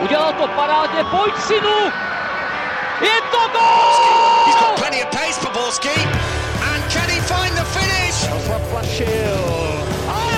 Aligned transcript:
Udělal 0.00 0.32
to 0.32 0.48
parádně, 0.48 1.04
pojď 1.04 1.34
synu! 1.38 1.78
Je 3.00 3.20
to 3.30 3.38
gol! 3.52 4.46
He's 4.46 4.60
got 4.60 4.78
plenty 4.78 5.04
of 5.04 5.10
pace. 5.10 5.40
And 6.72 6.92
can 6.92 7.08
he 7.08 7.20
find 7.20 7.54
the 7.54 7.64
finish? 7.64 8.46
Zaplašil. 8.48 9.84
Ale 10.08 10.32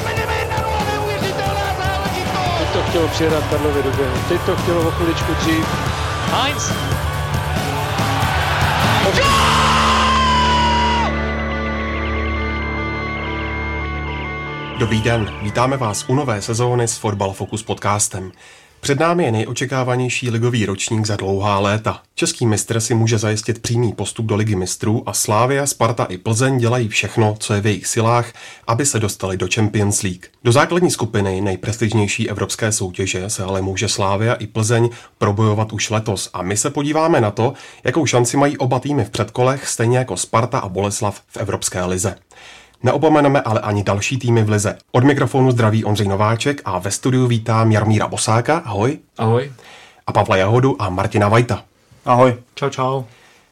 neuvěřitelná 0.92 1.74
záležitost! 1.78 2.58
Teď 2.58 2.68
to 2.72 2.82
chtělo 2.88 3.08
přijedat 3.08 3.44
Karlovi 3.50 3.82
do 3.82 3.90
běhu. 3.90 4.18
Teď 4.28 4.40
to 4.40 4.56
chtělo 4.56 4.88
o 4.88 4.90
chviličku 4.90 5.34
dřív. 5.34 5.66
Heinz. 6.32 6.72
Dobrý 14.78 15.02
den, 15.02 15.38
vítáme 15.42 15.76
vás 15.76 16.04
u 16.08 16.14
nové 16.14 16.42
sezóny 16.42 16.88
s 16.88 16.96
Fotbal 16.96 17.32
Focus 17.32 17.62
podcastem. 17.62 18.32
Před 18.80 19.00
námi 19.00 19.24
je 19.24 19.32
nejočekávanější 19.32 20.30
ligový 20.30 20.66
ročník 20.66 21.06
za 21.06 21.16
dlouhá 21.16 21.58
léta. 21.58 22.02
Český 22.14 22.46
mistr 22.46 22.80
si 22.80 22.94
může 22.94 23.18
zajistit 23.18 23.62
přímý 23.62 23.92
postup 23.92 24.26
do 24.26 24.36
ligy 24.36 24.54
mistrů 24.54 25.02
a 25.06 25.12
Slávia, 25.12 25.66
Sparta 25.66 26.04
i 26.04 26.18
Plzeň 26.18 26.58
dělají 26.58 26.88
všechno, 26.88 27.36
co 27.38 27.54
je 27.54 27.60
v 27.60 27.66
jejich 27.66 27.86
silách, 27.86 28.32
aby 28.66 28.86
se 28.86 28.98
dostali 28.98 29.36
do 29.36 29.48
Champions 29.54 30.02
League. 30.02 30.26
Do 30.44 30.52
základní 30.52 30.90
skupiny 30.90 31.40
nejprestižnější 31.40 32.30
evropské 32.30 32.72
soutěže 32.72 33.30
se 33.30 33.42
ale 33.42 33.62
může 33.62 33.88
Slávia 33.88 34.34
i 34.34 34.46
Plzeň 34.46 34.90
probojovat 35.18 35.72
už 35.72 35.90
letos 35.90 36.30
a 36.32 36.42
my 36.42 36.56
se 36.56 36.70
podíváme 36.70 37.20
na 37.20 37.30
to, 37.30 37.52
jakou 37.84 38.06
šanci 38.06 38.36
mají 38.36 38.58
oba 38.58 38.80
týmy 38.80 39.04
v 39.04 39.10
předkolech, 39.10 39.68
stejně 39.68 39.98
jako 39.98 40.16
Sparta 40.16 40.58
a 40.58 40.68
Boleslav 40.68 41.22
v 41.28 41.36
Evropské 41.36 41.84
lize. 41.84 42.14
Neopomeneme 42.82 43.40
ale 43.40 43.60
ani 43.60 43.82
další 43.82 44.18
týmy 44.18 44.44
v 44.44 44.50
lize. 44.50 44.78
Od 44.92 45.04
mikrofonu 45.04 45.50
zdraví 45.50 45.84
Ondřej 45.84 46.08
Nováček 46.08 46.62
a 46.64 46.78
ve 46.78 46.90
studiu 46.90 47.26
vítám 47.26 47.72
Jarmíra 47.72 48.08
Bosáka, 48.08 48.58
ahoj. 48.58 48.98
Ahoj. 49.18 49.52
A 50.06 50.12
Pavla 50.12 50.36
Jahodu 50.36 50.82
a 50.82 50.90
Martina 50.90 51.28
Vajta. 51.28 51.62
Ahoj. 52.04 52.36
Čau, 52.54 52.68
čau. 52.68 53.02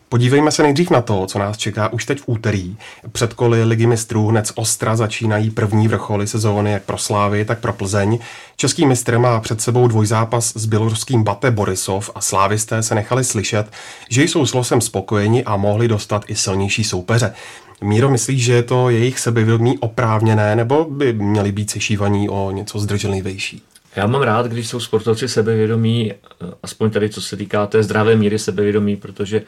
Podívejme 0.08 0.50
se 0.50 0.62
nejdřív 0.62 0.90
na 0.90 1.02
to, 1.02 1.26
co 1.26 1.38
nás 1.38 1.56
čeká 1.56 1.92
už 1.92 2.04
teď 2.04 2.20
v 2.20 2.24
úterý. 2.26 2.76
Předkoly 3.12 3.64
Ligy 3.64 3.86
mistrů 3.86 4.28
hned 4.28 4.46
z 4.46 4.52
Ostra 4.54 4.96
začínají 4.96 5.50
první 5.50 5.88
vrcholy 5.88 6.26
sezóny 6.26 6.72
jak 6.72 6.82
pro 6.82 6.98
Slávy, 6.98 7.44
tak 7.44 7.58
pro 7.58 7.72
Plzeň. 7.72 8.18
Český 8.56 8.86
mistr 8.86 9.18
má 9.18 9.40
před 9.40 9.60
sebou 9.60 9.88
dvojzápas 9.88 10.52
s 10.56 10.66
běloruským 10.66 11.22
Bate 11.22 11.50
Borisov 11.50 12.10
a 12.14 12.20
slávisté 12.20 12.82
se 12.82 12.94
nechali 12.94 13.24
slyšet, 13.24 13.66
že 14.10 14.22
jsou 14.22 14.46
s 14.46 14.54
losem 14.54 14.80
spokojeni 14.80 15.44
a 15.44 15.56
mohli 15.56 15.88
dostat 15.88 16.24
i 16.28 16.36
silnější 16.36 16.84
soupeře. 16.84 17.34
Míro, 17.80 18.10
myslíš, 18.10 18.44
že 18.44 18.52
je 18.52 18.62
to 18.62 18.90
jejich 18.90 19.18
sebevědomí 19.18 19.78
oprávněné, 19.78 20.56
nebo 20.56 20.84
by 20.84 21.12
měli 21.12 21.52
být 21.52 21.70
sešívaní 21.70 22.28
o 22.28 22.50
něco 22.50 22.78
zdrženlivější? 22.78 23.62
Já 23.96 24.06
mám 24.06 24.22
rád, 24.22 24.46
když 24.46 24.68
jsou 24.68 24.80
sportovci 24.80 25.28
sebevědomí, 25.28 26.12
aspoň 26.62 26.90
tady 26.90 27.08
co 27.08 27.20
se 27.20 27.36
týká 27.36 27.66
té 27.66 27.82
zdravé 27.82 28.16
míry 28.16 28.38
sebevědomí, 28.38 28.96
protože 28.96 29.42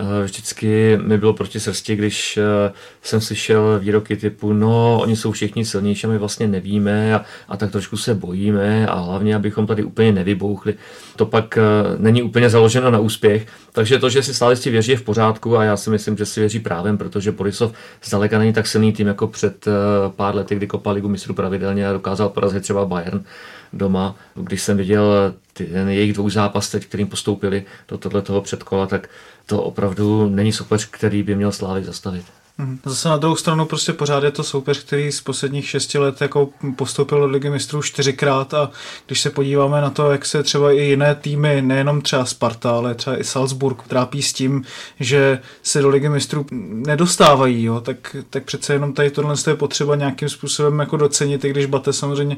Eh, 0.00 0.24
vždycky 0.24 0.98
mi 1.02 1.18
bylo 1.18 1.32
proti 1.32 1.60
srsti, 1.60 1.96
když 1.96 2.36
eh, 2.36 2.72
jsem 3.02 3.20
slyšel 3.20 3.78
výroky 3.78 4.16
typu, 4.16 4.52
no, 4.52 4.98
oni 5.02 5.16
jsou 5.16 5.32
všichni 5.32 5.64
silnější 5.64 6.06
my 6.06 6.18
vlastně 6.18 6.48
nevíme 6.48 7.14
a, 7.14 7.24
a 7.48 7.56
tak 7.56 7.70
trošku 7.70 7.96
se 7.96 8.14
bojíme 8.14 8.86
a 8.86 8.94
hlavně, 8.94 9.36
abychom 9.36 9.66
tady 9.66 9.84
úplně 9.84 10.12
nevybouchli. 10.12 10.74
To 11.16 11.26
pak 11.26 11.58
eh, 11.58 11.62
není 11.98 12.22
úplně 12.22 12.50
založeno 12.50 12.90
na 12.90 12.98
úspěch, 12.98 13.46
takže 13.78 13.98
to, 13.98 14.10
že 14.10 14.22
si 14.22 14.34
stálisti 14.34 14.70
věří, 14.70 14.90
je 14.90 14.96
v 14.96 15.02
pořádku 15.02 15.56
a 15.56 15.64
já 15.64 15.76
si 15.76 15.90
myslím, 15.90 16.16
že 16.16 16.26
si 16.26 16.40
věří 16.40 16.58
právem, 16.58 16.98
protože 16.98 17.32
Borisov 17.32 17.72
zdaleka 18.04 18.38
není 18.38 18.52
tak 18.52 18.66
silný 18.66 18.92
tým 18.92 19.06
jako 19.06 19.26
před 19.26 19.64
pár 20.08 20.34
lety, 20.34 20.54
kdy 20.54 20.66
kopal 20.66 20.94
ligu 20.94 21.08
mistrů 21.08 21.34
pravidelně 21.34 21.88
a 21.88 21.92
dokázal 21.92 22.28
porazit 22.28 22.62
třeba 22.62 22.84
Bayern 22.84 23.24
doma. 23.72 24.14
Když 24.34 24.62
jsem 24.62 24.76
viděl 24.76 25.34
ten 25.52 25.88
jejich 25.88 26.12
dvou 26.12 26.30
zápas 26.30 26.70
teď, 26.70 26.86
kterým 26.86 27.06
postoupili 27.06 27.64
do 27.88 27.98
tohoto 27.98 28.40
předkola, 28.40 28.86
tak 28.86 29.08
to 29.46 29.62
opravdu 29.62 30.28
není 30.28 30.52
soupeř, 30.52 30.86
který 30.90 31.22
by 31.22 31.34
měl 31.34 31.52
Slávy 31.52 31.84
zastavit. 31.84 32.24
Mhm. 32.60 32.78
Zase 32.84 33.08
na 33.08 33.16
druhou 33.16 33.36
stranu 33.36 33.66
prostě 33.66 33.92
pořád 33.92 34.24
je 34.24 34.30
to 34.30 34.44
soupeř, 34.44 34.84
který 34.84 35.12
z 35.12 35.20
posledních 35.20 35.68
šesti 35.68 35.98
let 35.98 36.20
jako 36.20 36.48
postoupil 36.76 37.20
do 37.20 37.26
ligy 37.26 37.50
mistrů 37.50 37.82
čtyřikrát 37.82 38.54
a 38.54 38.70
když 39.06 39.20
se 39.20 39.30
podíváme 39.30 39.80
na 39.80 39.90
to, 39.90 40.10
jak 40.10 40.26
se 40.26 40.42
třeba 40.42 40.72
i 40.72 40.80
jiné 40.80 41.14
týmy, 41.14 41.62
nejenom 41.62 42.00
třeba 42.00 42.24
Sparta, 42.24 42.70
ale 42.70 42.94
třeba 42.94 43.20
i 43.20 43.24
Salzburg 43.24 43.82
trápí 43.82 44.22
s 44.22 44.32
tím, 44.32 44.64
že 45.00 45.38
se 45.62 45.82
do 45.82 45.88
ligy 45.88 46.08
mistrů 46.08 46.46
nedostávají, 46.70 47.64
jo, 47.64 47.80
tak, 47.80 48.16
tak 48.30 48.44
přece 48.44 48.72
jenom 48.72 48.92
tady 48.92 49.10
tohle 49.10 49.34
je 49.46 49.54
potřeba 49.54 49.96
nějakým 49.96 50.28
způsobem 50.28 50.78
jako 50.78 50.96
docenit, 50.96 51.44
i 51.44 51.50
když 51.50 51.66
Bate 51.66 51.92
samozřejmě, 51.92 52.36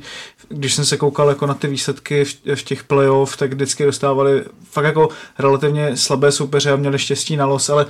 když 0.49 0.75
jsem 0.75 0.85
se 0.85 0.97
koukal 0.97 1.29
jako 1.29 1.47
na 1.47 1.55
ty 1.55 1.69
výsledky 1.69 2.25
v, 2.25 2.37
v 2.55 2.63
těch 2.63 2.85
playoff, 2.85 3.37
tak 3.37 3.53
vždycky 3.53 3.85
dostávali 3.85 4.45
fakt 4.71 4.85
jako 4.85 5.09
relativně 5.39 5.97
slabé 5.97 6.33
soupeře 6.33 6.73
a 6.73 6.77
měli 6.77 6.99
štěstí 6.99 7.37
na 7.37 7.47
los, 7.47 7.71
ale 7.71 7.87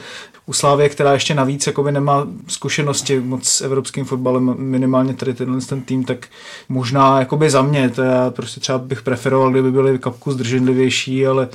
u 0.46 0.52
Slávě, 0.52 0.88
která 0.88 1.12
ještě 1.12 1.34
navíc 1.34 1.66
jakoby 1.66 1.92
nemá 1.92 2.19
zkušenosti 2.48 3.20
moc 3.20 3.48
s 3.48 3.60
evropským 3.60 4.04
fotbalem, 4.04 4.54
minimálně 4.58 5.14
tady 5.14 5.34
tenhle 5.34 5.60
ten 5.60 5.82
tým, 5.82 6.04
tak 6.04 6.26
možná 6.68 7.18
jakoby 7.18 7.50
za 7.50 7.62
mě, 7.62 7.88
to 7.88 8.02
já 8.02 8.30
prostě 8.30 8.60
třeba 8.60 8.78
bych 8.78 9.02
preferoval, 9.02 9.50
kdyby 9.50 9.72
byli 9.72 9.98
kapku 9.98 10.32
zdrženlivější, 10.32 11.26
ale 11.26 11.48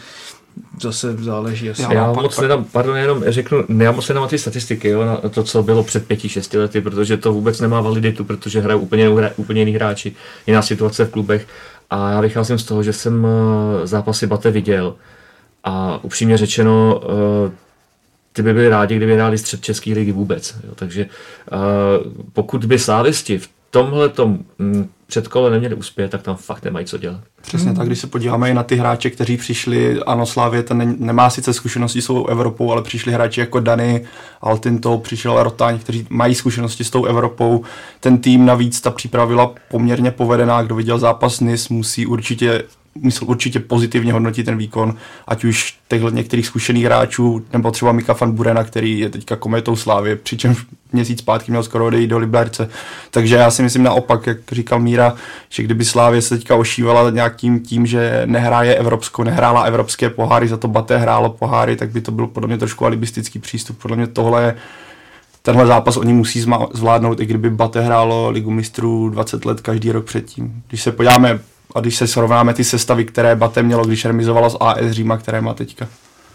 zase 0.82 1.14
záleží 1.14 1.70
asi. 1.70 1.82
Já, 1.82 1.94
já 1.94 2.14
moc 2.14 2.40
nedám, 2.40 2.64
pardon, 2.64 2.98
jenom 2.98 3.24
řeknu, 3.28 3.64
já 3.78 3.92
moc 3.92 4.10
nedám 4.10 4.28
ty 4.28 4.38
statistiky, 4.38 4.88
jo, 4.88 5.06
na 5.06 5.18
to, 5.18 5.44
co 5.44 5.64
bylo 5.64 5.84
před 5.84 6.08
pěti, 6.08 6.30
šesti 6.30 6.58
lety, 6.58 6.82
protože 6.82 7.18
to 7.18 7.34
vůbec 7.34 7.60
nemá 7.60 7.82
validitu, 7.82 8.24
protože 8.24 8.62
hrají 8.62 8.80
úplně, 8.80 9.10
úplně 9.38 9.62
jiný 9.62 9.72
hráči, 9.72 10.16
jiná 10.48 10.62
situace 10.62 11.06
v 11.06 11.12
klubech 11.12 11.48
a 11.90 12.10
já 12.12 12.22
vycházím 12.22 12.58
z 12.58 12.64
toho, 12.64 12.84
že 12.84 12.94
jsem 12.94 13.28
eh, 13.28 13.88
zápasy 13.88 14.28
Bate 14.28 14.52
viděl 14.52 14.96
a 15.64 16.04
upřímně 16.04 16.38
řečeno, 16.38 17.02
eh, 17.04 17.52
ty 18.36 18.42
by 18.42 18.54
byli 18.54 18.70
rádi, 18.70 18.96
kdyby 18.96 19.16
hráli 19.16 19.38
střed 19.38 19.62
České 19.62 19.94
ligy 19.94 20.12
vůbec. 20.12 20.56
Jo. 20.64 20.76
Takže 20.76 21.06
uh, 21.06 22.14
pokud 22.34 22.66
by 22.66 22.80
slávisti 22.80 23.38
v 23.38 23.50
tomhle 23.70 24.12
mm, 24.60 24.90
předkole 25.08 25.52
neměli 25.52 25.76
uspět, 25.76 26.12
tak 26.12 26.22
tam 26.22 26.36
fakt 26.36 26.64
nemají 26.64 26.86
co 26.86 26.98
dělat. 26.98 27.22
Přesně 27.42 27.74
tak, 27.74 27.88
když 27.88 28.00
se 28.00 28.08
podíváme 28.08 28.52
i 28.52 28.54
na 28.54 28.64
ty 28.64 28.76
hráče, 28.76 29.10
kteří 29.10 29.38
přišli, 29.38 30.00
ano, 30.06 30.26
Slávě 30.26 30.64
ten 30.64 30.96
nemá 31.00 31.30
sice 31.30 31.54
zkušenosti 31.54 32.02
s 32.02 32.08
tou 32.08 32.26
Evropou, 32.26 32.72
ale 32.72 32.82
přišli 32.82 33.14
hráči 33.14 33.40
jako 33.40 33.60
Dany, 33.60 34.06
Altinto, 34.42 34.98
přišel 34.98 35.44
Rotáň, 35.44 35.80
kteří 35.80 36.08
mají 36.10 36.36
zkušenosti 36.36 36.84
s 36.84 36.90
tou 36.90 37.06
Evropou. 37.06 37.64
Ten 38.00 38.18
tým 38.18 38.46
navíc, 38.46 38.82
ta 38.82 38.92
příprava 38.92 39.28
byla 39.28 39.54
poměrně 39.70 40.12
povedená, 40.12 40.62
kdo 40.64 40.76
viděl 40.76 41.00
zápas 41.00 41.40
NIS, 41.40 41.70
musí 41.70 42.06
určitě 42.06 42.64
musel 43.02 43.28
určitě 43.30 43.60
pozitivně 43.60 44.14
hodnotit 44.14 44.44
ten 44.44 44.58
výkon, 44.58 44.96
ať 45.28 45.44
už 45.44 45.78
těchto 45.88 46.10
některých 46.10 46.48
zkušených 46.48 46.86
hráčů, 46.86 47.46
nebo 47.54 47.72
třeba 47.72 47.92
Mika 47.92 48.14
van 48.14 48.32
Burena, 48.32 48.64
který 48.64 49.00
je 49.00 49.10
teďka 49.10 49.36
kometou 49.36 49.76
Slávy, 49.76 50.16
přičemž 50.16 50.66
měsíc 50.94 51.20
zpátky 51.20 51.52
měl 51.52 51.64
skoro 51.64 51.86
odejít 51.86 52.08
do 52.08 52.18
Liberce. 52.18 52.70
Takže 53.12 53.36
já 53.36 53.52
si 53.52 53.64
myslím 53.64 53.84
naopak, 53.84 54.28
jak 54.28 54.38
říkal 54.52 54.80
Míra, 54.80 55.16
že 55.50 55.64
kdyby 55.64 55.86
Slávě 55.86 56.22
se 56.22 56.38
teďka 56.38 56.56
ošívala 56.56 57.10
nějakým 57.10 57.60
tím, 57.60 57.86
že 57.86 58.22
nehraje 58.26 58.76
evropskou, 58.76 59.24
nehrála 59.24 59.64
evropské 59.64 60.10
poháry, 60.10 60.48
za 60.48 60.58
to 60.58 60.68
Baté 60.68 60.98
hrálo 60.98 61.30
poháry, 61.30 61.76
tak 61.76 61.90
by 61.90 62.02
to 62.02 62.12
byl 62.12 62.28
podle 62.28 62.48
mě 62.48 62.58
trošku 62.58 62.86
alibistický 62.86 63.40
přístup. 63.40 63.78
Podle 63.82 63.98
mě 63.98 64.08
tohle 64.08 64.44
je 64.44 64.56
tenhle 65.42 65.66
zápas 65.66 65.98
oni 65.98 66.14
musí 66.14 66.46
zvládnout, 66.74 67.20
i 67.20 67.26
kdyby 67.26 67.50
Bate 67.50 67.82
hrálo 67.82 68.30
ligu 68.30 68.52
mistrů 68.52 69.10
20 69.10 69.46
let 69.46 69.62
každý 69.62 69.92
rok 69.92 70.06
předtím. 70.06 70.64
Když 70.68 70.82
se 70.82 70.92
podíváme 70.92 71.40
a 71.76 71.80
když 71.80 71.96
se 71.96 72.08
srovnáme 72.08 72.54
ty 72.54 72.64
sestavy, 72.64 73.06
které 73.06 73.36
Bate 73.36 73.64
mělo, 73.64 73.86
když 73.86 74.06
remizovalo 74.06 74.50
s 74.50 74.58
AS 74.60 74.92
Říma, 74.92 75.18
které 75.18 75.42
má 75.42 75.54
teďka. 75.54 75.88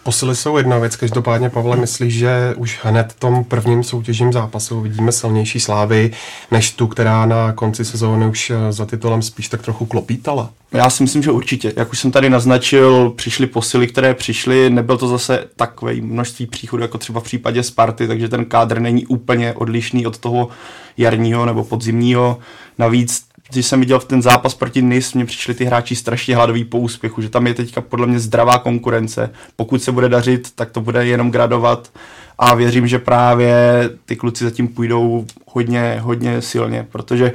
Posily 0.03 0.37
jsou 0.37 0.57
jedna 0.57 0.79
věc, 0.79 0.97
každopádně 0.97 1.51
Pavle 1.51 1.77
myslí, 1.77 2.11
že 2.11 2.55
už 2.57 2.79
hned 2.83 3.13
v 3.13 3.21
tom 3.21 3.45
prvním 3.45 3.85
soutěžním 3.85 4.33
zápasu 4.33 4.81
vidíme 4.81 5.13
silnější 5.13 5.61
slávy, 5.61 6.11
než 6.51 6.71
tu, 6.71 6.87
která 6.87 7.27
na 7.27 7.53
konci 7.53 7.85
sezóny 7.85 8.27
už 8.27 8.51
eh, 8.51 8.73
za 8.73 8.87
titulem 8.87 9.23
spíš 9.23 9.49
tak 9.49 9.63
trochu 9.63 9.87
klopítala. 9.87 10.51
Já 10.73 10.91
si 10.91 11.03
myslím, 11.03 11.23
že 11.23 11.31
určitě. 11.31 11.73
Jak 11.77 11.93
už 11.93 11.99
jsem 11.99 12.11
tady 12.11 12.31
naznačil, 12.31 13.11
přišly 13.11 13.47
posily, 13.47 13.87
které 13.87 14.15
přišly, 14.15 14.71
nebyl 14.71 14.99
to 14.99 15.09
zase 15.09 15.45
takové 15.57 15.95
množství 15.95 16.47
příchodů, 16.47 16.83
jako 16.83 16.99
třeba 16.99 17.21
v 17.21 17.25
případě 17.25 17.63
Sparty, 17.63 18.09
takže 18.09 18.29
ten 18.29 18.45
kádr 18.45 18.81
není 18.81 19.07
úplně 19.07 19.53
odlišný 19.53 20.07
od 20.07 20.19
toho 20.19 20.49
jarního 20.97 21.47
nebo 21.47 21.65
podzimního. 21.65 22.39
Navíc 22.79 23.25
když 23.51 23.67
jsem 23.67 23.81
viděl 23.81 24.01
v 24.01 24.05
ten 24.05 24.23
zápas 24.23 24.55
proti 24.55 24.83
NIS, 24.83 25.15
mě 25.15 25.25
přišli 25.25 25.55
ty 25.55 25.65
hráči 25.65 25.97
strašně 25.97 26.37
hladoví 26.37 26.65
po 26.65 26.79
úspěchu, 26.79 27.23
že 27.23 27.29
tam 27.29 27.47
je 27.47 27.55
teďka 27.55 27.81
podle 27.81 28.07
mě 28.07 28.21
zdravá 28.21 28.59
konkurence. 28.59 29.31
Pokud 29.57 29.83
se 29.83 29.93
bude 29.93 30.09
dařit, 30.09 30.49
tak 30.55 30.71
to 30.71 30.81
bude 30.81 31.07
jenom 31.07 31.31
gradovat 31.31 31.91
a 32.39 32.55
věřím, 32.55 32.87
že 32.87 32.99
právě 32.99 33.55
ty 34.05 34.17
kluci 34.17 34.45
zatím 34.45 34.69
půjdou 34.69 35.27
hodně, 35.47 35.99
hodně 36.01 36.43
silně, 36.43 36.87
protože 36.93 37.33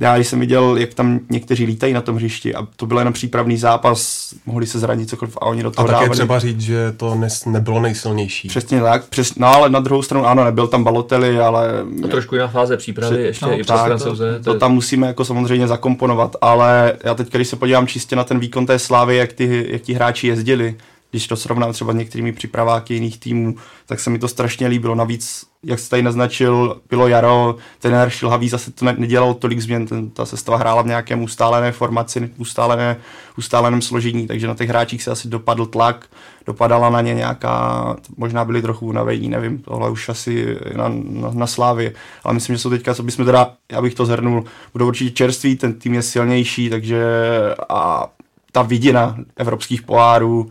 Já 0.00 0.16
jsem 0.16 0.40
viděl, 0.40 0.76
jak 0.76 0.94
tam 0.94 1.20
někteří 1.30 1.64
lítají 1.64 1.92
na 1.92 2.00
tom 2.00 2.16
hřišti 2.16 2.54
a 2.54 2.66
to 2.76 2.86
byl 2.86 2.98
jenom 2.98 3.12
přípravný 3.12 3.56
zápas, 3.56 4.28
mohli 4.46 4.66
se 4.66 4.78
zranit 4.78 5.08
cokoliv 5.10 5.36
a 5.36 5.42
oni 5.46 5.62
do 5.62 5.70
toho 5.70 5.88
A 5.88 5.92
také 5.92 6.10
třeba 6.10 6.38
říct, 6.38 6.60
že 6.60 6.92
to 6.96 7.14
nes, 7.14 7.44
nebylo 7.44 7.80
nejsilnější. 7.80 8.48
Přesně 8.48 8.80
tak, 8.80 9.04
přes, 9.08 9.34
no 9.34 9.46
ale 9.46 9.70
na 9.70 9.80
druhou 9.80 10.02
stranu 10.02 10.26
ano, 10.26 10.44
nebyl 10.44 10.66
tam 10.66 10.84
Balotelli, 10.84 11.38
ale 11.40 11.68
To 12.02 12.08
trošku 12.08 12.34
jiná 12.34 12.48
fáze 12.48 12.76
přípravy, 12.76 13.16
Před- 13.16 13.24
ještě 13.26 13.46
no, 13.46 13.52
i 13.52 13.62
přes 13.62 13.66
tak, 13.76 13.86
francouze. 13.86 14.40
to 14.44 14.58
tam 14.58 14.72
musíme 14.74 15.06
jako 15.06 15.24
samozřejmě 15.24 15.68
zakomponovat, 15.68 16.36
ale 16.40 16.92
já 17.04 17.14
teď, 17.14 17.32
když 17.32 17.48
se 17.48 17.56
podívám 17.56 17.86
čistě 17.86 18.16
na 18.16 18.24
ten 18.24 18.38
výkon 18.38 18.66
té 18.66 18.78
slávy, 18.78 19.16
jak, 19.16 19.32
ty, 19.32 19.66
jak 19.70 19.82
ti 19.82 19.92
hráči 19.92 20.26
jezdili, 20.26 20.76
když 21.10 21.26
to 21.26 21.36
srovnám 21.36 21.72
třeba 21.72 21.92
s 21.92 21.96
některými 21.96 22.32
připraváky 22.32 22.94
jiných 22.94 23.18
týmů, 23.18 23.54
tak 23.86 24.00
se 24.00 24.10
mi 24.10 24.18
to 24.18 24.28
strašně 24.28 24.66
líbilo. 24.66 24.94
Navíc, 24.94 25.46
jak 25.62 25.78
jste 25.78 25.90
tady 25.90 26.02
naznačil, 26.02 26.80
bylo 26.90 27.08
jaro, 27.08 27.56
ten 27.78 28.04
Šilhavý 28.08 28.48
zase 28.48 28.70
to 28.72 28.84
ne- 28.84 28.94
nedělal 28.98 29.34
tolik 29.34 29.60
změn, 29.60 29.86
ten, 29.86 30.10
ta 30.10 30.26
sestava 30.26 30.58
hrála 30.58 30.82
v 30.82 30.86
nějakém 30.86 31.22
ustálené 31.22 31.72
formaci, 31.72 32.30
ustálené, 32.36 32.96
ustáleném 33.38 33.82
složení, 33.82 34.26
takže 34.26 34.46
na 34.46 34.54
těch 34.54 34.68
hráčích 34.68 35.02
se 35.02 35.10
asi 35.10 35.28
dopadl 35.28 35.66
tlak, 35.66 36.06
dopadala 36.46 36.90
na 36.90 37.00
ně 37.00 37.14
nějaká, 37.14 37.96
možná 38.16 38.44
byli 38.44 38.62
trochu 38.62 38.86
unavení, 38.86 39.28
nevím, 39.28 39.58
tohle 39.58 39.90
už 39.90 40.08
asi 40.08 40.56
na, 40.76 40.88
na, 40.88 41.30
na 41.32 41.46
slávě, 41.46 41.92
ale 42.24 42.34
myslím, 42.34 42.56
že 42.56 42.62
jsou 42.62 42.70
teďka, 42.70 42.94
co 42.94 43.02
bychom 43.02 43.24
teda, 43.24 43.52
já 43.72 43.82
bych 43.82 43.94
to 43.94 44.06
zhrnul, 44.06 44.44
budou 44.72 44.86
určitě 44.86 45.10
čerství, 45.10 45.56
ten 45.56 45.74
tým 45.74 45.94
je 45.94 46.02
silnější, 46.02 46.70
takže 46.70 47.04
a 47.68 48.06
ta 48.52 48.62
vidina 48.62 49.16
evropských 49.36 49.82
pohárů, 49.82 50.50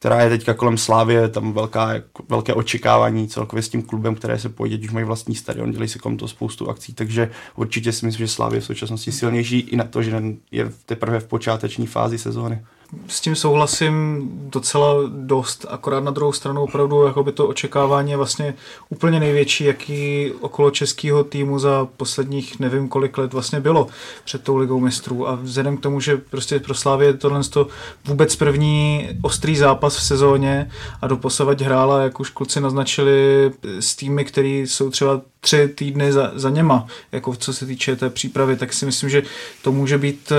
která 0.00 0.22
je 0.22 0.30
teďka 0.30 0.54
kolem 0.54 0.78
Slávě, 0.78 1.28
tam 1.28 1.52
velká, 1.52 1.92
velké 2.28 2.54
očekávání 2.54 3.28
celkově 3.28 3.62
s 3.62 3.68
tím 3.68 3.82
klubem, 3.82 4.14
které 4.14 4.38
se 4.38 4.48
pojde, 4.48 4.84
už 4.84 4.90
mají 4.90 5.06
vlastní 5.06 5.34
stadion, 5.34 5.70
dělají 5.70 5.88
se 5.88 5.98
kolem 5.98 6.16
toho 6.18 6.28
spoustu 6.28 6.70
akcí, 6.70 6.94
takže 6.94 7.30
určitě 7.56 7.92
si 7.92 8.06
myslím, 8.06 8.26
že 8.26 8.32
Slávě 8.32 8.60
v 8.60 8.64
současnosti 8.64 9.12
silnější 9.12 9.58
i 9.58 9.76
na 9.76 9.84
to, 9.84 10.02
že 10.02 10.22
je 10.50 10.72
teprve 10.86 11.20
v 11.20 11.26
počáteční 11.26 11.86
fázi 11.86 12.18
sezóny. 12.18 12.64
S 13.08 13.20
tím 13.20 13.36
souhlasím 13.36 14.28
docela 14.32 14.94
dost, 15.08 15.66
akorát 15.68 16.00
na 16.00 16.10
druhou 16.10 16.32
stranu 16.32 16.62
opravdu 16.62 17.04
jakoby 17.04 17.32
to 17.32 17.48
očekávání 17.48 18.10
je 18.10 18.16
vlastně 18.16 18.54
úplně 18.88 19.20
největší, 19.20 19.64
jaký 19.64 20.32
okolo 20.40 20.70
českého 20.70 21.24
týmu 21.24 21.58
za 21.58 21.88
posledních 21.96 22.60
nevím 22.60 22.88
kolik 22.88 23.18
let 23.18 23.32
vlastně 23.32 23.60
bylo 23.60 23.86
před 24.24 24.42
tou 24.42 24.56
ligou 24.56 24.80
mistrů. 24.80 25.28
A 25.28 25.34
vzhledem 25.34 25.76
k 25.76 25.80
tomu, 25.80 26.00
že 26.00 26.16
prostě 26.16 26.58
pro 26.58 26.74
Slávě 26.74 27.08
je 27.08 27.14
tohle 27.14 27.44
to 27.44 27.66
vůbec 28.04 28.36
první 28.36 29.08
ostrý 29.22 29.56
zápas 29.56 29.96
v 29.96 30.02
sezóně 30.02 30.70
a 31.02 31.06
doposavať 31.06 31.60
hrála, 31.60 32.02
jak 32.02 32.20
už 32.20 32.30
kluci 32.30 32.60
naznačili, 32.60 33.50
s 33.80 33.96
týmy, 33.96 34.24
který 34.24 34.60
jsou 34.60 34.90
třeba 34.90 35.20
tři 35.40 35.68
týdny 35.68 36.12
za, 36.12 36.32
za 36.34 36.50
něma, 36.50 36.86
jako 37.12 37.36
co 37.36 37.52
se 37.52 37.66
týče 37.66 37.96
té 37.96 38.10
přípravy, 38.10 38.56
tak 38.56 38.72
si 38.72 38.86
myslím, 38.86 39.10
že 39.10 39.22
to 39.62 39.72
může 39.72 39.98
být 39.98 40.32
e, 40.32 40.36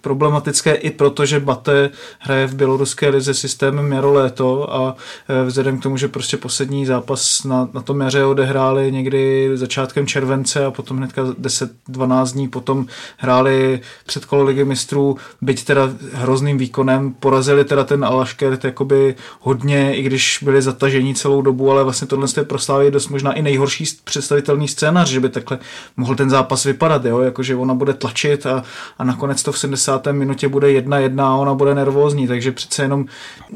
problematické 0.00 0.74
i 0.74 0.90
proto, 0.90 1.26
že 1.26 1.40
Bate 1.40 1.90
hraje 2.18 2.46
v 2.46 2.54
běloruské 2.54 3.08
lize 3.08 3.34
systémem 3.34 3.92
jaro-léto 3.92 4.74
a 4.74 4.96
e, 5.28 5.44
vzhledem 5.44 5.78
k 5.78 5.82
tomu, 5.82 5.96
že 5.96 6.08
prostě 6.08 6.36
poslední 6.36 6.86
zápas 6.86 7.44
na, 7.44 7.68
na 7.72 7.82
tom 7.82 8.00
jaře 8.00 8.24
odehráli 8.24 8.92
někdy 8.92 9.50
začátkem 9.54 10.06
července 10.06 10.64
a 10.64 10.70
potom 10.70 10.96
hnedka 10.96 11.22
10-12 11.24 12.32
dní 12.32 12.48
potom 12.48 12.86
hráli 13.16 13.80
před 14.06 14.24
kolo 14.24 14.44
ligy 14.44 14.64
mistrů, 14.64 15.16
byť 15.40 15.64
teda 15.64 15.90
hrozným 16.12 16.58
výkonem, 16.58 17.12
porazili 17.12 17.64
teda 17.64 17.84
ten 17.84 18.04
Alaškert 18.04 18.64
jakoby 18.64 19.14
hodně, 19.40 19.96
i 19.96 20.02
když 20.02 20.38
byli 20.42 20.62
zatažení 20.62 21.14
celou 21.14 21.42
dobu, 21.42 21.70
ale 21.70 21.84
vlastně 21.84 22.06
tohle 22.06 22.28
je 22.36 22.44
pro 22.44 22.58
dost 22.90 23.08
možná 23.08 23.32
i 23.32 23.42
nejhorší 23.42 23.77
představitelný 24.04 24.68
scénář, 24.68 25.08
že 25.08 25.20
by 25.20 25.28
takhle 25.28 25.58
mohl 25.96 26.14
ten 26.14 26.30
zápas 26.30 26.64
vypadat, 26.64 27.04
jo? 27.04 27.20
Jako, 27.20 27.42
že 27.42 27.56
ona 27.56 27.74
bude 27.74 27.94
tlačit 27.94 28.46
a, 28.46 28.62
a 28.98 29.04
nakonec 29.04 29.42
to 29.42 29.52
v 29.52 29.58
70. 29.58 30.06
minutě 30.12 30.48
bude 30.48 30.72
jedna 30.72 30.98
jedna 30.98 31.28
a 31.28 31.34
ona 31.34 31.54
bude 31.54 31.74
nervózní, 31.74 32.28
takže 32.28 32.52
přece 32.52 32.82
jenom 32.82 33.06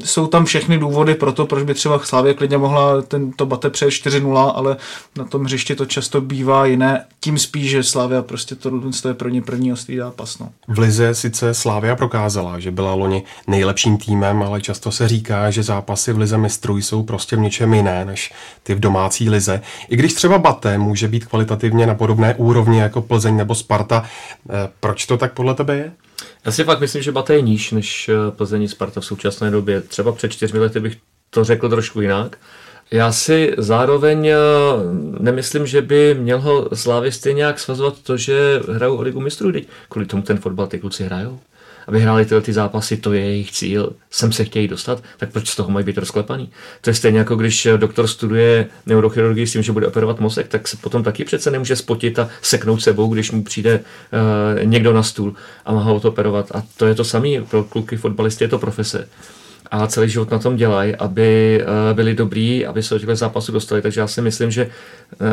jsou 0.05 0.27
tam 0.27 0.45
všechny 0.45 0.77
důvody 0.77 1.15
pro 1.15 1.31
to, 1.31 1.45
proč 1.45 1.63
by 1.63 1.73
třeba 1.73 1.99
Slávě 1.99 2.33
klidně 2.33 2.57
mohla 2.57 3.01
tento 3.01 3.45
bate 3.45 3.69
přejet 3.69 3.91
4-0, 3.91 4.51
ale 4.55 4.77
na 5.17 5.25
tom 5.25 5.43
hřišti 5.43 5.75
to 5.75 5.85
často 5.85 6.21
bývá 6.21 6.65
jiné, 6.65 7.05
tím 7.19 7.39
spíš, 7.39 7.69
že 7.69 7.83
Slávia 7.83 8.21
prostě 8.21 8.55
to, 8.55 8.71
to 9.01 9.07
je 9.07 9.13
pro 9.13 9.29
ně 9.29 9.41
první 9.41 9.73
ostrý 9.73 9.97
zápas. 9.97 10.39
No. 10.39 10.49
V 10.67 10.79
Lize 10.79 11.15
sice 11.15 11.53
Slávia 11.53 11.95
prokázala, 11.95 12.59
že 12.59 12.71
byla 12.71 12.93
loni 12.93 13.23
nejlepším 13.47 13.97
týmem, 13.97 14.43
ale 14.43 14.61
často 14.61 14.91
se 14.91 15.07
říká, 15.07 15.51
že 15.51 15.63
zápasy 15.63 16.13
v 16.13 16.17
Lize 16.17 16.37
mistrů 16.37 16.77
jsou 16.77 17.03
prostě 17.03 17.35
v 17.35 17.39
něčem 17.39 17.73
jiné 17.73 18.05
než 18.05 18.33
ty 18.63 18.75
v 18.75 18.79
domácí 18.79 19.29
lize. 19.29 19.61
I 19.89 19.95
když 19.95 20.12
třeba 20.13 20.37
Bate 20.37 20.77
může 20.77 21.07
být 21.07 21.25
kvalitativně 21.25 21.87
na 21.87 21.95
podobné 21.95 22.35
úrovni 22.35 22.79
jako 22.79 23.01
Plzeň 23.01 23.37
nebo 23.37 23.55
Sparta, 23.55 24.05
eh, 24.49 24.69
proč 24.79 25.05
to 25.05 25.17
tak 25.17 25.33
podle 25.33 25.55
tebe 25.55 25.77
je? 25.77 25.91
Já 26.45 26.51
si 26.51 26.63
fakt 26.63 26.79
myslím, 26.79 27.03
že 27.03 27.11
Bate 27.11 27.33
je 27.33 27.41
níž 27.41 27.71
než 27.71 28.09
eh, 28.09 28.31
Plzeň 28.31 28.67
Sparta 28.67 29.01
v 29.01 29.05
současné 29.05 29.51
době. 29.51 29.81
Třeba 29.81 30.11
před 30.11 30.31
čtyřmi 30.31 30.59
lety 30.59 30.79
bych 30.79 30.97
to 31.29 31.43
řekl 31.43 31.69
trošku 31.69 32.01
jinak. 32.01 32.37
Já 32.91 33.11
si 33.11 33.53
zároveň 33.57 34.27
eh, 34.27 34.35
nemyslím, 35.19 35.67
že 35.67 35.81
by 35.81 36.15
měl 36.19 36.41
ho 36.41 36.69
slávisty 36.73 37.33
nějak 37.33 37.59
svazovat 37.59 38.01
to, 38.03 38.17
že 38.17 38.61
hrajou 38.73 38.97
o 38.97 39.01
ligu 39.01 39.19
mistrů. 39.19 39.51
Kvůli 39.89 40.05
tomu 40.05 40.23
ten 40.23 40.37
fotbal 40.37 40.67
ty 40.67 40.79
kluci 40.79 41.03
hrajou. 41.03 41.39
Aby 41.87 41.99
hráli 41.99 42.25
tyhle 42.25 42.41
ty 42.41 42.53
zápasy, 42.53 42.97
to 42.97 43.13
je 43.13 43.21
jejich 43.21 43.51
cíl, 43.51 43.93
sem 44.11 44.31
se 44.31 44.45
chtějí 44.45 44.67
dostat, 44.67 45.03
tak 45.17 45.31
proč 45.31 45.49
z 45.49 45.55
toho 45.55 45.71
mají 45.71 45.85
být 45.85 45.97
rozklepaný? 45.97 46.49
To 46.81 46.89
je 46.89 46.93
stejně 46.93 47.19
jako 47.19 47.35
když 47.35 47.67
doktor 47.77 48.07
studuje 48.07 48.67
neurochirurgii 48.85 49.47
s 49.47 49.51
tím, 49.51 49.63
že 49.63 49.71
bude 49.71 49.87
operovat 49.87 50.19
mozek, 50.19 50.47
tak 50.47 50.67
se 50.67 50.77
potom 50.77 51.03
taky 51.03 51.25
přece 51.25 51.51
nemůže 51.51 51.75
spotit 51.75 52.19
a 52.19 52.29
seknout 52.41 52.81
sebou, 52.81 53.13
když 53.13 53.31
mu 53.31 53.43
přijde 53.43 53.79
uh, 53.79 54.65
někdo 54.65 54.93
na 54.93 55.03
stůl 55.03 55.33
a 55.65 55.73
má 55.73 55.83
ho 55.83 55.99
to 55.99 56.09
operovat. 56.09 56.51
A 56.55 56.63
to 56.77 56.85
je 56.85 56.95
to 56.95 57.03
samé, 57.03 57.29
pro 57.49 57.63
kluky 57.63 57.97
fotbalisty 57.97 58.43
je 58.43 58.47
to 58.47 58.59
profese 58.59 59.07
a 59.71 59.87
celý 59.87 60.09
život 60.09 60.31
na 60.31 60.39
tom 60.39 60.55
dělají, 60.55 60.95
aby 60.95 61.61
uh, 61.61 61.95
byli 61.95 62.15
dobrý, 62.15 62.65
aby 62.65 62.83
se 62.83 62.95
do 62.95 62.99
těchto 62.99 63.15
zápasů 63.15 63.51
dostali. 63.51 63.81
Takže 63.81 64.01
já 64.01 64.07
si 64.07 64.21
myslím, 64.21 64.51
že 64.51 64.65
uh, 64.65 65.27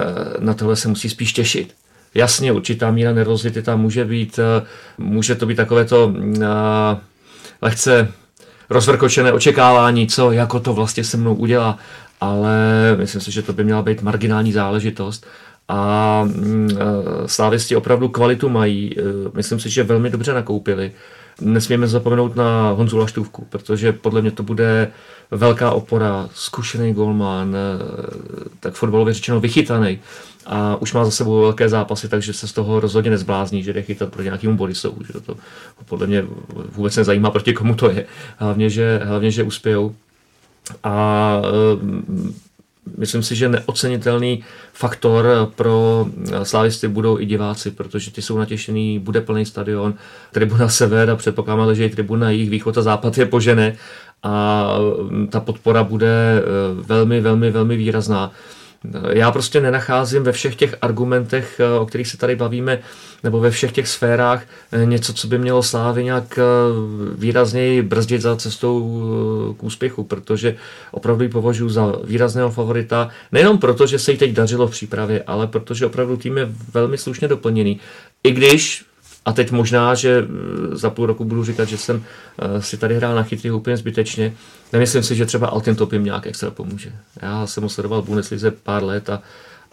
na 0.45 0.55
tohle 0.55 0.77
se 0.77 0.89
musí 0.89 1.09
spíš 1.09 1.33
těšit. 1.33 1.75
Jasně, 2.15 2.53
určitá 2.53 2.91
míra 2.91 3.13
nervozity 3.13 3.63
tam 3.63 3.81
může 3.81 4.05
být, 4.05 4.39
uh, 4.39 5.07
může 5.07 5.35
to 5.35 5.47
být 5.47 5.55
takové 5.55 5.85
to 5.85 6.07
uh, 6.07 6.45
lehce 7.63 8.09
rozvrkočené 8.71 9.33
očekávání, 9.33 10.07
co 10.07 10.33
jako 10.33 10.61
to 10.61 10.75
vlastně 10.75 11.05
se 11.05 11.17
mnou 11.17 11.35
udělá, 11.35 11.79
ale 12.21 12.57
myslím 12.99 13.21
si, 13.21 13.33
že 13.33 13.43
to 13.43 13.53
by 13.53 13.65
měla 13.65 13.83
být 13.83 14.03
marginální 14.03 14.53
záležitost 14.53 15.27
a 15.69 16.23
mm, 16.25 16.71
slávisti 17.27 17.77
opravdu 17.77 18.09
kvalitu 18.09 18.49
mají. 18.49 18.97
Myslím 19.35 19.61
si, 19.61 19.71
že 19.71 19.83
velmi 19.83 20.11
dobře 20.11 20.33
nakoupili. 20.33 20.93
Nesmíme 21.41 21.87
zapomenout 21.87 22.37
na 22.37 22.71
Honzu 22.71 22.99
Laštůvku, 22.99 23.47
protože 23.51 23.93
podle 23.93 24.23
mě 24.23 24.31
to 24.31 24.43
bude 24.43 24.91
velká 25.31 25.71
opora, 25.71 26.29
zkušený 26.35 26.95
golman, 26.95 27.57
tak 28.61 28.75
fotbalově 28.75 29.15
řečeno 29.15 29.41
vychytaný 29.41 29.99
a 30.47 30.77
už 30.77 30.93
má 30.93 31.05
za 31.05 31.11
sebou 31.11 31.41
velké 31.41 31.69
zápasy, 31.69 32.09
takže 32.09 32.33
se 32.33 32.49
z 32.49 32.53
toho 32.53 32.81
rozhodně 32.81 33.11
nezblázní, 33.11 33.63
že 33.63 33.73
jde 33.73 33.83
chytat 33.83 34.13
proti 34.13 34.25
nějakému 34.25 34.57
Borisovu, 34.57 35.05
že 35.05 35.21
to 35.21 35.37
podle 35.85 36.07
mě 36.07 36.25
vůbec 36.73 36.97
nezajímá, 36.97 37.31
proti 37.31 37.53
komu 37.53 37.75
to 37.75 37.91
je. 37.91 38.07
Hlavně, 38.37 38.71
že, 38.71 39.01
hlavně, 39.05 39.31
že 39.31 39.43
uspějou. 39.43 39.95
A 40.85 41.43
myslím 42.99 43.23
si, 43.23 43.37
že 43.37 43.49
neocenitelný 43.49 44.45
faktor 44.73 45.53
pro 45.57 46.07
slávisty 46.43 46.89
budou 46.89 47.21
i 47.21 47.27
diváci, 47.27 47.71
protože 47.71 48.11
ty 48.11 48.23
jsou 48.23 48.39
natěšený, 48.39 48.99
bude 48.99 49.21
plný 49.21 49.47
stadion, 49.47 49.95
tribuna 50.33 50.69
sever 50.69 51.11
a 51.11 51.17
předpokládáme, 51.17 51.75
že 51.75 51.87
i 51.87 51.91
tribuna 51.91 52.31
jejich 52.31 52.51
východ 52.51 52.79
a 52.79 52.83
západ 52.83 53.19
je 53.19 53.27
požené 53.27 53.77
a 54.23 54.67
ta 55.31 55.41
podpora 55.41 55.85
bude 55.85 56.43
velmi, 56.75 57.21
velmi, 57.21 57.51
velmi 57.51 57.77
výrazná. 57.77 58.33
Já 59.13 59.33
prostě 59.33 59.61
nenacházím 59.61 60.23
ve 60.23 60.33
všech 60.33 60.57
těch 60.57 60.77
argumentech, 60.83 61.61
o 61.81 61.87
kterých 61.87 62.09
se 62.09 62.17
tady 62.17 62.37
bavíme, 62.37 62.79
nebo 63.25 63.41
ve 63.41 63.51
všech 63.51 63.73
těch 63.73 63.89
sférách 63.89 64.43
něco, 64.85 65.13
co 65.13 65.27
by 65.29 65.39
mělo 65.39 65.63
Slávy 65.63 66.05
nějak 66.05 66.39
výrazněji 67.15 67.83
brzdit 67.83 68.23
za 68.23 68.37
cestou 68.37 69.03
k 69.59 69.63
úspěchu, 69.63 70.05
protože 70.05 70.57
opravdu 70.91 71.23
ji 71.23 71.29
považuji 71.29 71.69
za 71.69 71.93
výrazného 72.05 72.51
favorita, 72.51 73.09
nejenom 73.33 73.59
proto, 73.59 73.87
že 73.87 73.99
se 73.99 74.13
jí 74.13 74.19
teď 74.19 74.33
dařilo 74.33 74.67
v 74.67 74.71
přípravě, 74.71 75.23
ale 75.27 75.47
protože 75.47 75.87
opravdu 75.87 76.17
tým 76.17 76.39
je 76.39 76.49
velmi 76.75 76.99
slušně 76.99 77.29
doplněný. 77.29 77.81
I 78.25 78.31
když 78.33 78.85
a 79.31 79.33
teď 79.33 79.51
možná, 79.51 79.95
že 79.95 80.27
za 80.73 80.91
půl 80.91 81.07
roku 81.07 81.25
budu 81.25 81.45
říkat, 81.45 81.65
že 81.65 81.79
jsem 81.79 82.05
si 82.61 82.77
tady 82.77 82.97
hrál 82.97 83.15
na 83.15 83.23
chytrý 83.23 83.51
úplně 83.51 83.77
zbytečně. 83.77 84.33
Nemyslím 84.73 85.03
si, 85.03 85.15
že 85.15 85.27
třeba 85.27 85.47
Altin 85.47 85.77
Top 85.77 85.93
jim 85.93 86.05
nějak 86.05 86.27
extra 86.27 86.51
pomůže. 86.51 86.93
Já 87.23 87.47
jsem 87.47 87.63
ho 87.63 87.69
sledoval 87.69 88.03
v 88.03 88.07
Bundeslize 88.07 88.51
pár 88.51 88.85
let 88.85 89.11
a, 89.11 89.23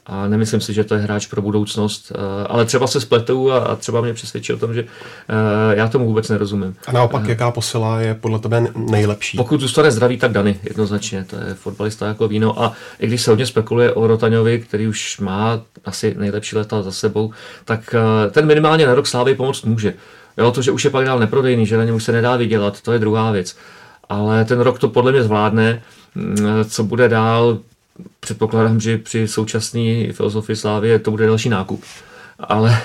a 0.09 0.27
nemyslím 0.27 0.61
si, 0.61 0.73
že 0.73 0.83
to 0.83 0.95
je 0.95 1.01
hráč 1.01 1.27
pro 1.27 1.41
budoucnost, 1.41 2.11
eh, 2.15 2.47
ale 2.47 2.65
třeba 2.65 2.87
se 2.87 3.01
spletou 3.01 3.51
a, 3.51 3.75
třeba 3.75 4.01
mě 4.01 4.13
přesvědčí 4.13 4.53
o 4.53 4.57
tom, 4.57 4.73
že 4.73 4.81
eh, 4.81 5.75
já 5.75 5.87
tomu 5.87 6.05
vůbec 6.05 6.29
nerozumím. 6.29 6.75
A 6.87 6.91
naopak, 6.91 7.27
jaká 7.27 7.51
posila 7.51 8.01
je 8.01 8.13
podle 8.13 8.39
tebe 8.39 8.67
nejlepší? 8.75 9.37
Pokud 9.37 9.61
zůstane 9.61 9.91
zdravý, 9.91 10.17
tak 10.17 10.31
Dany, 10.31 10.59
jednoznačně. 10.63 11.25
To 11.29 11.35
je 11.35 11.53
fotbalista 11.53 12.07
jako 12.07 12.27
víno. 12.27 12.63
A 12.63 12.73
i 12.99 13.07
když 13.07 13.21
se 13.21 13.31
hodně 13.31 13.45
spekuluje 13.45 13.93
o 13.93 14.07
Rotaňovi, 14.07 14.59
který 14.59 14.87
už 14.87 15.19
má 15.19 15.61
asi 15.85 16.15
nejlepší 16.17 16.55
leta 16.55 16.81
za 16.81 16.91
sebou, 16.91 17.31
tak 17.65 17.95
ten 18.31 18.45
minimálně 18.45 18.85
na 18.85 18.95
rok 18.95 19.07
Slávy 19.07 19.35
pomoct 19.35 19.63
může. 19.63 19.93
Jo, 20.37 20.51
to, 20.51 20.61
že 20.61 20.71
už 20.71 20.85
je 20.85 20.91
pak 20.91 21.05
dál 21.05 21.19
neprodejný, 21.19 21.65
že 21.65 21.77
na 21.77 21.83
něm 21.83 21.95
už 21.95 22.03
se 22.03 22.11
nedá 22.11 22.35
vydělat, 22.35 22.81
to 22.81 22.93
je 22.93 22.99
druhá 22.99 23.31
věc. 23.31 23.57
Ale 24.09 24.45
ten 24.45 24.59
rok 24.59 24.79
to 24.79 24.89
podle 24.89 25.11
mě 25.11 25.23
zvládne. 25.23 25.81
Mm, 26.15 26.37
co 26.69 26.83
bude 26.83 27.09
dál, 27.09 27.57
předpokládám, 28.19 28.79
že 28.79 28.97
při 28.97 29.27
současné 29.27 30.13
filozofii 30.13 30.55
Slávy 30.55 30.99
to 30.99 31.11
bude 31.11 31.27
další 31.27 31.49
nákup. 31.49 31.83
Ale, 32.39 32.81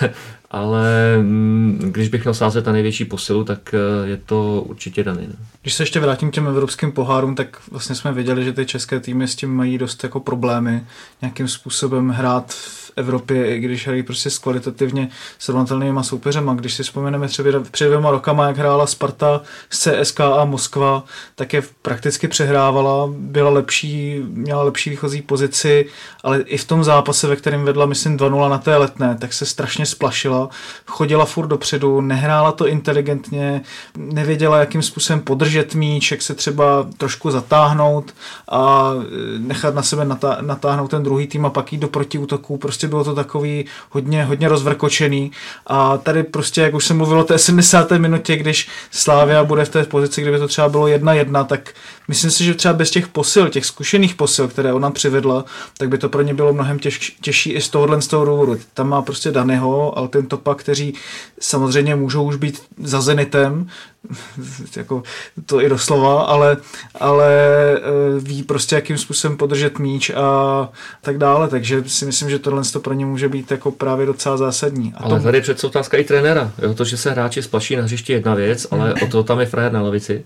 ale 0.51 1.19
mm, 1.23 1.91
když 1.93 2.09
bych 2.09 2.25
měl 2.25 2.35
sázet 2.35 2.67
na 2.67 2.73
největší 2.73 3.05
posilu, 3.05 3.45
tak 3.45 3.75
eh, 3.75 4.09
je 4.09 4.17
to 4.17 4.63
určitě 4.67 5.05
daný. 5.05 5.27
Ne? 5.27 5.35
Když 5.63 5.75
se 5.75 5.83
ještě 5.83 6.01
vrátím 6.01 6.31
k 6.31 6.35
těm 6.35 6.47
evropským 6.47 6.93
pohárům, 6.93 7.35
tak 7.35 7.61
vlastně 7.71 7.95
jsme 7.95 8.13
věděli, 8.13 8.45
že 8.45 8.53
ty 8.53 8.67
české 8.67 9.01
týmy 9.01 9.29
s 9.29 9.37
tím 9.37 9.51
mají 9.55 9.79
dost 9.79 10.05
jako 10.05 10.21
problémy 10.21 10.85
nějakým 11.23 11.49
způsobem 11.49 12.09
hrát 12.09 12.53
v 12.53 12.82
Evropě, 12.97 13.57
i 13.57 13.61
když 13.61 13.87
hrají 13.87 14.03
prostě 14.03 14.31
s 14.31 14.39
kvalitativně 14.39 15.09
srovnatelnýma 15.39 16.03
soupeřema. 16.03 16.55
Když 16.55 16.75
si 16.75 16.83
vzpomeneme 16.83 17.29
třeba 17.29 17.61
před 17.71 17.87
dvěma 17.87 18.11
rokama, 18.11 18.47
jak 18.47 18.57
hrála 18.57 18.87
Sparta 18.87 19.41
s 19.71 19.79
CSK 19.79 20.21
a 20.21 20.45
Moskva, 20.45 21.05
tak 21.35 21.53
je 21.53 21.63
prakticky 21.83 22.29
přehrávala, 22.29 23.09
byla 23.17 23.51
lepší, 23.51 24.23
měla 24.29 24.63
lepší 24.63 24.91
výchozí 24.91 25.23
pozici, 25.23 25.87
ale 26.23 26.41
i 26.41 26.59
v 26.59 26.65
tom 26.65 26.85
zápase, 26.85 27.27
ve 27.27 27.37
kterém 27.37 27.65
vedla, 27.65 27.87
myslím, 27.87 28.17
2-0 28.17 28.51
na 28.51 28.59
té 28.59 28.77
letné, 28.77 29.17
tak 29.21 29.33
se 29.33 29.47
strašně 29.47 29.87
splašila, 29.87 30.49
chodila 30.87 31.25
furt 31.25 31.47
dopředu, 31.47 32.01
nehrála 32.01 32.53
to 32.53 32.67
inteligentně, 32.67 33.61
nevěděla, 33.97 34.59
jakým 34.59 34.83
způsobem 34.83 35.21
podržet 35.21 35.75
míč, 35.75 36.11
jak 36.11 36.23
se 36.23 36.35
třeba 36.35 36.87
trošku 36.97 37.31
zatáhnout 37.31 38.15
a 38.51 38.93
nechat 39.39 39.75
na 39.75 39.83
sebe 39.83 40.05
natáhnout 40.41 40.91
ten 40.91 41.03
druhý 41.03 41.27
tým 41.27 41.47
a 41.47 41.51
pak 41.51 41.73
jít 41.73 41.79
do 41.79 41.89
protiútoku, 41.89 42.57
prostě 42.57 42.82
prostě 42.83 42.89
bylo 42.89 43.05
to 43.05 43.15
takový 43.15 43.65
hodně, 43.91 44.25
hodně 44.25 44.49
rozvrkočený 44.49 45.33
a 45.67 45.99
tady 45.99 46.23
prostě, 46.23 46.61
jak 46.61 46.75
už 46.75 46.87
jsem 46.87 46.97
mluvil 46.97 47.21
o 47.21 47.25
té 47.25 47.39
70. 47.39 47.91
minutě, 47.91 48.37
když 48.37 48.69
Slávia 48.91 49.45
bude 49.45 49.65
v 49.65 49.69
té 49.69 49.85
pozici, 49.85 50.23
kdyby 50.23 50.39
to 50.39 50.49
třeba 50.49 50.69
bylo 50.69 50.87
1-1, 50.87 51.47
tak 51.47 51.75
myslím 52.09 52.31
si, 52.31 52.45
že 52.45 52.55
třeba 52.55 52.75
bez 52.75 52.91
těch 52.91 53.09
posil, 53.09 53.49
těch 53.49 53.67
zkušených 53.67 54.15
posil, 54.15 54.49
které 54.49 54.73
ona 54.73 54.91
přivedla, 54.91 55.45
tak 55.79 55.89
by 55.89 55.99
to 55.99 56.09
pro 56.09 56.23
ně 56.23 56.35
bylo 56.35 56.53
mnohem 56.53 56.79
těž, 56.79 57.17
těžší 57.21 57.53
i 57.53 57.61
z 57.61 57.69
tohohle 57.69 58.03
z 58.03 58.07
toho 58.07 58.25
důvodu. 58.25 58.59
Tam 58.75 58.89
má 58.89 59.03
prostě 59.03 59.31
Danyho, 59.31 59.99
ale 59.99 60.09
ten 60.09 60.27
topa, 60.27 60.55
kteří 60.55 60.95
samozřejmě 61.41 61.97
můžou 61.97 62.25
už 62.25 62.37
být 62.37 62.63
za 62.83 63.01
Zenitem, 63.01 63.67
jako 64.77 65.03
to 65.47 65.63
i 65.63 65.69
doslova, 65.69 66.23
ale, 66.23 66.57
ale 67.01 67.33
eh, 67.77 68.21
ví 68.21 68.43
prostě, 68.43 68.75
jakým 68.75 68.99
způsobem 68.99 69.37
podržet 69.37 69.79
míč 69.79 70.11
a 70.11 70.69
tak 71.01 71.19
dále, 71.19 71.49
takže 71.49 71.85
si 71.87 72.07
myslím, 72.07 72.31
že 72.31 72.39
tohle 72.39 72.63
to 72.73 72.81
pro 72.81 72.95
ně 72.95 73.07
může 73.07 73.29
být 73.29 73.51
jako 73.51 73.71
právě 73.71 74.07
docela 74.07 74.37
zásadní. 74.37 74.93
A 74.97 75.05
ale 75.05 75.19
to... 75.19 75.25
tady 75.25 75.39
je 75.39 75.43
přece 75.43 75.67
otázka 75.67 75.97
i 75.97 76.05
trenéra, 76.05 76.53
jo? 76.63 76.75
to, 76.75 76.85
že 76.85 76.97
se 76.97 77.11
hráči 77.11 77.43
splaší 77.43 77.77
na 77.77 77.83
hřišti 77.83 78.13
jedna 78.13 78.35
věc, 78.35 78.67
ale 78.71 78.95
o 78.95 79.07
to 79.07 79.25
tam 79.25 79.41
je 79.41 79.47
frajer 79.47 79.73
na 79.73 79.83
lavici 79.83 80.25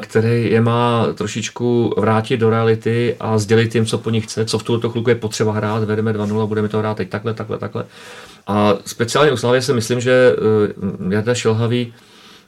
který 0.00 0.50
je 0.50 0.60
má 0.60 1.06
trošičku 1.14 1.94
vrátit 1.96 2.36
do 2.36 2.50
reality 2.50 3.16
a 3.20 3.38
sdělit 3.38 3.74
jim, 3.74 3.86
co 3.86 3.98
po 3.98 4.10
nich 4.10 4.24
chce, 4.24 4.44
co 4.44 4.58
v 4.58 4.62
tuto 4.62 4.90
chvilku 4.90 5.10
je 5.10 5.16
potřeba 5.16 5.52
hrát, 5.52 5.84
vedeme 5.84 6.12
2-0, 6.12 6.46
budeme 6.46 6.68
to 6.68 6.78
hrát 6.78 6.96
teď 6.96 7.08
takhle, 7.08 7.34
takhle, 7.34 7.58
takhle. 7.58 7.84
A 8.46 8.74
speciálně 8.86 9.32
u 9.32 9.36
Slavě 9.36 9.62
si 9.62 9.72
myslím, 9.72 10.00
že 10.00 10.36
uh, 11.02 11.12
Jarda 11.12 11.34
Šilhavý 11.34 11.94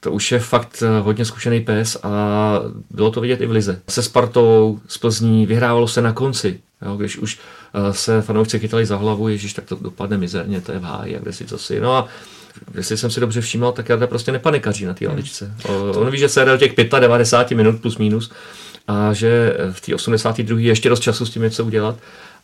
to 0.00 0.12
už 0.12 0.32
je 0.32 0.38
fakt 0.38 0.82
eh, 0.82 1.00
hodně 1.00 1.24
zkušený 1.24 1.60
pes 1.60 1.96
a 2.02 2.60
bylo 2.90 3.10
to 3.10 3.20
vidět 3.20 3.40
i 3.40 3.46
v 3.46 3.50
Lize. 3.50 3.80
Se 3.88 4.02
Spartou, 4.02 4.80
s 4.88 4.98
Plzní, 4.98 5.46
vyhrávalo 5.46 5.88
se 5.88 6.02
na 6.02 6.12
konci. 6.12 6.60
Jo, 6.86 6.96
když 6.96 7.18
už 7.18 7.38
uh, 7.74 7.90
se 7.90 8.22
fanoušci 8.22 8.58
chytali 8.58 8.86
za 8.86 8.96
hlavu, 8.96 9.28
ježíš, 9.28 9.52
tak 9.52 9.64
to 9.64 9.78
dopadne 9.80 10.18
mizerně, 10.18 10.60
to 10.60 10.72
je 10.72 10.78
v 10.78 10.82
háji, 10.82 11.16
a 11.16 11.20
kde 11.20 11.32
si 11.32 11.44
to 11.44 11.58
si. 11.58 11.80
No 11.80 11.96
a 11.96 12.08
jestli 12.74 12.96
jsem 12.96 13.10
si 13.10 13.20
dobře 13.20 13.40
všímal, 13.40 13.72
tak 13.72 13.88
Jarda 13.88 14.06
prostě 14.06 14.32
nepanikaří 14.32 14.84
na 14.84 14.94
té 14.94 15.04
hmm. 15.04 15.10
lavičce. 15.10 15.54
On 15.94 16.10
ví, 16.10 16.18
že 16.18 16.28
se 16.28 16.44
jde 16.44 16.58
těch 16.58 16.72
95 17.00 17.56
minut 17.56 17.80
plus 17.80 17.98
minus 17.98 18.30
a 18.88 19.12
že 19.12 19.56
v 19.72 19.80
té 19.80 19.94
82. 19.94 20.60
ještě 20.60 20.88
dost 20.88 21.00
času 21.00 21.26
s 21.26 21.30
tím 21.30 21.42
něco 21.42 21.64
udělat. 21.64 21.96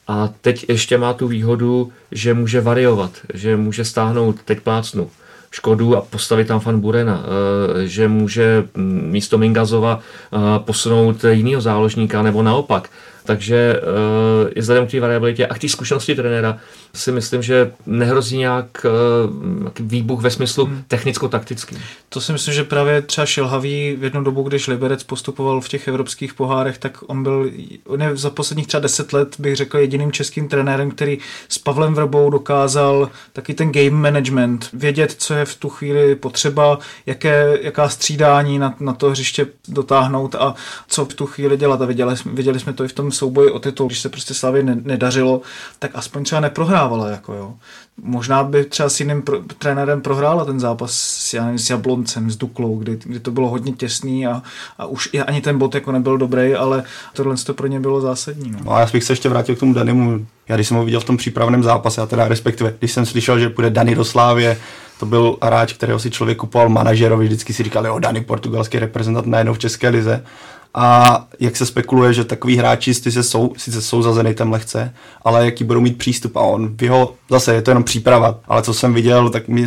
A 0.09 0.29
teď 0.41 0.65
ještě 0.69 0.99
má 0.99 1.13
tu 1.13 1.29
výhodu, 1.29 1.93
že 2.11 2.35
může 2.35 2.61
variovat, 2.61 3.11
že 3.35 3.57
může 3.57 3.85
stáhnout, 3.85 4.37
teď 4.45 4.61
plácnu, 4.61 5.11
Škodu 5.55 5.97
a 5.97 6.01
postavit 6.01 6.45
tam 6.51 6.61
fan 6.61 6.81
Burena, 6.81 7.23
eh, 7.23 7.87
že 7.87 8.09
může 8.09 8.65
mm, 8.75 9.09
místo 9.11 9.39
Mingazova 9.39 10.01
eh, 10.01 10.39
posunout 10.59 11.25
jinýho 11.25 11.61
záložníka 11.61 12.23
nebo 12.23 12.43
naopak. 12.43 12.91
Takže 13.27 13.81
uh, 13.81 14.51
i 14.55 14.61
vzhledem 14.61 14.87
k 14.87 14.91
té 14.91 15.01
variabilitě 15.01 15.47
a 15.47 15.55
k 15.55 15.59
té 15.59 15.69
zkušenosti 15.69 16.15
trenéra 16.15 16.59
si 16.95 17.13
myslím, 17.13 17.43
že 17.43 17.73
nehrozí 17.87 18.39
nějak 18.39 18.67
uh, 18.85 19.71
výbuch 19.81 20.23
ve 20.23 20.31
smyslu 20.31 20.65
hmm. 20.65 20.85
technicko-taktický. 20.89 21.79
To 22.09 22.21
si 22.21 22.33
myslím, 22.33 22.55
že 22.55 22.65
právě 22.65 23.03
třeba 23.03 23.27
Šilhavý 23.27 23.97
v 23.97 24.05
jednu 24.05 24.25
dobu, 24.25 24.43
když 24.43 24.67
Liberec 24.67 25.03
postupoval 25.03 25.61
v 25.61 25.69
těch 25.69 25.89
evropských 25.89 26.35
pohárech, 26.35 26.79
tak 26.79 26.99
on 27.07 27.23
byl 27.23 27.51
on 27.87 28.03
je 28.03 28.17
za 28.17 28.31
posledních 28.31 28.67
třeba 28.67 28.81
deset 28.81 29.13
let, 29.13 29.37
bych 29.39 29.57
řekl, 29.57 29.79
jediným 29.79 30.13
českým 30.13 30.49
trenérem, 30.49 30.91
který 30.91 31.19
s 31.49 31.59
Pavlem 31.59 31.95
Vrbou 31.95 32.31
dokázal 32.31 33.11
taky 33.33 33.55
ten 33.55 33.73
game 33.73 33.91
management, 33.91 34.69
vědět, 34.73 35.15
co 35.19 35.35
je 35.35 35.45
v 35.45 35.55
tu 35.55 35.69
chvíli 35.69 36.15
potřeba, 36.15 36.79
jaké, 37.07 37.59
jaká 37.61 37.89
střídání 37.89 38.59
na, 38.59 38.75
na 38.81 38.93
to 38.93 39.11
hřiště 39.11 39.47
dotáhnout 39.69 40.35
a 40.35 40.55
co 40.89 41.05
v 41.05 41.15
tu 41.15 41.27
chvíli 41.27 41.57
dělat. 41.57 41.83
A 41.83 41.87
viděli, 41.87 42.15
viděli 42.33 42.61
jsme 42.61 42.73
to 42.73 42.85
i 42.85 42.89
v 42.89 42.93
tom 42.93 43.13
souboji 43.15 43.51
o 43.51 43.59
titul, 43.59 43.87
když 43.87 44.01
se 44.01 44.09
prostě 44.09 44.35
Slavě 44.35 44.63
nedařilo, 44.63 45.41
tak 45.79 45.91
aspoň 45.95 46.25
třeba 46.25 46.41
neprohrávala. 46.41 47.09
Jako 47.09 47.35
jo. 47.35 47.55
Možná 48.03 48.45
by 48.45 48.65
třeba 48.65 48.89
s 48.89 49.01
jiným 49.01 49.23
pro, 49.23 49.39
trenérem 49.59 50.01
prohrála 50.01 50.45
ten 50.45 50.61
zápas 50.61 50.93
s, 50.93 51.35
já 51.35 51.45
nevím, 51.45 51.59
s 51.59 51.71
Jabloncem, 51.71 52.31
s 52.31 52.37
Duklou, 52.37 52.79
kdy, 52.79 52.99
kdy 53.05 53.21
to 53.21 53.31
bylo 53.31 53.49
hodně 53.49 53.73
těsný 53.73 54.27
a, 54.27 54.43
a 54.79 54.87
už 54.87 55.09
ani 55.27 55.41
ten 55.41 55.59
bod 55.59 55.75
jako 55.75 55.93
nebyl 55.93 56.19
dobrý, 56.19 56.55
ale 56.55 56.83
tohle 57.13 57.37
to 57.37 57.55
pro 57.55 57.67
ně 57.67 57.81
bylo 57.81 58.01
zásadní. 58.01 58.51
No. 58.51 58.59
no 58.65 58.73
a 58.73 58.81
já 58.81 58.87
bych 58.93 59.05
se 59.05 59.13
ještě 59.13 59.29
vrátil 59.29 59.57
k 59.57 59.59
tomu 59.59 59.75
Danimu. 59.75 60.27
Já 60.49 60.55
když 60.55 60.69
jsem 60.69 60.77
ho 60.77 60.85
viděl 60.85 61.01
v 61.01 61.05
tom 61.05 61.17
přípravném 61.17 61.63
zápase, 61.63 62.03
a 62.03 62.07
teda 62.07 62.29
respektive, 62.29 62.75
když 62.79 62.93
jsem 62.93 63.07
slyšel, 63.07 63.39
že 63.39 63.49
půjde 63.49 63.71
Dani 63.71 63.95
do 63.95 64.05
Slávě, 64.05 64.59
to 65.01 65.07
byl 65.07 65.37
hráč, 65.43 65.73
kterého 65.73 65.99
si 65.99 66.11
člověk 66.11 66.39
kupoval 66.39 66.69
manažerovi, 66.69 67.27
vždycky 67.27 67.53
si 67.53 67.63
říkal, 67.63 67.87
jo, 67.87 67.99
Dani, 67.99 68.21
portugalský 68.21 68.79
reprezentant 68.79 69.27
najednou 69.27 69.55
v 69.55 69.59
České 69.59 69.89
lize 69.89 70.25
a 70.75 71.27
jak 71.41 71.57
se 71.57 71.67
spekuluje, 71.67 72.13
že 72.13 72.25
takový 72.25 72.57
hráči 72.57 72.95
sice 72.95 73.23
jsou, 73.23 73.53
sice 73.57 73.83
jsou 73.83 74.03
za 74.03 74.13
Zenitem 74.13 74.53
lehce, 74.53 74.95
ale 75.23 75.45
jaký 75.45 75.65
budou 75.65 75.81
mít 75.81 75.99
přístup 75.99 76.37
a 76.37 76.41
on 76.41 76.77
v 76.77 76.83
jeho, 76.83 77.15
zase 77.31 77.55
je 77.55 77.63
to 77.63 77.71
jenom 77.71 77.85
příprava, 77.85 78.41
ale 78.49 78.63
co 78.63 78.75
jsem 78.75 78.95
viděl, 78.95 79.31
tak 79.31 79.49
mi 79.49 79.67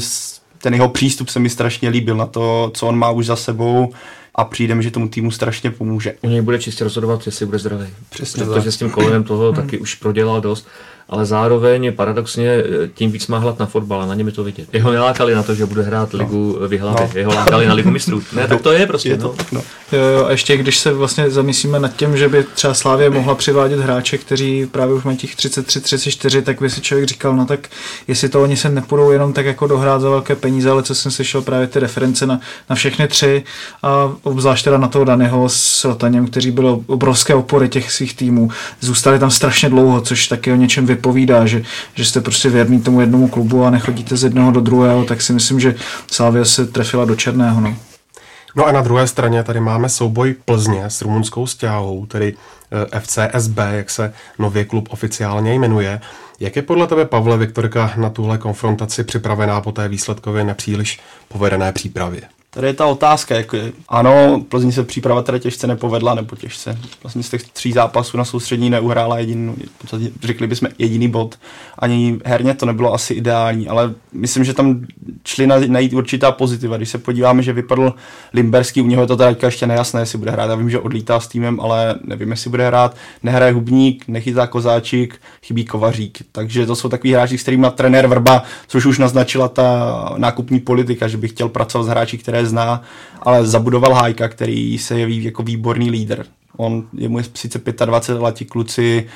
ten 0.57 0.73
jeho 0.73 0.89
přístup 0.89 1.29
se 1.29 1.39
mi 1.39 1.49
strašně 1.49 1.89
líbil 1.89 2.15
na 2.15 2.25
to, 2.25 2.71
co 2.73 2.87
on 2.87 2.97
má 2.97 3.09
už 3.09 3.25
za 3.25 3.35
sebou 3.35 3.93
a 4.35 4.43
přijde 4.43 4.75
mi, 4.75 4.83
že 4.83 4.91
tomu 4.91 5.07
týmu 5.07 5.31
strašně 5.31 5.71
pomůže. 5.71 6.15
U 6.21 6.29
něj 6.29 6.41
bude 6.41 6.59
čistě 6.59 6.83
rozhodovat, 6.83 7.25
jestli 7.25 7.45
bude 7.45 7.59
zdravý. 7.59 7.87
Přesně 8.09 8.45
Protože 8.45 8.71
s 8.71 8.77
tím 8.77 8.89
kolenem 8.89 9.23
toho 9.23 9.53
taky 9.53 9.77
už 9.77 9.95
prodělal 9.95 10.41
dost 10.41 10.67
ale 11.09 11.25
zároveň 11.25 11.93
paradoxně 11.95 12.49
eh, 12.49 12.63
tím 12.93 13.11
víc 13.11 13.27
má 13.27 13.37
hlad 13.37 13.59
na 13.59 13.65
fotbal 13.65 14.01
a 14.01 14.05
na 14.05 14.15
něm 14.15 14.27
je 14.27 14.33
to 14.33 14.43
vidět. 14.43 14.67
Jeho 14.73 14.91
nelákali 14.91 15.35
na 15.35 15.43
to, 15.43 15.55
že 15.55 15.65
bude 15.65 15.81
hrát 15.81 16.13
no. 16.13 16.19
ligu 16.19 16.57
no. 16.61 16.67
vyhlavy, 16.67 17.01
no. 17.01 17.19
jeho 17.19 17.33
lákali 17.33 17.67
na 17.67 17.73
ligu 17.73 17.91
mistrů. 17.91 18.23
Ne, 18.33 18.47
tak 18.47 18.61
to 18.61 18.71
je 18.71 18.87
prostě. 18.87 19.09
Je 19.09 19.17
to, 19.17 19.35
no. 19.51 19.57
No. 19.57 19.61
Jo, 19.91 20.03
jo, 20.03 20.25
a 20.25 20.31
ještě 20.31 20.57
když 20.57 20.77
se 20.77 20.93
vlastně 20.93 21.29
zamyslíme 21.29 21.79
nad 21.79 21.95
tím, 21.95 22.17
že 22.17 22.29
by 22.29 22.43
třeba 22.43 22.73
Slávě 22.73 23.09
mohla 23.09 23.35
přivádět 23.35 23.79
hráče, 23.79 24.17
kteří 24.17 24.65
právě 24.65 24.95
už 24.95 25.03
mají 25.03 25.17
těch 25.17 25.35
33, 25.35 25.81
34, 25.81 26.41
tak 26.41 26.61
by 26.61 26.69
si 26.69 26.81
člověk 26.81 27.07
říkal, 27.07 27.35
no 27.35 27.45
tak 27.45 27.67
jestli 28.07 28.29
to 28.29 28.41
oni 28.41 28.57
se 28.57 28.69
nepůjdou 28.69 29.11
jenom 29.11 29.33
tak 29.33 29.45
jako 29.45 29.67
dohrát 29.67 30.01
za 30.01 30.09
velké 30.09 30.35
peníze, 30.35 30.69
ale 30.69 30.83
co 30.83 30.95
jsem 30.95 31.11
slyšel 31.11 31.41
právě 31.41 31.67
ty 31.67 31.79
reference 31.79 32.25
na, 32.25 32.39
na 32.69 32.75
všechny 32.75 33.07
tři 33.07 33.43
a 33.83 34.11
obzvlášť 34.23 34.63
teda 34.63 34.77
na 34.77 34.87
toho 34.87 35.05
daného 35.05 35.49
s 35.49 35.85
Rotaněm, 35.85 36.27
kteří 36.27 36.51
byli 36.51 36.67
obrovské 36.87 37.35
opory 37.35 37.69
těch 37.69 37.91
svých 37.91 38.15
týmů. 38.15 38.49
Zůstali 38.79 39.19
tam 39.19 39.31
strašně 39.31 39.69
dlouho, 39.69 40.01
což 40.01 40.27
taky 40.27 40.51
o 40.51 40.55
něčem 40.55 40.85
vypovídá, 40.97 41.45
že, 41.45 41.63
že 41.95 42.05
jste 42.05 42.21
prostě 42.21 42.49
věrný 42.49 42.81
tomu 42.81 43.01
jednomu 43.01 43.27
klubu 43.27 43.63
a 43.63 43.69
nechodíte 43.69 44.17
z 44.17 44.23
jednoho 44.23 44.51
do 44.51 44.61
druhého, 44.61 45.05
tak 45.05 45.21
si 45.21 45.33
myslím, 45.33 45.59
že 45.59 45.75
Sávia 46.11 46.45
se 46.45 46.65
trefila 46.65 47.05
do 47.05 47.15
černého. 47.15 47.61
No. 47.61 47.75
No 48.55 48.65
a 48.65 48.71
na 48.71 48.81
druhé 48.81 49.07
straně 49.07 49.43
tady 49.43 49.59
máme 49.59 49.89
souboj 49.89 50.35
Plzně 50.45 50.85
s 50.85 51.01
rumunskou 51.01 51.47
stěhou, 51.47 52.05
tedy 52.05 52.33
eh, 52.93 52.99
FCSB, 52.99 53.57
jak 53.71 53.89
se 53.89 54.13
nově 54.39 54.65
klub 54.65 54.87
oficiálně 54.91 55.53
jmenuje. 55.53 56.01
Jak 56.39 56.55
je 56.55 56.61
podle 56.61 56.87
tebe, 56.87 57.05
Pavle 57.05 57.37
Viktorka, 57.37 57.93
na 57.97 58.09
tuhle 58.09 58.37
konfrontaci 58.37 59.03
připravená 59.03 59.61
po 59.61 59.71
té 59.71 59.87
výsledkově 59.87 60.43
nepříliš 60.43 60.99
povedené 61.27 61.71
přípravě? 61.71 62.21
Tady 62.49 62.67
je 62.67 62.73
ta 62.73 62.85
otázka, 62.85 63.35
jako 63.35 63.55
je, 63.55 63.71
ano, 63.89 64.41
Plzeň 64.49 64.71
se 64.71 64.83
příprava 64.83 65.21
teda 65.21 65.39
těžce 65.39 65.67
nepovedla, 65.67 66.15
nebo 66.15 66.35
těžce. 66.35 66.79
Vlastně 67.03 67.23
z 67.23 67.29
těch 67.29 67.43
tří 67.43 67.71
zápasů 67.71 68.17
na 68.17 68.25
soustřední 68.25 68.69
neuhrála 68.69 69.19
jediný, 69.19 69.55
řekli 70.23 70.47
bychom 70.47 70.69
jediný 70.77 71.07
bod. 71.07 71.35
Ani 71.79 72.19
herně 72.25 72.53
to 72.53 72.65
nebylo 72.65 72.93
asi 72.93 73.13
ideální, 73.13 73.67
ale 73.67 73.93
myslím, 74.13 74.43
že 74.43 74.53
tam 74.53 74.85
šli 75.25 75.47
najít 75.47 75.93
určitá 75.93 76.31
pozitiva. 76.31 76.77
Když 76.77 76.89
se 76.89 76.97
podíváme, 76.97 77.43
že 77.43 77.53
vypadl 77.53 77.93
Limberský, 78.33 78.81
u 78.81 78.87
něho 78.87 79.03
je 79.03 79.07
to 79.07 79.17
teda 79.17 79.35
ještě 79.43 79.67
nejasné, 79.67 80.01
jestli 80.01 80.17
bude 80.17 80.31
hrát. 80.31 80.49
Já 80.49 80.55
vím, 80.55 80.69
že 80.69 80.79
odlítá 80.79 81.19
s 81.19 81.27
týmem, 81.27 81.59
ale 81.59 81.95
nevím, 82.03 82.31
jestli 82.31 82.49
bude 82.49 82.67
hrát. 82.67 82.95
Nehraje 83.23 83.53
Hubník, 83.53 84.07
nechytá 84.07 84.47
Kozáčík, 84.47 85.21
chybí 85.43 85.65
Kovařík. 85.65 86.17
Takže 86.31 86.65
to 86.65 86.75
jsou 86.75 86.89
takový 86.89 87.13
hráči, 87.13 87.37
s 87.37 87.41
kterými 87.41 87.67
trenér 87.75 88.07
Vrba, 88.07 88.43
což 88.67 88.85
už 88.85 88.99
naznačila 88.99 89.47
ta 89.47 90.13
nákupní 90.17 90.59
politika, 90.59 91.07
že 91.07 91.17
by 91.17 91.27
chtěl 91.27 91.49
pracovat 91.49 91.83
s 91.83 91.87
hráči, 91.87 92.17
které 92.17 92.46
zná, 92.47 92.81
ale 93.21 93.45
zabudoval 93.45 93.93
Hájka, 93.93 94.27
který 94.27 94.77
se 94.77 94.99
jeví 94.99 95.23
jako 95.23 95.43
výborný 95.43 95.91
lídr. 95.91 96.25
On, 96.57 96.87
je 96.93 97.09
mu 97.09 97.17
je 97.17 97.23
sice 97.33 97.61
25 97.85 98.21
let, 98.21 98.35
ti 98.35 98.45
kluci, 98.45 99.07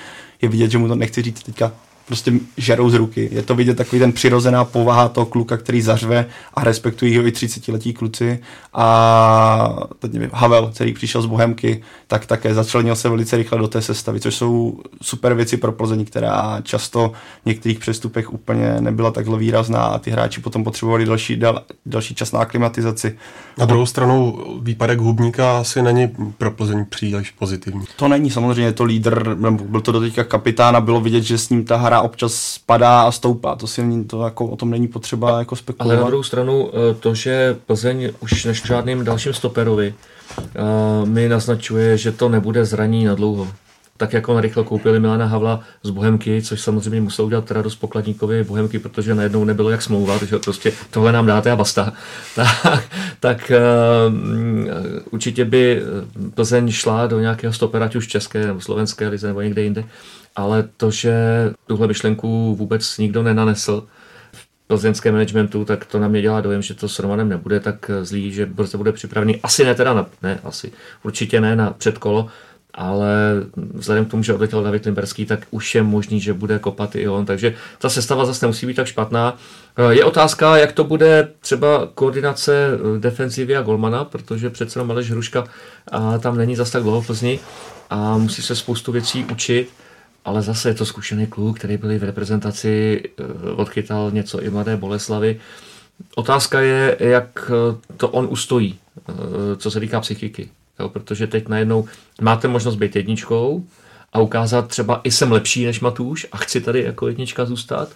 je 0.42 0.50
vidět, 0.50 0.72
že 0.72 0.78
mu 0.78 0.88
to 0.88 0.96
nechci 0.96 1.22
říct 1.22 1.44
teďka 1.44 1.72
prostě 2.06 2.34
žerou 2.58 2.90
z 2.90 2.94
ruky. 2.94 3.30
Je 3.32 3.42
to 3.42 3.56
vidět 3.56 3.78
takový 3.78 4.00
ten 4.00 4.12
přirozená 4.12 4.66
povaha 4.66 5.10
toho 5.10 5.26
kluka, 5.26 5.58
který 5.58 5.82
zařve 5.82 6.26
a 6.54 6.64
respektují 6.64 7.18
ho 7.18 7.28
i 7.28 7.32
30 7.32 7.68
letí 7.68 7.94
kluci. 7.94 8.40
A 8.74 9.88
teď 10.00 10.14
nevím, 10.14 10.30
Havel, 10.34 10.72
který 10.76 10.94
přišel 10.94 11.22
z 11.22 11.26
Bohemky, 11.26 11.82
tak 12.08 12.26
také 12.26 12.54
začlenil 12.54 12.96
se 12.96 13.10
velice 13.10 13.38
rychle 13.38 13.58
do 13.58 13.68
té 13.68 13.82
sestavy, 13.82 14.20
což 14.20 14.36
jsou 14.36 14.80
super 15.02 15.34
věci 15.34 15.58
pro 15.58 15.72
Plzeň, 15.72 16.06
která 16.06 16.62
často 16.64 17.12
v 17.44 17.46
některých 17.46 17.80
přestupech 17.80 18.34
úplně 18.34 18.76
nebyla 18.80 19.12
takhle 19.12 19.38
výrazná 19.38 19.84
a 19.84 20.00
ty 20.00 20.12
hráči 20.12 20.42
potom 20.42 20.64
potřebovali 20.64 21.06
další, 21.06 21.36
dal, 21.36 21.62
další 21.86 22.16
čas 22.16 22.32
na 22.32 22.40
aklimatizaci. 22.40 23.18
Na 23.58 23.66
druhou 23.66 23.86
stranu 23.86 24.38
výpadek 24.62 25.00
Hubníka 25.00 25.60
asi 25.60 25.82
není 25.82 26.10
pro 26.38 26.52
Plzeň 26.52 26.86
příliš 26.90 27.32
pozitivní. 27.32 27.86
To 27.96 28.08
není 28.08 28.32
samozřejmě 28.32 28.72
to 28.74 28.84
lídr, 28.84 29.36
byl 29.52 29.82
to 29.82 29.92
doteďka 29.92 30.24
kapitán 30.24 30.76
a 30.76 30.82
bylo 30.82 31.02
vidět, 31.02 31.24
že 31.24 31.38
s 31.38 31.50
ním 31.50 31.66
ta 31.66 31.78
hra 31.78 31.91
občas 32.00 32.34
spadá 32.34 33.02
a 33.02 33.12
stoupá. 33.12 33.56
To 33.56 33.68
si 33.68 34.04
to 34.08 34.24
jako, 34.24 34.46
o 34.46 34.56
tom 34.56 34.70
není 34.70 34.88
potřeba 34.88 35.40
jako 35.40 35.56
spekulovat. 35.56 35.96
Ale 35.96 36.04
na 36.04 36.08
druhou 36.08 36.24
stranu 36.24 36.70
eh, 36.74 36.94
to, 36.94 37.16
že 37.16 37.58
Plzeň 37.66 38.10
už 38.20 38.46
než 38.46 38.64
žádným 38.66 39.04
dalším 39.04 39.34
stoperovi 39.34 39.94
uh, 40.38 41.10
mi 41.10 41.30
naznačuje, 41.30 41.98
že 41.98 42.12
to 42.12 42.30
nebude 42.30 42.66
zraní 42.66 43.06
na 43.06 43.16
dlouho. 43.16 43.48
Tak 43.98 44.14
jako 44.14 44.34
narychlo 44.34 44.64
koupili 44.64 45.00
Milana 45.00 45.26
Havla 45.26 45.60
z 45.84 45.90
Bohemky, 45.90 46.42
což 46.42 46.62
samozřejmě 46.62 47.02
musel 47.02 47.26
udělat 47.26 47.52
radost 47.52 47.76
pokladníkovi 47.76 48.44
Bohemky, 48.44 48.80
protože 48.80 49.16
najednou 49.16 49.44
nebylo 49.44 49.70
jak 49.70 49.82
smlouvat, 49.82 50.24
že 50.24 50.40
prostě 50.40 50.72
tohle 50.92 51.12
nám 51.12 51.26
dáte 51.26 51.52
a 51.52 51.56
basta. 51.56 51.94
tak, 52.36 52.90
tak 53.20 53.52
uh, 53.52 54.16
určitě 55.12 55.46
by 55.46 55.82
Plzeň 56.34 56.72
šla 56.72 57.08
do 57.08 57.20
nějakého 57.20 57.54
stopera, 57.54 57.86
ať 57.86 57.96
už 57.96 58.08
české 58.08 58.48
nebo 58.48 58.62
slovenské 58.62 59.08
lize 59.08 59.28
nebo 59.28 59.42
někde 59.42 59.62
jinde 59.62 59.84
ale 60.36 60.70
to, 60.78 60.92
že 60.92 61.14
tuhle 61.68 61.88
myšlenku 61.88 62.56
vůbec 62.56 62.98
nikdo 62.98 63.24
nenanesl 63.24 63.84
v 64.32 64.48
plzeňském 64.68 65.14
managementu, 65.14 65.66
tak 65.66 65.86
to 65.86 66.00
na 66.00 66.08
mě 66.08 66.22
dělá 66.22 66.42
dojem, 66.42 66.62
že 66.62 66.74
to 66.74 66.90
s 66.90 67.00
Romanem 67.00 67.30
nebude 67.30 67.60
tak 67.60 67.92
zlý, 68.02 68.32
že 68.32 68.46
brzo 68.46 68.78
bude 68.78 68.92
připravený. 68.92 69.40
Asi 69.44 69.66
ne 69.66 69.76
teda 69.76 69.94
na, 69.94 70.06
ne, 70.24 70.40
asi, 70.44 70.72
určitě 71.04 71.42
ne 71.42 71.56
na 71.56 71.72
předkolo, 71.72 72.28
ale 72.74 73.12
vzhledem 73.74 74.06
k 74.06 74.12
tomu, 74.12 74.24
že 74.24 74.34
odletěl 74.34 74.64
David 74.64 74.86
Limberský, 74.86 75.26
tak 75.26 75.48
už 75.52 75.76
je 75.76 75.84
možný, 75.84 76.20
že 76.20 76.34
bude 76.34 76.60
kopat 76.60 76.96
i 76.96 77.08
on, 77.08 77.26
takže 77.26 77.56
ta 77.78 77.90
sestava 77.90 78.26
zase 78.26 78.46
nemusí 78.46 78.66
být 78.66 78.74
tak 78.74 78.88
špatná. 78.88 79.38
Je 79.90 80.04
otázka, 80.04 80.58
jak 80.58 80.72
to 80.72 80.84
bude 80.84 81.28
třeba 81.40 81.88
koordinace 81.96 82.70
defenzivy 83.00 83.58
a 83.58 83.62
golmana, 83.62 84.06
protože 84.06 84.50
přece 84.50 84.80
jenom 84.80 84.92
Aleš 84.92 85.12
Hruška 85.12 85.44
a 85.92 86.18
tam 86.18 86.38
není 86.38 86.56
zas 86.56 86.72
tak 86.72 86.84
dlouho 86.84 87.02
v 87.02 87.08
Plzni 87.08 87.40
a 87.90 88.18
musí 88.18 88.42
se 88.42 88.56
spoustu 88.56 88.92
věcí 88.92 89.26
učit 89.32 89.70
ale 90.26 90.42
zase 90.42 90.70
je 90.70 90.74
to 90.74 90.86
zkušený 90.86 91.28
kluk, 91.28 91.58
který 91.58 91.78
byl 91.78 92.00
v 92.00 92.04
reprezentaci, 92.04 93.04
eh, 93.06 93.24
odchytal 93.52 94.12
něco 94.12 94.42
i 94.42 94.50
mladé 94.50 94.78
Boleslavy. 94.78 95.40
Otázka 96.16 96.60
je, 96.60 96.98
jak 97.00 97.52
eh, 97.52 97.96
to 97.98 98.10
on 98.10 98.28
ustojí, 98.30 98.80
eh, 99.10 99.14
co 99.58 99.72
se 99.72 99.80
týká 99.80 100.00
psychiky. 100.00 100.50
Jo, 100.80 100.90
protože 100.90 101.28
teď 101.28 101.48
najednou 101.48 101.86
máte 102.22 102.48
možnost 102.48 102.76
být 102.76 102.96
jedničkou 102.96 103.66
a 104.14 104.20
ukázat 104.20 104.68
třeba 104.68 105.02
i 105.04 105.12
jsem 105.12 105.32
lepší 105.32 105.66
než 105.66 105.80
Matuš 105.80 106.28
a 106.32 106.38
chci 106.38 106.62
tady 106.62 106.84
jako 106.84 107.08
jednička 107.08 107.46
zůstat, 107.46 107.90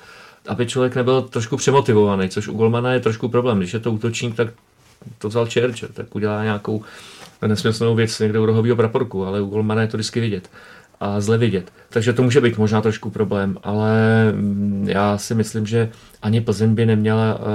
aby 0.48 0.66
člověk 0.66 0.96
nebyl 0.96 1.22
trošku 1.22 1.58
přemotivovaný, 1.58 2.30
což 2.30 2.48
u 2.48 2.54
Golmana 2.54 2.94
je 2.94 3.00
trošku 3.00 3.30
problém. 3.30 3.58
Když 3.58 3.74
je 3.74 3.80
to 3.80 3.92
útočník, 3.92 4.36
tak 4.36 4.48
to 5.18 5.30
vzal 5.30 5.46
Churchill, 5.46 5.90
tak 5.94 6.16
udělá 6.16 6.44
nějakou 6.44 6.84
nesmyslnou 7.48 7.96
věc 7.96 8.20
někde 8.20 8.40
u 8.40 8.46
rohového 8.46 8.76
praporku, 8.76 9.26
ale 9.26 9.42
u 9.42 9.46
Golmana 9.46 9.82
je 9.82 9.88
to 9.88 9.98
vždycky 9.98 10.20
vidět 10.20 10.50
a 11.00 11.22
zle 11.22 11.38
vidět. 11.38 11.72
Takže 11.90 12.14
to 12.14 12.24
může 12.24 12.42
být 12.42 12.58
možná 12.58 12.82
trošku 12.82 13.10
problém, 13.10 13.58
ale 13.64 13.92
mm, 14.32 14.88
já 14.90 15.18
si 15.18 15.36
myslím, 15.36 15.66
že 15.66 15.90
ani 16.22 16.42
Plzeň 16.42 16.76
by 16.76 16.86
neměla 16.86 17.40
uh, 17.40 17.46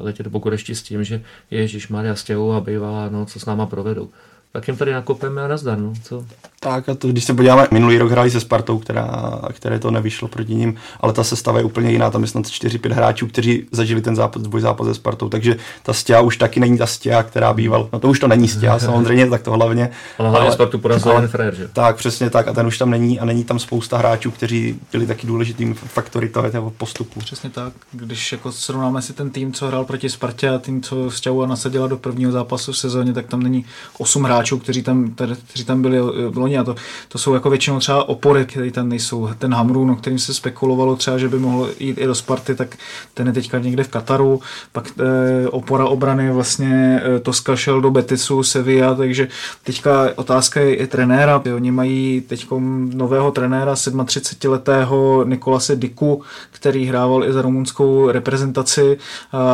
letět 0.00 0.24
do 0.24 0.30
Bukurešti 0.30 0.74
s 0.74 0.82
tím, 0.82 1.04
že 1.04 1.22
Ježíš 1.50 1.88
Maria 1.88 2.14
stěhu 2.14 2.52
a 2.52 2.60
bývá, 2.60 3.08
no, 3.08 3.26
co 3.26 3.40
s 3.40 3.46
náma 3.46 3.66
provedou 3.66 4.08
tak 4.52 4.68
jim 4.68 4.76
tady 4.76 4.92
nakopeme 4.92 5.44
a 5.44 5.48
nazdar, 5.48 5.78
no, 5.78 5.92
co? 6.02 6.24
Tak 6.60 6.88
a 6.88 6.94
to, 6.94 7.08
když 7.08 7.24
se 7.24 7.34
podíváme, 7.34 7.68
minulý 7.70 7.98
rok 7.98 8.10
hráli 8.10 8.30
se 8.30 8.40
Spartou, 8.40 8.78
která, 8.78 9.40
které 9.52 9.78
to 9.78 9.90
nevyšlo 9.90 10.28
proti 10.28 10.54
ním, 10.54 10.74
ale 11.00 11.12
ta 11.12 11.24
sestava 11.24 11.58
je 11.58 11.64
úplně 11.64 11.90
jiná, 11.90 12.10
tam 12.10 12.22
je 12.22 12.28
snad 12.28 12.44
4-5 12.44 12.92
hráčů, 12.92 13.26
kteří 13.26 13.66
zažili 13.72 14.00
ten 14.00 14.16
zápas, 14.16 14.42
boj 14.42 14.60
zápas 14.60 14.86
se 14.86 14.94
Spartou, 14.94 15.28
takže 15.28 15.56
ta 15.82 15.92
stěha 15.92 16.20
už 16.20 16.36
taky 16.36 16.60
není 16.60 16.78
ta 16.78 16.86
stěha, 16.86 17.22
která 17.22 17.52
býval, 17.52 17.88
no 17.92 18.00
to 18.00 18.08
už 18.08 18.18
to 18.18 18.28
není 18.28 18.48
stěha 18.48 18.78
samozřejmě, 18.78 19.30
tak 19.30 19.42
to 19.42 19.52
hlavně. 19.52 19.90
Ale 20.18 20.30
hlavně 20.30 20.52
Spartu 20.52 20.78
porazil 20.78 21.12
jen 21.12 21.28
Frér, 21.28 21.54
že? 21.54 21.68
Tak, 21.68 21.96
přesně 21.96 22.30
tak 22.30 22.48
a 22.48 22.52
ten 22.52 22.66
už 22.66 22.78
tam 22.78 22.90
není 22.90 23.20
a 23.20 23.24
není 23.24 23.44
tam 23.44 23.58
spousta 23.58 23.98
hráčů, 23.98 24.30
kteří 24.30 24.76
byli 24.92 25.06
taky 25.06 25.26
důležitým 25.26 25.74
faktory 25.74 26.28
toho 26.28 26.70
postupu. 26.70 27.20
Přesně 27.20 27.50
tak, 27.50 27.72
když 27.92 28.32
jako 28.32 28.52
srovnáme 28.52 29.02
si 29.02 29.12
ten 29.12 29.30
tým, 29.30 29.52
co 29.52 29.66
hrál 29.66 29.84
proti 29.84 30.10
Spartě 30.10 30.48
a 30.48 30.58
tým, 30.58 30.82
co 30.82 31.10
stěhu 31.10 31.42
a 31.42 31.46
nasadila 31.46 31.86
do 31.86 31.96
prvního 31.96 32.32
zápasu 32.32 32.72
v 32.72 32.78
sezóně, 32.78 33.12
tak 33.12 33.26
tam 33.26 33.42
není 33.42 33.64
8 33.98 34.24
hráčů, 34.24 34.41
kteří 34.58 34.82
tam, 34.82 35.14
kteří 35.48 35.64
tam 35.64 35.82
byli 35.82 35.98
eh, 35.98 36.28
v 36.28 36.38
loni 36.38 36.58
a 36.58 36.64
to, 36.64 36.74
to 37.08 37.18
jsou 37.18 37.34
jako 37.34 37.50
většinou 37.50 37.78
třeba 37.78 38.08
opory, 38.08 38.46
které 38.46 38.70
tam 38.70 38.88
nejsou. 38.88 39.28
Ten 39.38 39.54
Hamrun, 39.54 39.90
o 39.90 39.96
kterým 39.96 40.18
se 40.18 40.34
spekulovalo 40.34 40.96
třeba, 40.96 41.18
že 41.18 41.28
by 41.28 41.38
mohl 41.38 41.70
jít 41.80 41.98
i 41.98 42.06
do 42.06 42.14
Sparty, 42.14 42.54
tak 42.54 42.76
ten 43.14 43.26
je 43.26 43.32
teďka 43.32 43.58
někde 43.58 43.84
v 43.84 43.88
Kataru. 43.88 44.40
Pak 44.72 44.88
e, 44.88 45.48
opora 45.48 45.86
obrany 45.86 46.32
vlastně 46.32 47.02
e, 47.04 47.20
Toska 47.20 47.56
šel 47.56 47.80
do 47.80 47.90
Betisu, 47.90 48.42
Sevilla, 48.42 48.94
takže 48.94 49.28
teďka 49.64 50.08
otázka 50.16 50.60
je 50.60 50.74
i 50.74 50.86
trenéra. 50.86 51.42
Oni 51.54 51.70
mají 51.70 52.20
teď 52.20 52.46
nového 52.94 53.30
trenéra, 53.30 53.74
37-letého 53.74 55.24
Nikolase 55.24 55.76
Diku, 55.76 56.22
který 56.50 56.86
hrával 56.86 57.24
i 57.24 57.32
za 57.32 57.42
rumunskou 57.42 58.10
reprezentaci 58.10 58.98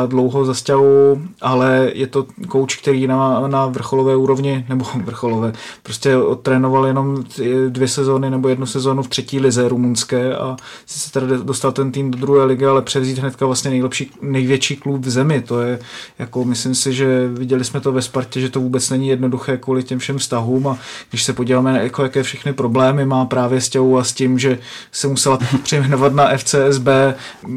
dlouho 0.06 0.44
za 0.44 0.54
stěhu, 0.54 1.22
ale 1.40 1.90
je 1.94 2.06
to 2.06 2.26
kouč, 2.48 2.76
který 2.76 3.06
na, 3.06 3.48
na 3.48 3.66
vrcholové 3.66 4.16
úrovni, 4.16 4.66
nebo 4.78 5.04
vrcholové. 5.04 5.52
Prostě 5.82 6.16
odtrénoval 6.16 6.86
jenom 6.86 7.24
dvě 7.68 7.88
sezóny 7.88 8.30
nebo 8.30 8.48
jednu 8.48 8.66
sezónu 8.66 9.02
v 9.02 9.08
třetí 9.08 9.40
lize 9.40 9.68
rumunské 9.68 10.36
a 10.36 10.56
se 10.86 11.12
teda 11.12 11.36
dostal 11.36 11.72
ten 11.72 11.92
tým 11.92 12.10
do 12.10 12.18
druhé 12.18 12.44
ligy, 12.44 12.66
ale 12.66 12.82
převzít 12.82 13.18
hnedka 13.18 13.46
vlastně 13.46 13.70
nejlepší, 13.70 14.10
největší 14.22 14.76
klub 14.76 15.04
v 15.04 15.10
zemi. 15.10 15.42
To 15.42 15.60
je 15.60 15.78
jako, 16.18 16.44
myslím 16.44 16.74
si, 16.74 16.92
že 16.92 17.28
viděli 17.28 17.64
jsme 17.64 17.80
to 17.80 17.92
ve 17.92 18.02
Spartě, 18.02 18.40
že 18.40 18.48
to 18.48 18.60
vůbec 18.60 18.90
není 18.90 19.08
jednoduché 19.08 19.56
kvůli 19.56 19.82
těm 19.82 19.98
všem 19.98 20.18
vztahům 20.18 20.66
a 20.66 20.78
když 21.10 21.22
se 21.22 21.32
podíváme 21.32 21.72
na 21.72 21.78
jako, 21.78 22.02
jaké 22.02 22.22
všechny 22.22 22.52
problémy 22.52 23.06
má 23.06 23.24
právě 23.24 23.60
s 23.60 23.68
těou 23.68 23.96
a 23.96 24.04
s 24.04 24.12
tím, 24.12 24.38
že 24.38 24.58
se 24.92 25.08
musela 25.08 25.38
přejmenovat 25.62 26.14
na 26.14 26.36
FCSB, 26.36 26.88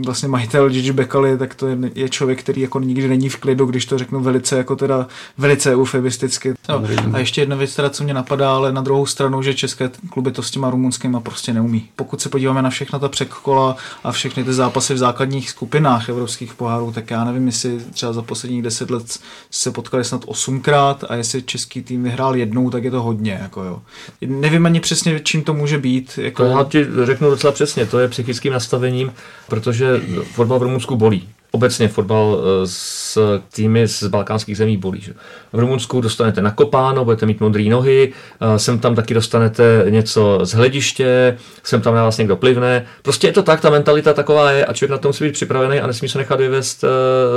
vlastně 0.06 0.30
majitel 0.30 0.70
Gigi 0.70 0.92
Bekali, 0.92 1.38
tak 1.38 1.56
to 1.56 1.68
je, 1.68 1.78
je 1.96 2.10
člověk, 2.10 2.40
který 2.40 2.62
jako 2.62 2.80
nikdy 2.80 3.08
není 3.08 3.30
v 3.30 3.38
klidu, 3.38 3.66
když 3.66 3.86
to 3.86 3.98
řeknu 3.98 4.20
velice 4.20 4.58
jako 4.58 4.76
teda 4.76 5.08
velice 5.38 5.76
eufemisticky. 5.76 6.54
No, 6.70 6.84
a 7.14 7.20
ještě 7.20 7.42
jedna 7.42 7.56
věc, 7.56 7.76
teda, 7.76 7.90
co 7.90 8.04
mě 8.04 8.14
napadá, 8.14 8.56
ale 8.56 8.72
na 8.72 8.82
druhou 8.82 9.06
stranu, 9.06 9.42
že 9.42 9.54
české 9.54 9.90
kluby 10.10 10.32
to 10.32 10.44
s 10.44 10.52
těma 10.52 10.70
rumunskými 10.70 11.18
prostě 11.24 11.54
neumí. 11.54 11.90
Pokud 11.96 12.22
se 12.22 12.30
podíváme 12.30 12.62
na 12.62 12.70
všechna 12.70 13.00
ta 13.00 13.10
překola 13.10 13.76
a 14.04 14.12
všechny 14.12 14.44
ty 14.44 14.54
zápasy 14.54 14.94
v 14.94 14.98
základních 14.98 15.50
skupinách 15.50 16.10
evropských 16.10 16.54
pohárů, 16.54 16.92
tak 16.92 17.12
já 17.12 17.24
nevím, 17.24 17.46
jestli 17.46 17.80
třeba 17.94 18.14
za 18.14 18.22
posledních 18.22 18.62
deset 18.62 18.92
let 18.92 19.20
se 19.52 19.72
potkali 19.72 20.04
snad 20.04 20.22
osmkrát 20.26 21.04
a 21.10 21.16
jestli 21.16 21.42
český 21.42 21.82
tým 21.82 22.04
vyhrál 22.04 22.36
jednou, 22.36 22.70
tak 22.70 22.84
je 22.84 22.92
to 22.92 23.02
hodně. 23.02 23.40
Jako 23.42 23.64
jo. 23.64 23.82
Nevím 24.22 24.66
ani 24.66 24.80
přesně, 24.80 25.20
čím 25.20 25.44
to 25.44 25.54
může 25.54 25.78
být. 25.78 26.20
Jako... 26.22 26.44
To 26.44 26.50
já 26.50 26.64
ti 26.64 26.86
řeknu 27.04 27.30
docela 27.30 27.54
přesně, 27.54 27.86
to 27.86 28.00
je 28.00 28.08
psychickým 28.08 28.54
nastavením, 28.54 29.14
protože 29.48 30.02
fotbal 30.34 30.60
v 30.60 30.64
Rumunsku 30.64 30.96
bolí 30.96 31.30
obecně 31.52 31.88
fotbal 31.88 32.40
eh, 32.40 32.68
s 32.68 33.18
týmy 33.54 33.88
z 33.88 34.04
balkánských 34.04 34.58
zemí 34.58 34.78
bolí. 34.78 35.02
Že? 35.02 35.14
V 35.54 35.60
Rumunsku 35.60 36.02
dostanete 36.02 36.42
nakopáno, 36.42 37.06
budete 37.06 37.26
mít 37.26 37.40
modré 37.40 37.64
nohy, 37.64 38.14
eh, 38.42 38.60
sem 38.60 38.80
tam 38.80 38.96
taky 38.96 39.14
dostanete 39.14 39.86
něco 39.90 40.40
z 40.44 40.54
hlediště, 40.54 41.38
sem 41.64 41.82
tam 41.82 41.96
na 41.96 42.04
vás 42.04 42.18
někdo 42.18 42.36
plivne. 42.36 42.86
Prostě 43.02 43.28
je 43.28 43.34
to 43.34 43.44
tak, 43.44 43.62
ta 43.62 43.70
mentalita 43.70 44.14
taková 44.14 44.52
je 44.52 44.66
a 44.66 44.74
člověk 44.74 44.92
na 44.92 44.98
to 44.98 45.10
musí 45.10 45.24
být 45.24 45.34
připravený 45.34 45.80
a 45.80 45.88
nesmí 45.88 46.10
se 46.10 46.18
nechat 46.18 46.40
vyvést 46.40 46.84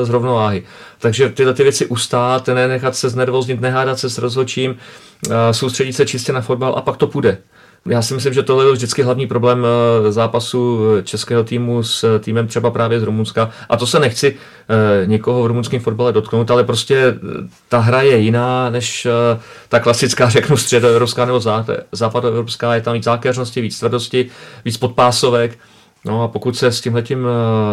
z 0.03 0.11
rovnováhy. 0.11 0.63
Takže 0.99 1.29
tyhle 1.29 1.55
ty 1.55 1.63
věci 1.63 1.87
ustát, 1.87 2.49
nenechat 2.49 2.97
se 2.97 3.09
znervoznit, 3.09 3.61
nehádat 3.61 3.99
se 3.99 4.11
s 4.11 4.19
rozhodčím, 4.19 4.77
soustředit 5.51 5.93
se 5.93 6.07
čistě 6.07 6.33
na 6.33 6.41
fotbal 6.41 6.75
a 6.77 6.81
pak 6.81 6.97
to 6.97 7.07
půjde. 7.07 7.39
Já 7.89 8.03
si 8.03 8.15
myslím, 8.15 8.35
že 8.35 8.43
tohle 8.43 8.65
byl 8.65 8.73
vždycky 8.73 9.03
hlavní 9.03 9.27
problém 9.27 9.67
eh, 9.67 10.13
zápasu 10.13 10.81
českého 11.03 11.45
týmu 11.45 11.83
s 11.83 12.19
týmem 12.19 12.47
třeba 12.47 12.71
právě 12.71 13.01
z 13.01 13.03
Rumunska. 13.03 13.51
A 13.69 13.77
to 13.77 13.87
se 13.87 14.01
nechci 14.01 14.37
eh, 14.37 15.07
někoho 15.07 15.43
v 15.43 15.47
rumunském 15.47 15.81
fotbale 15.81 16.13
dotknout, 16.13 16.51
ale 16.51 16.65
prostě 16.65 16.97
eh, 16.97 17.17
ta 17.69 17.79
hra 17.79 18.03
je 18.03 18.19
jiná 18.19 18.71
než 18.71 19.07
ta 19.69 19.81
klasická, 19.81 20.29
řeknu, 20.31 20.57
středoevropská 20.57 21.25
nebo 21.25 21.41
západoevropská. 21.93 22.75
Je 22.75 22.81
tam 22.81 22.95
víc 22.95 23.05
zákeřnosti, 23.05 23.61
víc 23.61 23.79
tvrdosti, 23.79 24.31
víc 24.65 24.77
podpásovek. 24.77 25.59
No 26.05 26.23
a 26.23 26.29
pokud 26.29 26.57
se 26.57 26.73
s 26.73 26.81
tímhletím 26.81 27.27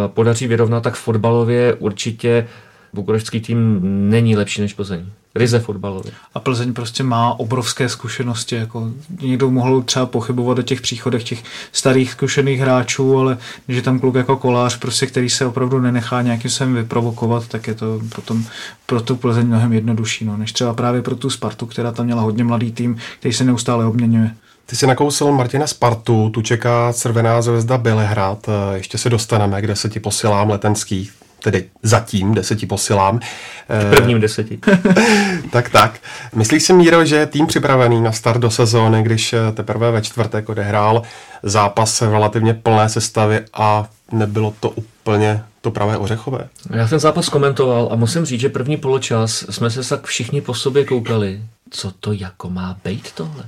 podaří 0.06 0.46
vyrovnat, 0.46 0.82
tak 0.82 0.94
fotbalově 0.94 1.74
určitě 1.74 2.46
bukurešský 2.92 3.40
tým 3.40 3.80
není 4.10 4.36
lepší 4.36 4.60
než 4.60 4.74
Plzeň. 4.74 5.06
Ryze 5.34 5.60
fotbalově. 5.60 6.12
A 6.34 6.40
Plzeň 6.40 6.72
prostě 6.72 7.02
má 7.02 7.40
obrovské 7.40 7.88
zkušenosti. 7.88 8.56
Jako 8.56 8.90
někdo 9.20 9.50
mohl 9.50 9.82
třeba 9.82 10.06
pochybovat 10.06 10.58
o 10.58 10.62
těch 10.62 10.80
příchodech 10.80 11.24
těch 11.24 11.42
starých 11.72 12.12
zkušených 12.12 12.60
hráčů, 12.60 13.18
ale 13.18 13.38
když 13.66 13.76
je 13.76 13.82
tam 13.82 13.98
kluk 13.98 14.14
jako 14.14 14.36
kolář, 14.36 14.78
prostě, 14.78 15.06
který 15.06 15.30
se 15.30 15.46
opravdu 15.46 15.80
nenechá 15.80 16.22
nějakým 16.22 16.50
sem 16.50 16.74
vyprovokovat, 16.74 17.48
tak 17.48 17.66
je 17.66 17.74
to 17.74 18.00
potom 18.14 18.44
pro 18.86 19.00
tu 19.00 19.16
Plzeň 19.16 19.46
mnohem 19.46 19.72
jednodušší, 19.72 20.24
no, 20.24 20.36
než 20.36 20.52
třeba 20.52 20.74
právě 20.74 21.02
pro 21.02 21.16
tu 21.16 21.30
Spartu, 21.30 21.66
která 21.66 21.92
tam 21.92 22.06
měla 22.06 22.22
hodně 22.22 22.44
mladý 22.44 22.72
tým, 22.72 22.96
který 23.18 23.34
se 23.34 23.44
neustále 23.44 23.86
obměňuje. 23.86 24.34
Ty 24.66 24.76
si 24.76 24.86
nakousil 24.86 25.32
Martina 25.32 25.66
Spartu, 25.66 26.30
tu 26.30 26.42
čeká 26.42 26.92
Červená 26.92 27.42
zvezda 27.42 27.78
Bělehrad, 27.78 28.48
ještě 28.74 28.98
se 28.98 29.10
dostaneme, 29.10 29.62
kde 29.62 29.76
se 29.76 29.88
ti 29.88 30.00
posílám 30.00 30.50
letenský 30.50 31.10
tedy 31.42 31.64
zatím 31.82 32.34
deseti 32.34 32.66
posilám. 32.66 33.20
V 33.68 33.96
prvním 33.96 34.20
deseti. 34.20 34.58
tak, 35.50 35.68
tak. 35.68 36.00
Myslíš 36.34 36.62
si, 36.62 36.72
Míro, 36.72 37.04
že 37.04 37.16
je 37.16 37.26
tým 37.26 37.46
připravený 37.46 38.00
na 38.00 38.12
start 38.12 38.40
do 38.40 38.50
sezóny, 38.50 39.02
když 39.02 39.32
eh, 39.32 39.52
teprve 39.52 39.90
ve 39.90 40.02
čtvrtek 40.02 40.48
odehrál 40.48 41.02
zápas 41.42 42.00
v 42.00 42.12
relativně 42.12 42.54
plné 42.54 42.88
sestavě 42.88 43.44
a 43.52 43.88
nebylo 44.12 44.54
to 44.60 44.70
úplně 44.70 45.42
to 45.60 45.70
pravé 45.70 45.96
ořechové? 45.96 46.48
Já 46.70 46.88
ten 46.88 46.98
zápas 46.98 47.28
komentoval 47.28 47.88
a 47.92 47.96
musím 47.96 48.24
říct, 48.24 48.40
že 48.40 48.48
první 48.48 48.76
poločas 48.76 49.44
jsme 49.50 49.70
se 49.70 49.88
tak 49.88 50.06
všichni 50.06 50.40
po 50.40 50.54
sobě 50.54 50.84
koukali, 50.84 51.42
co 51.70 51.92
to 52.00 52.12
jako 52.12 52.50
má 52.50 52.76
být 52.84 53.12
tohle. 53.12 53.44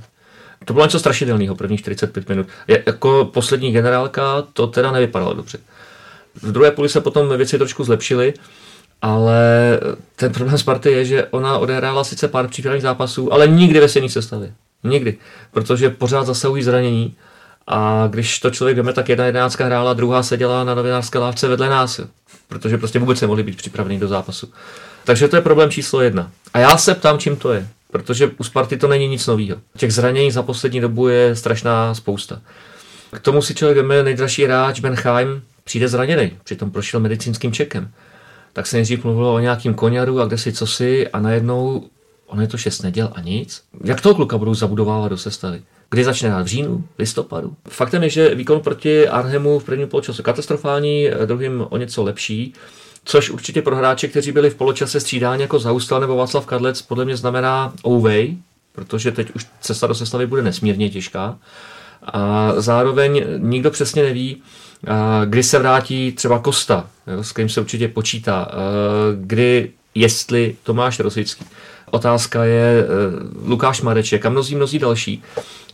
To 0.65 0.73
bylo 0.73 0.85
něco 0.85 0.99
strašidelného, 0.99 1.55
první 1.55 1.77
45 1.77 2.29
minut. 2.29 2.47
Je, 2.67 2.83
jako 2.85 3.29
poslední 3.33 3.71
generálka 3.71 4.43
to 4.53 4.67
teda 4.67 4.91
nevypadalo 4.91 5.33
dobře. 5.33 5.57
V 6.41 6.51
druhé 6.51 6.71
půli 6.71 6.89
se 6.89 7.01
potom 7.01 7.37
věci 7.37 7.57
trošku 7.57 7.83
zlepšily, 7.83 8.33
ale 9.01 9.39
ten 10.15 10.31
problém 10.31 10.57
Sparty 10.57 10.91
je, 10.91 11.05
že 11.05 11.25
ona 11.25 11.57
odehrála 11.57 12.03
sice 12.03 12.27
pár 12.27 12.47
přípravných 12.47 12.81
zápasů, 12.81 13.33
ale 13.33 13.47
nikdy 13.47 13.79
ve 13.79 13.89
stejné 13.89 14.09
sestavě. 14.09 14.53
Nikdy. 14.83 15.17
Protože 15.51 15.89
pořád 15.89 16.25
zasahují 16.25 16.63
zranění 16.63 17.15
a 17.67 18.07
když 18.09 18.39
to 18.39 18.51
člověk 18.51 18.77
veme, 18.77 18.93
tak 18.93 19.09
jedna 19.09 19.25
jedenáctka 19.25 19.65
hrála, 19.65 19.93
druhá 19.93 20.23
seděla 20.23 20.63
na 20.63 20.75
novinářské 20.75 21.19
lávce 21.19 21.47
vedle 21.47 21.69
nás, 21.69 21.99
protože 22.47 22.77
prostě 22.77 22.99
vůbec 22.99 23.21
nemohli 23.21 23.43
být 23.43 23.57
připravení 23.57 23.99
do 23.99 24.07
zápasu. 24.07 24.51
Takže 25.03 25.27
to 25.27 25.35
je 25.35 25.41
problém 25.41 25.71
číslo 25.71 26.01
jedna. 26.01 26.31
A 26.53 26.59
já 26.59 26.77
se 26.77 26.95
ptám, 26.95 27.19
čím 27.19 27.35
to 27.35 27.53
je. 27.53 27.67
Protože 27.91 28.31
u 28.37 28.43
Sparty 28.43 28.77
to 28.77 28.87
není 28.87 29.07
nic 29.07 29.27
nového. 29.27 29.57
Těch 29.77 29.93
zranění 29.93 30.31
za 30.31 30.43
poslední 30.43 30.81
dobu 30.81 31.07
je 31.07 31.35
strašná 31.35 31.93
spousta. 31.93 32.41
K 33.11 33.19
tomu 33.19 33.41
si 33.41 33.55
člověk 33.55 33.77
veme 33.77 34.03
nejdražší 34.03 34.43
hráč 34.43 34.79
Benheim, 34.79 35.41
přijde 35.65 35.87
zraněný, 35.87 36.31
přitom 36.43 36.71
prošel 36.71 36.99
medicínským 36.99 37.51
čekem. 37.51 37.91
Tak 38.53 38.67
se 38.67 38.77
nejdřív 38.77 39.03
mluvilo 39.03 39.33
o 39.33 39.39
nějakým 39.39 39.73
koněru 39.73 40.21
a 40.21 40.25
kde 40.25 40.37
si 40.37 40.53
co 40.53 40.67
si 40.67 41.07
a 41.07 41.19
najednou 41.19 41.89
on 42.27 42.41
je 42.41 42.47
to 42.47 42.57
šest 42.57 42.81
neděl 42.81 43.09
a 43.15 43.21
nic. 43.21 43.63
Jak 43.83 44.01
toho 44.01 44.15
kluka 44.15 44.37
budou 44.37 44.53
zabudovávat 44.53 45.09
do 45.09 45.17
sestavy? 45.17 45.61
Kdy 45.89 46.03
začne 46.03 46.29
hrát 46.29 46.43
v 46.43 46.47
říjnu, 46.47 46.83
listopadu? 46.99 47.55
Faktem 47.67 48.03
je, 48.03 48.09
že 48.09 48.35
výkon 48.35 48.59
proti 48.59 49.07
Arnhemu 49.07 49.59
v 49.59 49.63
prvním 49.63 49.87
poločase 49.87 50.23
katastrofální, 50.23 51.09
druhým 51.25 51.65
o 51.69 51.77
něco 51.77 52.03
lepší, 52.03 52.53
což 53.05 53.29
určitě 53.29 53.61
pro 53.61 53.75
hráče, 53.75 54.07
kteří 54.07 54.31
byli 54.31 54.49
v 54.49 54.55
poločase 54.55 54.99
střídáni 54.99 55.41
jako 55.41 55.59
Zaustal 55.59 55.99
nebo 55.99 56.15
Václav 56.15 56.45
Kadlec, 56.45 56.81
podle 56.81 57.05
mě 57.05 57.17
znamená 57.17 57.73
ouvej, 57.85 58.37
protože 58.71 59.11
teď 59.11 59.31
už 59.35 59.45
cesta 59.61 59.87
do 59.87 59.95
sestavy 59.95 60.27
bude 60.27 60.41
nesmírně 60.41 60.89
těžká. 60.89 61.37
A 62.01 62.53
zároveň 62.57 63.23
nikdo 63.37 63.71
přesně 63.71 64.03
neví, 64.03 64.41
kdy 65.25 65.43
se 65.43 65.59
vrátí 65.59 66.11
třeba 66.11 66.39
Kosta, 66.39 66.87
s 67.07 67.31
kterým 67.31 67.49
se 67.49 67.61
určitě 67.61 67.87
počítá, 67.87 68.51
kdy, 69.15 69.71
jestli 69.95 70.55
Tomáš 70.63 70.99
Rosický. 70.99 71.45
Otázka 71.91 72.43
je 72.43 72.79
e, 72.79 72.85
Lukáš 73.45 73.81
Mareček 73.81 74.25
a 74.25 74.29
mnozí, 74.29 74.55
mnozí 74.55 74.79
další. 74.79 75.23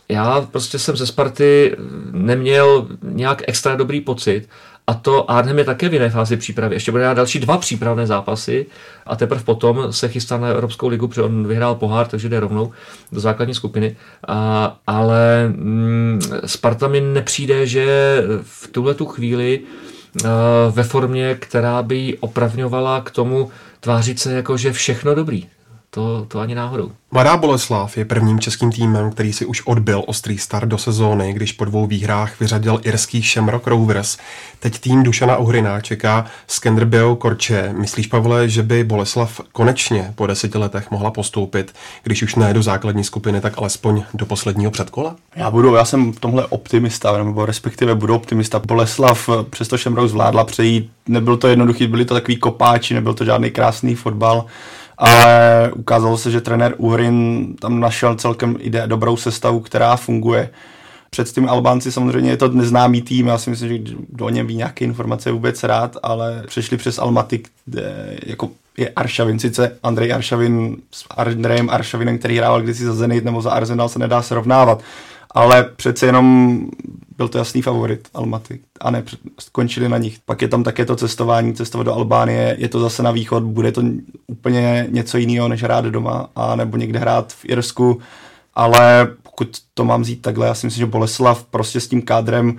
Já 0.08 0.40
prostě 0.40 0.78
jsem 0.78 0.96
ze 0.96 1.06
Sparty 1.06 1.76
neměl 2.10 2.86
nějak 3.02 3.42
extra 3.46 3.76
dobrý 3.76 4.00
pocit 4.00 4.48
a 4.86 4.94
to 4.94 5.30
Arnhem 5.30 5.58
je 5.58 5.64
také 5.64 5.88
v 5.88 5.92
jiné 5.92 6.10
fázi 6.10 6.36
přípravy. 6.36 6.76
Ještě 6.76 6.90
bude 6.90 7.14
další 7.14 7.40
dva 7.40 7.58
přípravné 7.58 8.06
zápasy 8.06 8.66
a 9.06 9.16
teprve 9.16 9.42
potom 9.42 9.92
se 9.92 10.08
chystá 10.08 10.38
na 10.38 10.48
Evropskou 10.48 10.88
ligu, 10.88 11.08
protože 11.08 11.22
on 11.22 11.46
vyhrál 11.46 11.74
pohár, 11.74 12.06
takže 12.06 12.28
jde 12.28 12.40
rovnou 12.40 12.72
do 13.12 13.20
základní 13.20 13.54
skupiny. 13.54 13.96
A, 14.28 14.76
ale 14.86 15.48
mm, 15.48 16.20
Sparta 16.46 16.88
mi 16.88 17.00
nepřijde, 17.00 17.66
že 17.66 18.16
v 18.42 18.68
tuhle 18.72 18.94
tu 18.94 19.06
chvíli 19.06 19.60
uh, 19.60 20.30
ve 20.70 20.82
formě, 20.82 21.34
která 21.34 21.82
by 21.82 22.16
opravňovala 22.20 23.00
k 23.00 23.10
tomu 23.10 23.50
tvářit 23.80 24.18
se 24.18 24.32
jako, 24.32 24.56
že 24.56 24.72
všechno 24.72 25.14
dobrý. 25.14 25.46
To, 25.94 26.26
to 26.28 26.40
ani 26.40 26.54
náhodou. 26.54 26.92
Mladá 27.10 27.36
Boleslav 27.36 27.96
je 27.96 28.04
prvním 28.04 28.38
českým 28.40 28.72
týmem, 28.72 29.10
který 29.10 29.32
si 29.32 29.46
už 29.46 29.62
odbil 29.66 30.02
ostrý 30.06 30.38
start 30.38 30.68
do 30.68 30.78
sezóny, 30.78 31.32
když 31.32 31.52
po 31.52 31.64
dvou 31.64 31.86
výhrách 31.86 32.40
vyřadil 32.40 32.80
irský 32.82 33.22
Shamrock 33.22 33.66
Rovers. 33.66 34.18
Teď 34.60 34.78
tým 34.78 35.02
Dušana 35.02 35.36
Uhrina 35.36 35.80
čeká 35.80 36.26
Skenderbio 36.46 37.16
Korče. 37.16 37.74
Myslíš, 37.78 38.06
Pavle, 38.06 38.48
že 38.48 38.62
by 38.62 38.84
Boleslav 38.84 39.40
konečně 39.52 40.12
po 40.14 40.26
deseti 40.26 40.58
letech 40.58 40.90
mohla 40.90 41.10
postoupit, 41.10 41.74
když 42.02 42.22
už 42.22 42.34
ne 42.34 42.54
do 42.54 42.62
základní 42.62 43.04
skupiny, 43.04 43.40
tak 43.40 43.58
alespoň 43.58 44.02
do 44.14 44.26
posledního 44.26 44.70
předkola? 44.70 45.16
Já 45.36 45.50
budu, 45.50 45.74
já 45.74 45.84
jsem 45.84 46.12
v 46.12 46.20
tomhle 46.20 46.46
optimista, 46.46 47.24
nebo 47.24 47.46
respektive 47.46 47.94
budu 47.94 48.14
optimista. 48.14 48.58
Boleslav 48.66 49.28
přesto 49.50 49.78
Shamrock 49.78 50.10
zvládla 50.10 50.44
přejít, 50.44 50.90
nebyl 51.08 51.36
to 51.36 51.48
jednoduchý, 51.48 51.86
byli 51.86 52.04
to 52.04 52.14
takový 52.14 52.36
kopáči, 52.36 52.94
nebyl 52.94 53.14
to 53.14 53.24
žádný 53.24 53.50
krásný 53.50 53.94
fotbal 53.94 54.46
ale 54.98 55.70
ukázalo 55.74 56.18
se, 56.18 56.30
že 56.30 56.40
trenér 56.40 56.74
Uhrin 56.78 57.54
tam 57.60 57.80
našel 57.80 58.14
celkem 58.14 58.56
ide 58.60 58.86
dobrou 58.86 59.16
sestavu, 59.16 59.60
která 59.60 59.96
funguje. 59.96 60.50
Před 61.10 61.28
tím 61.28 61.48
Albánci 61.48 61.92
samozřejmě 61.92 62.30
je 62.30 62.36
to 62.36 62.48
neznámý 62.48 63.02
tým, 63.02 63.26
já 63.26 63.38
si 63.38 63.50
myslím, 63.50 63.68
že 63.68 63.94
do 64.08 64.28
něm 64.28 64.46
ví 64.46 64.56
nějaké 64.56 64.84
informace 64.84 65.32
vůbec 65.32 65.62
rád, 65.62 65.96
ale 66.02 66.42
přešli 66.46 66.76
přes 66.76 66.98
Almaty, 66.98 67.42
kde 67.66 68.16
jako 68.26 68.50
je 68.76 68.88
Aršavin, 68.88 69.38
sice 69.38 69.78
Andrej 69.82 70.12
Aršavin 70.12 70.76
s 70.90 71.04
Andrejem 71.16 71.70
Aršavinem, 71.70 72.18
který 72.18 72.38
hrával 72.38 72.62
kdysi 72.62 72.84
za 72.84 72.94
Zenit 72.94 73.24
nebo 73.24 73.42
za 73.42 73.50
Arsenal, 73.50 73.88
se 73.88 73.98
nedá 73.98 74.22
srovnávat 74.22 74.82
ale 75.34 75.64
přece 75.76 76.06
jenom 76.06 76.58
byl 77.22 77.28
to 77.28 77.38
jasný 77.38 77.62
favorit 77.62 78.08
Almaty. 78.14 78.60
A 78.80 78.90
ne, 78.90 79.04
skončili 79.40 79.88
na 79.88 79.98
nich. 79.98 80.18
Pak 80.24 80.42
je 80.42 80.48
tam 80.48 80.62
také 80.62 80.84
to 80.84 80.96
cestování, 80.96 81.54
cestovat 81.54 81.86
do 81.86 81.94
Albánie, 81.94 82.56
je 82.58 82.68
to 82.68 82.80
zase 82.80 83.02
na 83.02 83.10
východ, 83.10 83.42
bude 83.42 83.72
to 83.72 83.82
úplně 84.26 84.86
něco 84.90 85.18
jiného, 85.18 85.48
než 85.48 85.62
hrát 85.62 85.84
doma 85.84 86.30
a 86.36 86.56
nebo 86.56 86.76
někde 86.76 86.98
hrát 86.98 87.32
v 87.32 87.44
Irsku, 87.44 88.00
ale 88.54 89.08
pokud 89.22 89.58
to 89.74 89.84
mám 89.84 90.02
vzít 90.02 90.22
takhle, 90.22 90.46
já 90.46 90.54
si 90.54 90.66
myslím, 90.66 90.80
že 90.80 90.86
Boleslav 90.86 91.44
prostě 91.44 91.80
s 91.80 91.88
tím 91.88 92.02
kádrem 92.02 92.58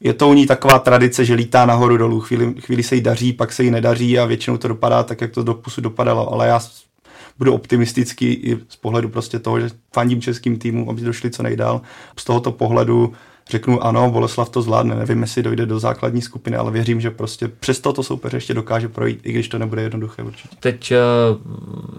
je 0.00 0.12
to 0.12 0.28
u 0.28 0.34
ní 0.34 0.46
taková 0.46 0.78
tradice, 0.78 1.24
že 1.24 1.34
lítá 1.34 1.66
nahoru 1.66 1.96
dolů, 1.96 2.20
chvíli, 2.20 2.54
chvíli 2.60 2.82
se 2.82 2.94
jí 2.94 3.00
daří, 3.00 3.32
pak 3.32 3.52
se 3.52 3.64
jí 3.64 3.70
nedaří 3.70 4.18
a 4.18 4.26
většinou 4.26 4.56
to 4.56 4.68
dopadá 4.68 5.02
tak, 5.02 5.20
jak 5.20 5.30
to 5.30 5.42
do 5.42 5.54
pusu 5.54 5.80
dopadalo, 5.80 6.32
ale 6.32 6.48
já 6.48 6.60
budu 7.38 7.54
optimistický 7.54 8.32
i 8.32 8.58
z 8.68 8.76
pohledu 8.76 9.08
prostě 9.08 9.38
toho, 9.38 9.60
že 9.60 9.70
fandím 9.92 10.20
českým 10.20 10.58
týmům, 10.58 10.90
aby 10.90 11.00
došli 11.00 11.30
co 11.30 11.42
nejdál. 11.42 11.80
Z 12.16 12.24
tohoto 12.24 12.52
pohledu 12.52 13.12
řeknu 13.50 13.84
ano, 13.84 14.10
Boleslav 14.10 14.48
to 14.48 14.62
zvládne, 14.62 14.94
nevím, 14.94 15.22
jestli 15.22 15.42
dojde 15.42 15.66
do 15.66 15.78
základní 15.78 16.22
skupiny, 16.22 16.56
ale 16.56 16.70
věřím, 16.70 17.00
že 17.00 17.10
prostě 17.10 17.48
přes 17.48 17.80
to 17.80 18.02
soupeře 18.02 18.36
ještě 18.36 18.54
dokáže 18.54 18.88
projít, 18.88 19.20
i 19.22 19.32
když 19.32 19.48
to 19.48 19.58
nebude 19.58 19.82
jednoduché 19.82 20.22
určitě. 20.22 20.56
Teď 20.60 20.92
eh, 20.92 20.96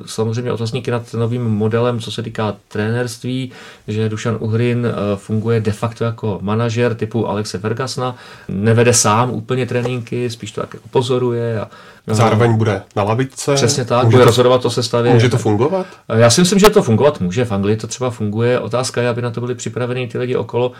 samozřejmě 0.05 0.51
otazníky 0.51 0.91
nad 0.91 1.13
novým 1.13 1.43
modelem, 1.43 1.99
co 1.99 2.11
se 2.11 2.23
týká 2.23 2.55
trenérství, 2.67 3.51
že 3.87 4.09
Dušan 4.09 4.37
Uhrin 4.39 4.85
eh, 4.85 4.91
funguje 5.15 5.59
de 5.61 5.71
facto 5.71 6.03
jako 6.03 6.39
manažer 6.41 6.95
typu 6.95 7.27
Alexe 7.27 7.59
Fergasna, 7.59 8.15
nevede 8.47 8.93
sám 8.93 9.31
úplně 9.31 9.65
tréninky, 9.65 10.29
spíš 10.29 10.51
to 10.51 10.61
tak 10.61 10.73
jako 10.73 10.87
pozoruje 10.87 11.59
a 11.59 11.69
Zároveň 12.15 12.53
bude 12.57 12.81
na 12.95 13.03
lavičce. 13.03 13.55
Přesně 13.55 13.85
tak, 13.85 14.03
může 14.03 14.17
bude 14.17 14.23
to, 14.23 14.25
rozhodovat 14.25 14.65
o 14.65 14.69
sestavě. 14.69 15.13
Může 15.13 15.29
to 15.29 15.37
fungovat? 15.37 15.85
Já 16.15 16.29
si 16.29 16.41
myslím, 16.41 16.59
že 16.59 16.69
to 16.69 16.83
fungovat 16.83 17.21
může. 17.21 17.45
V 17.45 17.51
Anglii 17.51 17.77
to 17.77 17.87
třeba 17.87 18.09
funguje. 18.09 18.59
Otázka 18.59 19.01
je, 19.01 19.09
aby 19.09 19.21
na 19.21 19.31
to 19.31 19.41
byli 19.41 19.55
připraveni 19.55 20.07
ty 20.07 20.17
lidi 20.17 20.35
okolo, 20.35 20.71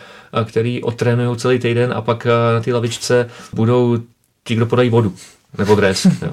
který 0.44 0.82
otrénují 0.82 1.36
celý 1.36 1.58
týden 1.58 1.92
a 1.96 2.00
pak 2.00 2.26
na 2.54 2.60
té 2.60 2.74
lavičce 2.74 3.28
budou 3.52 3.98
ti, 4.44 4.54
kdo 4.54 4.66
podají 4.66 4.90
vodu. 4.90 5.12
Nebo 5.58 5.74
dres. 5.74 6.04
Jo. 6.04 6.32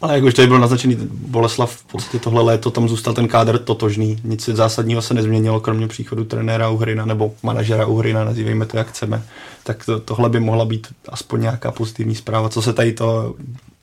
Ale 0.00 0.14
jak 0.14 0.24
už 0.24 0.34
tady 0.34 0.48
byl 0.48 0.58
naznačený 0.58 0.96
Boleslav, 1.10 1.76
v 1.76 1.84
podstatě 1.84 2.18
tohle 2.18 2.42
léto 2.42 2.70
tam 2.70 2.88
zůstal 2.88 3.14
ten 3.14 3.28
kádr 3.28 3.58
totožný. 3.58 4.20
Nic 4.24 4.48
zásadního 4.48 5.02
se 5.02 5.14
nezměnilo, 5.14 5.60
kromě 5.60 5.88
příchodu 5.88 6.24
trenéra 6.24 6.68
Uhrina 6.68 7.04
nebo 7.04 7.34
manažera 7.42 7.86
Uhrina, 7.86 8.24
nazývejme 8.24 8.66
to 8.66 8.76
jak 8.76 8.88
chceme. 8.88 9.22
Tak 9.64 9.84
to, 9.84 10.00
tohle 10.00 10.28
by 10.28 10.40
mohla 10.40 10.64
být 10.64 10.86
aspoň 11.08 11.40
nějaká 11.40 11.70
pozitivní 11.70 12.14
zpráva, 12.14 12.48
co 12.48 12.62
se 12.62 12.72
tady 12.72 12.92
to 12.92 13.34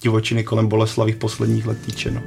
divočiny 0.04 0.44
kolem 0.44 0.68
Boleslavy 0.68 1.14
posledních 1.14 1.66
let 1.66 1.78
týče. 1.86 2.12
No. 2.12 2.22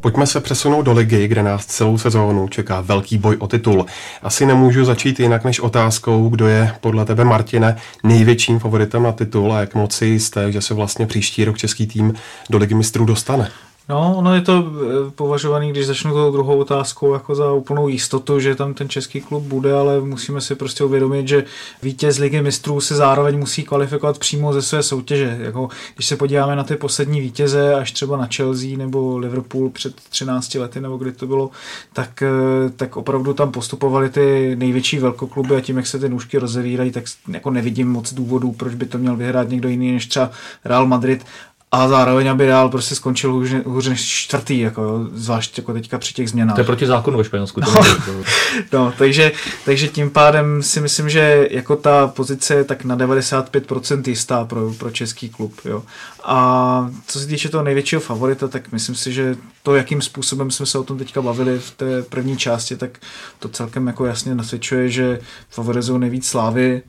Pojďme 0.00 0.26
se 0.26 0.40
přesunout 0.40 0.82
do 0.82 0.92
ligy, 0.92 1.28
kde 1.28 1.42
nás 1.42 1.66
celou 1.66 1.98
sezónu 1.98 2.48
čeká 2.48 2.80
velký 2.80 3.18
boj 3.18 3.36
o 3.38 3.46
titul. 3.46 3.86
Asi 4.22 4.46
nemůžu 4.46 4.84
začít 4.84 5.20
jinak 5.20 5.44
než 5.44 5.60
otázkou, 5.60 6.28
kdo 6.28 6.46
je 6.46 6.74
podle 6.80 7.04
tebe, 7.04 7.24
Martine, 7.24 7.76
největším 8.04 8.58
favoritem 8.58 9.02
na 9.02 9.12
titul 9.12 9.52
a 9.52 9.60
jak 9.60 9.74
moci 9.74 10.06
jisté, 10.06 10.52
že 10.52 10.60
se 10.60 10.74
vlastně 10.74 11.06
příští 11.06 11.44
rok 11.44 11.58
český 11.58 11.86
tým 11.86 12.14
do 12.50 12.58
ligy 12.58 12.74
mistrů 12.74 13.04
dostane. 13.04 13.50
No, 13.88 14.14
ono 14.16 14.34
je 14.34 14.40
to 14.40 14.64
eh, 14.66 15.10
považovaný, 15.10 15.70
když 15.70 15.86
začnu 15.86 16.12
tou 16.12 16.32
druhou 16.32 16.58
otázkou, 16.58 17.12
jako 17.12 17.34
za 17.34 17.52
úplnou 17.52 17.88
jistotu, 17.88 18.40
že 18.40 18.54
tam 18.54 18.74
ten 18.74 18.88
český 18.88 19.20
klub 19.20 19.42
bude, 19.42 19.72
ale 19.72 20.00
musíme 20.00 20.40
si 20.40 20.54
prostě 20.54 20.84
uvědomit, 20.84 21.28
že 21.28 21.44
vítěz 21.82 22.18
ligy 22.18 22.42
mistrů 22.42 22.80
se 22.80 22.94
zároveň 22.94 23.38
musí 23.38 23.64
kvalifikovat 23.64 24.18
přímo 24.18 24.52
ze 24.52 24.62
své 24.62 24.82
soutěže. 24.82 25.38
Jako, 25.40 25.68
když 25.94 26.06
se 26.06 26.16
podíváme 26.16 26.56
na 26.56 26.64
ty 26.64 26.76
poslední 26.76 27.20
vítěze, 27.20 27.74
až 27.74 27.92
třeba 27.92 28.16
na 28.16 28.28
Chelsea 28.36 28.76
nebo 28.76 29.18
Liverpool 29.18 29.70
před 29.70 29.94
13 29.94 30.54
lety, 30.54 30.80
nebo 30.80 30.96
kdy 30.96 31.12
to 31.12 31.26
bylo, 31.26 31.50
tak, 31.92 32.22
eh, 32.22 32.70
tak 32.76 32.96
opravdu 32.96 33.34
tam 33.34 33.52
postupovali 33.52 34.10
ty 34.10 34.56
největší 34.56 34.98
velkokluby 34.98 35.56
a 35.56 35.60
tím, 35.60 35.76
jak 35.76 35.86
se 35.86 35.98
ty 35.98 36.08
nůžky 36.08 36.38
rozevírají, 36.38 36.90
tak 36.90 37.04
jako 37.28 37.50
nevidím 37.50 37.88
moc 37.88 38.14
důvodů, 38.14 38.52
proč 38.52 38.74
by 38.74 38.86
to 38.86 38.98
měl 38.98 39.16
vyhrát 39.16 39.48
někdo 39.48 39.68
jiný 39.68 39.92
než 39.92 40.06
třeba 40.06 40.30
Real 40.64 40.86
Madrid 40.86 41.24
a 41.72 41.88
zároveň, 41.88 42.30
aby 42.30 42.46
Real 42.46 42.68
prostě 42.68 42.94
skončil 42.94 43.32
hůř, 43.32 43.50
hůř 43.64 43.88
než 43.88 44.08
čtvrtý, 44.08 44.58
jako 44.58 44.82
jo, 44.82 45.08
zvlášť 45.12 45.58
jako 45.58 45.72
teďka 45.72 45.98
při 45.98 46.14
těch 46.14 46.30
změnách. 46.30 46.54
To 46.54 46.60
je 46.60 46.64
proti 46.64 46.86
zákonu 46.86 47.18
ve 47.18 47.24
Španělsku. 47.24 47.60
No, 47.60 47.74
no 48.72 48.92
takže, 48.98 49.32
takže 49.64 49.88
tím 49.88 50.10
pádem 50.10 50.62
si 50.62 50.80
myslím, 50.80 51.10
že 51.10 51.48
jako 51.50 51.76
ta 51.76 52.06
pozice 52.06 52.54
je 52.54 52.64
tak 52.64 52.84
na 52.84 52.96
95% 52.96 54.02
jistá 54.06 54.44
pro, 54.44 54.72
pro 54.72 54.90
český 54.90 55.28
klub. 55.28 55.60
Jo. 55.64 55.82
A 56.24 56.90
co 57.06 57.20
se 57.20 57.26
týče 57.26 57.48
toho 57.48 57.64
největšího 57.64 58.00
favorita, 58.00 58.48
tak 58.48 58.72
myslím 58.72 58.94
si, 58.94 59.12
že 59.12 59.36
to, 59.62 59.74
jakým 59.74 60.02
způsobem 60.02 60.50
jsme 60.50 60.66
se 60.66 60.78
o 60.78 60.84
tom 60.84 60.98
teďka 60.98 61.22
bavili 61.22 61.58
v 61.58 61.70
té 61.70 62.02
první 62.02 62.36
části, 62.36 62.76
tak 62.76 62.98
to 63.38 63.48
celkem 63.48 63.86
jako 63.86 64.06
jasně 64.06 64.34
nasvědčuje, 64.34 64.88
že 64.88 65.20
favorizují 65.50 66.00
nejvíc 66.00 66.28
Slávy, 66.28 66.82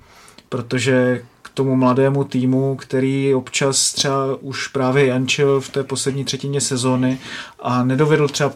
protože 0.49 1.21
tomu 1.59 1.75
mladému 1.75 2.23
týmu, 2.23 2.75
který 2.75 3.35
občas 3.35 3.93
třeba 3.93 4.35
už 4.41 4.67
právě 4.67 5.05
jančil 5.05 5.61
v 5.61 5.69
té 5.69 5.83
poslední 5.83 6.25
třetině 6.25 6.61
sezóny 6.61 7.19
a 7.59 7.83
nedovedl 7.83 8.27
třeba 8.27 8.53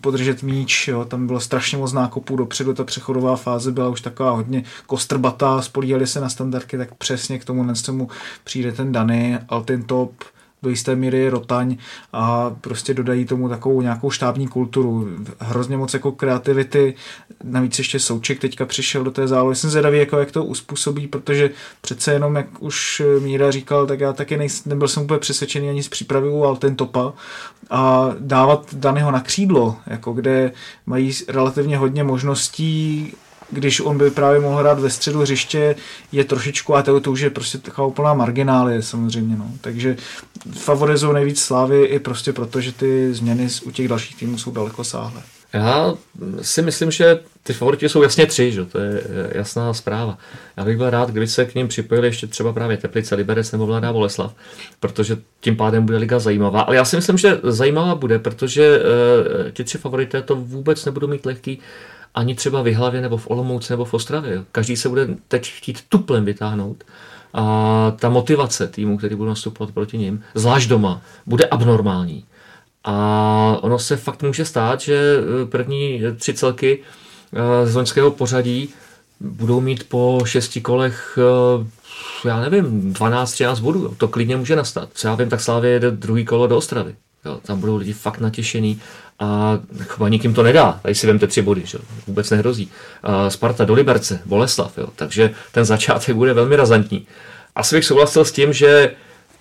podržet 0.00 0.42
míč, 0.42 0.88
jo. 0.88 1.04
tam 1.04 1.26
bylo 1.26 1.40
strašně 1.40 1.78
moc 1.78 1.92
nákopů 1.92 2.36
dopředu, 2.36 2.74
ta 2.74 2.84
přechodová 2.84 3.36
fáze 3.36 3.72
byla 3.72 3.88
už 3.88 4.00
taková 4.00 4.30
hodně 4.30 4.64
kostrbatá, 4.86 5.62
spolíhali 5.62 6.06
se 6.06 6.20
na 6.20 6.28
standardky, 6.28 6.78
tak 6.78 6.94
přesně 6.94 7.38
k 7.38 7.44
tomu 7.44 7.64
tomu 7.82 8.08
přijde 8.44 8.72
ten 8.72 8.92
Dany, 8.92 9.38
Altin 9.48 9.82
Top, 9.82 10.12
do 10.64 10.70
jisté 10.70 10.96
míry 10.96 11.28
rotaň 11.28 11.76
a 12.12 12.50
prostě 12.60 12.94
dodají 12.94 13.24
tomu 13.24 13.48
takovou 13.48 13.82
nějakou 13.82 14.10
štábní 14.10 14.48
kulturu. 14.48 15.08
Hrozně 15.38 15.76
moc 15.76 15.94
jako 15.94 16.12
kreativity, 16.12 16.94
navíc 17.44 17.78
ještě 17.78 18.00
Souček 18.00 18.40
teďka 18.40 18.66
přišel 18.66 19.04
do 19.04 19.10
té 19.10 19.28
zálohy. 19.28 19.56
Jsem 19.56 19.70
zvědavý, 19.70 19.98
jako 19.98 20.18
jak 20.18 20.32
to 20.32 20.44
uspůsobí, 20.44 21.06
protože 21.06 21.50
přece 21.80 22.12
jenom, 22.12 22.36
jak 22.36 22.62
už 22.62 23.02
Míra 23.18 23.50
říkal, 23.50 23.86
tak 23.86 24.00
já 24.00 24.12
taky 24.12 24.36
nej, 24.36 24.48
nebyl 24.66 24.88
jsem 24.88 25.02
úplně 25.02 25.20
přesvědčený 25.20 25.70
ani 25.70 25.82
z 25.82 25.88
přípravy 25.88 26.28
u 26.28 26.44
Alten 26.44 26.76
Topa 26.76 27.12
a 27.70 28.10
dávat 28.18 28.74
Daného 28.74 29.10
na 29.10 29.20
křídlo, 29.20 29.76
jako 29.86 30.12
kde 30.12 30.52
mají 30.86 31.12
relativně 31.28 31.78
hodně 31.78 32.04
možností 32.04 33.12
když 33.50 33.80
on 33.80 33.98
by 33.98 34.10
právě 34.10 34.40
mohl 34.40 34.56
hrát 34.56 34.80
ve 34.80 34.90
středu 34.90 35.20
hřiště, 35.20 35.76
je 36.12 36.24
trošičku, 36.24 36.76
a 36.76 36.82
to, 36.82 37.00
to 37.00 37.12
už 37.12 37.20
je 37.20 37.30
prostě 37.30 37.58
taková 37.58 37.86
úplná 37.86 38.14
marginálie 38.14 38.82
samozřejmě, 38.82 39.36
no. 39.36 39.50
Takže 39.60 39.96
favorizují 40.52 41.14
nejvíc 41.14 41.40
Slávy 41.40 41.84
i 41.84 41.98
prostě 41.98 42.32
proto, 42.32 42.60
že 42.60 42.72
ty 42.72 43.14
změny 43.14 43.48
u 43.64 43.70
těch 43.70 43.88
dalších 43.88 44.16
týmů 44.16 44.38
jsou 44.38 44.50
daleko 44.50 44.84
sáhlé. 44.84 45.22
Já 45.54 45.94
si 46.42 46.62
myslím, 46.62 46.90
že 46.90 47.20
ty 47.42 47.52
favoriti 47.52 47.88
jsou 47.88 48.02
jasně 48.02 48.26
tři, 48.26 48.52
že? 48.52 48.64
to 48.64 48.78
je 48.78 49.02
jasná 49.32 49.74
zpráva. 49.74 50.18
Já 50.56 50.64
bych 50.64 50.76
byl 50.76 50.90
rád, 50.90 51.10
kdyby 51.10 51.26
se 51.26 51.44
k 51.44 51.54
ním 51.54 51.68
připojili 51.68 52.08
ještě 52.08 52.26
třeba 52.26 52.52
právě 52.52 52.76
Teplice, 52.76 53.14
Liberec 53.14 53.52
nebo 53.52 53.66
Mladá 53.66 53.92
Boleslav, 53.92 54.34
protože 54.80 55.16
tím 55.40 55.56
pádem 55.56 55.86
bude 55.86 55.98
liga 55.98 56.18
zajímavá. 56.18 56.60
Ale 56.60 56.76
já 56.76 56.84
si 56.84 56.96
myslím, 56.96 57.18
že 57.18 57.40
zajímavá 57.42 57.94
bude, 57.94 58.18
protože 58.18 58.78
uh, 58.78 59.50
ti 59.50 59.64
tři 59.64 59.78
favorité 59.78 60.22
to 60.22 60.36
vůbec 60.36 60.84
nebudou 60.84 61.06
mít 61.06 61.26
lehký 61.26 61.60
ani 62.14 62.34
třeba 62.34 62.62
v 62.62 62.74
Hlavě 62.74 63.00
nebo 63.00 63.16
v 63.16 63.30
Olomouci 63.30 63.72
nebo 63.72 63.84
v 63.84 63.94
Ostravě. 63.94 64.44
Každý 64.52 64.76
se 64.76 64.88
bude 64.88 65.08
teď 65.28 65.52
chtít 65.52 65.84
tuplem 65.88 66.24
vytáhnout. 66.24 66.84
A 67.34 67.92
ta 67.98 68.08
motivace 68.08 68.68
týmu, 68.68 68.98
který 68.98 69.14
bude 69.14 69.28
nastupovat 69.28 69.74
proti 69.74 69.98
ním, 69.98 70.22
zvlášť 70.34 70.68
doma, 70.68 71.02
bude 71.26 71.44
abnormální. 71.44 72.24
A 72.84 73.58
ono 73.60 73.78
se 73.78 73.96
fakt 73.96 74.22
může 74.22 74.44
stát, 74.44 74.80
že 74.80 75.16
eh, 75.16 75.46
první 75.46 76.02
tři 76.16 76.34
celky 76.34 76.78
eh, 77.32 77.66
z 77.66 77.74
loňského 77.74 78.10
pořadí 78.10 78.68
budou 79.20 79.60
mít 79.60 79.88
po 79.88 80.20
šesti 80.24 80.60
kolech 80.60 81.18
eh, 81.18 81.66
já 82.24 82.40
nevím, 82.40 82.92
12-13 82.92 83.60
bodů. 83.60 83.94
To 83.98 84.08
klidně 84.08 84.36
může 84.36 84.56
nastat. 84.56 84.88
Co 84.94 85.08
já 85.08 85.14
vím, 85.14 85.28
tak 85.28 85.40
Slávě 85.40 85.70
jede 85.70 85.90
druhý 85.90 86.24
kolo 86.24 86.46
do 86.46 86.56
Ostravy. 86.56 86.94
Jo, 87.24 87.40
tam 87.42 87.60
budou 87.60 87.76
lidi 87.76 87.92
fakt 87.92 88.18
natěšení 88.20 88.80
a 89.18 89.58
chyba 89.82 90.08
nikým 90.08 90.34
to 90.34 90.42
nedá. 90.42 90.80
Tady 90.82 90.94
si 90.94 91.06
vemte 91.06 91.26
tři 91.26 91.42
body, 91.42 91.62
že? 91.64 91.78
vůbec 92.06 92.30
nehrozí. 92.30 92.70
A 93.02 93.30
Sparta 93.30 93.64
do 93.64 93.74
Liberce, 93.74 94.20
Boleslav, 94.24 94.78
jo? 94.78 94.86
takže 94.96 95.30
ten 95.52 95.64
začátek 95.64 96.16
bude 96.16 96.32
velmi 96.32 96.56
razantní. 96.56 97.06
Asi 97.56 97.76
bych 97.76 97.84
souhlasil 97.84 98.24
s 98.24 98.32
tím, 98.32 98.52
že 98.52 98.94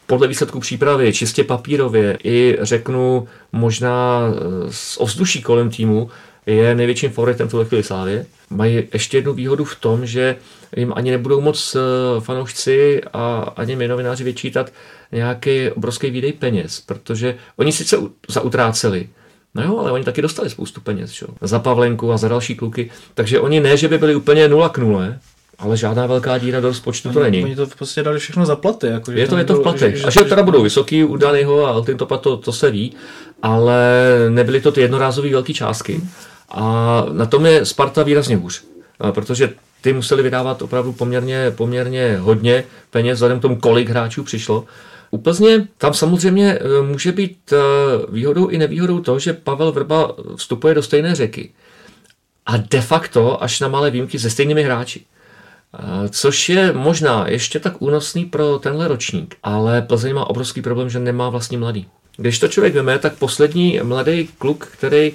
podle 0.08 0.28
výsledku 0.28 0.60
přípravy, 0.60 1.14
čistě 1.14 1.44
papírově, 1.44 2.18
i 2.24 2.58
řeknu 2.62 3.28
možná 3.52 4.22
z 4.70 4.98
ovzduší 4.98 5.42
kolem 5.42 5.70
týmu, 5.70 6.10
je 6.46 6.76
největším 6.76 7.12
favoritem 7.12 7.50
tuhle 7.50 7.66
chvíli 7.66 7.84
Slávě. 7.84 8.26
Mají 8.50 8.84
ještě 8.94 9.18
jednu 9.18 9.34
výhodu 9.34 9.66
v 9.66 9.76
tom, 9.76 10.06
že 10.06 10.36
jim 10.76 10.94
ani 10.96 11.12
nebudou 11.12 11.42
moc 11.42 11.76
eh, 11.76 11.80
fanoušci 12.22 13.02
a 13.14 13.54
ani 13.56 13.76
my 13.76 13.88
novináři 13.88 14.24
vyčítat 14.24 14.74
nějaký 15.12 15.70
obrovský 15.70 16.10
výdej 16.10 16.34
peněz, 16.34 16.82
protože 16.82 17.36
oni 17.56 17.72
sice 17.72 17.98
zautráceli, 18.30 19.10
No 19.56 19.64
jo, 19.64 19.78
ale 19.78 19.92
oni 19.92 20.04
taky 20.04 20.22
dostali 20.22 20.50
spoustu 20.50 20.82
peněz, 20.82 21.12
čo? 21.12 21.28
Za 21.42 21.60
Pavlenku 21.60 22.12
a 22.12 22.18
za 22.18 22.28
další 22.28 22.56
kluky. 22.56 22.92
Takže 23.14 23.40
oni 23.40 23.60
ne, 23.60 23.78
že 23.78 23.88
by 23.88 23.98
byli 23.98 24.16
úplně 24.16 24.48
nula 24.48 24.70
k 24.70 24.78
nule, 24.78 25.20
ale 25.60 25.78
žádná 25.78 26.08
velká 26.08 26.38
díra 26.38 26.60
do 26.60 26.68
rozpočtu 26.68 27.10
oni, 27.10 27.14
to 27.14 27.24
není. 27.24 27.44
Oni 27.44 27.56
to 27.56 27.68
podstatě 27.68 28.04
dali 28.04 28.20
všechno 28.20 28.46
za 28.46 28.56
platy. 28.56 28.88
Jako, 28.88 29.12
je 29.12 29.28
to, 29.28 29.38
je 29.38 29.44
to 29.44 29.56
v 29.56 29.64
platech. 29.64 29.96
Že, 29.96 30.04
a 30.04 30.10
že, 30.10 30.20
že 30.20 30.26
teda 30.26 30.44
budou 30.44 30.64
vysoký 30.64 31.04
u 31.04 31.18
Danyho 31.18 31.66
a 31.66 31.70
Altintopa, 31.70 32.18
to, 32.18 32.38
to 32.38 32.52
se 32.52 32.72
ví, 32.72 32.94
ale 33.42 33.84
nebyly 34.30 34.62
to 34.62 34.72
ty 34.72 34.82
jednorázové 34.82 35.30
velké 35.30 35.54
částky. 35.54 36.02
A 36.50 37.06
na 37.12 37.26
tom 37.26 37.46
je 37.46 37.66
Sparta 37.66 38.04
výrazně 38.04 38.36
hůř, 38.36 38.64
protože 39.12 39.54
ty 39.82 39.94
museli 39.94 40.24
vydávat 40.24 40.62
opravdu 40.62 40.94
poměrně, 40.94 41.52
poměrně 41.52 42.18
hodně 42.18 42.64
peněz 42.90 43.16
vzhledem 43.16 43.40
k 43.40 43.42
tomu, 43.42 43.56
kolik 43.56 43.90
hráčů 43.90 44.24
přišlo. 44.24 44.66
U 45.14 45.18
Plzně 45.18 45.68
tam 45.78 45.94
samozřejmě 45.94 46.54
e, 46.54 46.82
může 46.82 47.12
být 47.12 47.54
e, 47.54 47.58
výhodou 48.12 48.48
i 48.48 48.58
nevýhodou 48.58 49.00
to, 49.00 49.20
že 49.20 49.34
Pavel 49.34 49.72
Vrba 49.72 50.16
vstupuje 50.36 50.74
do 50.74 50.84
stejné 50.84 51.16
řeky. 51.16 51.52
A 52.46 52.58
de 52.58 52.82
facto 52.82 53.44
až 53.44 53.60
na 53.60 53.68
malé 53.68 53.92
výjimky 53.92 54.20
se 54.20 54.30
stejnými 54.30 54.64
hráči. 54.64 55.06
Což 56.10 56.50
je 56.50 56.74
možná 56.74 57.30
ještě 57.30 57.60
tak 57.60 57.82
únosný 57.82 58.26
pro 58.26 58.60
tenhle 58.60 58.88
ročník, 58.88 59.36
ale 59.44 59.82
Plzeň 59.82 60.14
má 60.14 60.30
obrovský 60.30 60.62
problém, 60.62 60.90
že 60.90 61.00
nemá 61.00 61.30
vlastní 61.30 61.58
mladý. 61.58 61.88
Když 62.18 62.40
to 62.40 62.48
člověk 62.48 62.74
veme, 62.74 63.00
tak 63.00 63.14
poslední 63.14 63.80
mladý 63.84 64.30
kluk, 64.38 64.68
který 64.72 65.12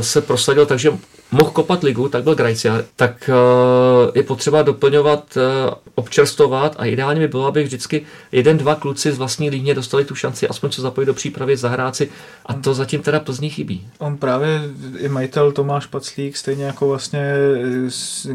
se 0.00 0.20
prosadil, 0.20 0.66
takže 0.66 0.90
mohl 1.32 1.50
kopat 1.50 1.82
ligu, 1.82 2.08
tak 2.08 2.24
byl 2.24 2.34
Grajcia, 2.34 2.82
tak 2.96 3.30
uh, 3.30 4.10
je 4.14 4.22
potřeba 4.22 4.62
doplňovat, 4.62 5.36
uh, 5.36 5.74
občerstovat 5.94 6.74
a 6.78 6.84
ideálně 6.84 7.20
by 7.20 7.28
bylo, 7.28 7.46
aby 7.46 7.62
vždycky 7.62 8.02
jeden, 8.32 8.58
dva 8.58 8.74
kluci 8.74 9.12
z 9.12 9.18
vlastní 9.18 9.50
líně 9.50 9.74
dostali 9.74 10.04
tu 10.04 10.14
šanci 10.14 10.48
aspoň 10.48 10.70
co 10.70 10.82
zapojit 10.82 11.06
do 11.06 11.14
přípravy, 11.14 11.56
zahrát 11.56 11.96
si 11.96 12.08
a 12.46 12.54
to 12.54 12.74
zatím 12.74 13.02
teda 13.02 13.20
Plzní 13.20 13.50
chybí. 13.50 13.88
On 13.98 14.16
právě 14.16 14.60
i 14.98 15.08
majitel 15.08 15.52
Tomáš 15.52 15.86
Paclík, 15.86 16.36
stejně 16.36 16.64
jako 16.64 16.88
vlastně 16.88 17.34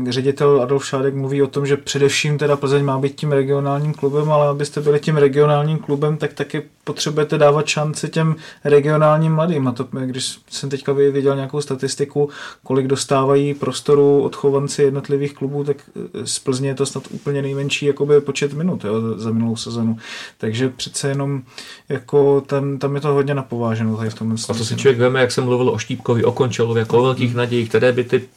ředitel 0.09 0.61
Adolf 0.61 0.85
Šádek 0.85 1.15
mluví 1.15 1.41
o 1.41 1.47
tom, 1.47 1.65
že 1.65 1.77
především 1.77 2.37
teda 2.37 2.55
Plzeň 2.55 2.85
má 2.85 2.99
být 2.99 3.15
tím 3.15 3.31
regionálním 3.31 3.93
klubem, 3.93 4.31
ale 4.31 4.47
abyste 4.47 4.81
byli 4.81 4.99
tím 4.99 5.17
regionálním 5.17 5.77
klubem, 5.77 6.17
tak 6.17 6.33
taky 6.33 6.63
potřebujete 6.83 7.37
dávat 7.37 7.67
šanci 7.67 8.09
těm 8.09 8.35
regionálním 8.63 9.33
mladým. 9.33 9.67
A 9.67 9.71
to, 9.71 9.87
když 10.05 10.37
jsem 10.49 10.69
teďka 10.69 10.93
viděl 10.93 11.35
nějakou 11.35 11.61
statistiku, 11.61 12.29
kolik 12.63 12.86
dostávají 12.87 13.53
prostoru 13.53 14.21
odchovanci 14.21 14.83
jednotlivých 14.83 15.33
klubů, 15.33 15.63
tak 15.63 15.77
eh, 15.95 16.27
z 16.27 16.39
Plzně 16.39 16.69
je 16.69 16.75
to 16.75 16.85
snad 16.85 17.03
úplně 17.11 17.41
nejmenší 17.41 17.85
jakoby 17.85 18.21
počet 18.21 18.53
minut 18.53 18.85
jo, 18.85 18.93
za 19.17 19.31
minulou 19.31 19.55
sezonu. 19.55 19.97
Takže 20.37 20.69
přece 20.69 21.09
jenom 21.09 21.41
jako 21.89 22.41
tam, 22.41 22.77
tam 22.77 22.95
je 22.95 23.01
to 23.01 23.07
hodně 23.07 23.33
napováženo 23.33 23.97
tady 23.97 24.09
v 24.09 24.13
tom. 24.13 24.35
A 24.49 24.53
to 24.53 24.65
si 24.65 24.75
člověk 24.75 24.99
veme, 24.99 25.21
jak 25.21 25.31
jsem 25.31 25.43
mluvil 25.43 25.69
o 25.69 25.77
Štípkovi, 25.77 26.23
o 26.23 26.31
Končelově, 26.31 26.81
jako 26.81 26.99
o 26.99 27.03
velkých 27.03 27.35
nadějích, 27.35 27.69
které 27.69 27.91
by 27.91 28.03
ty 28.03 28.27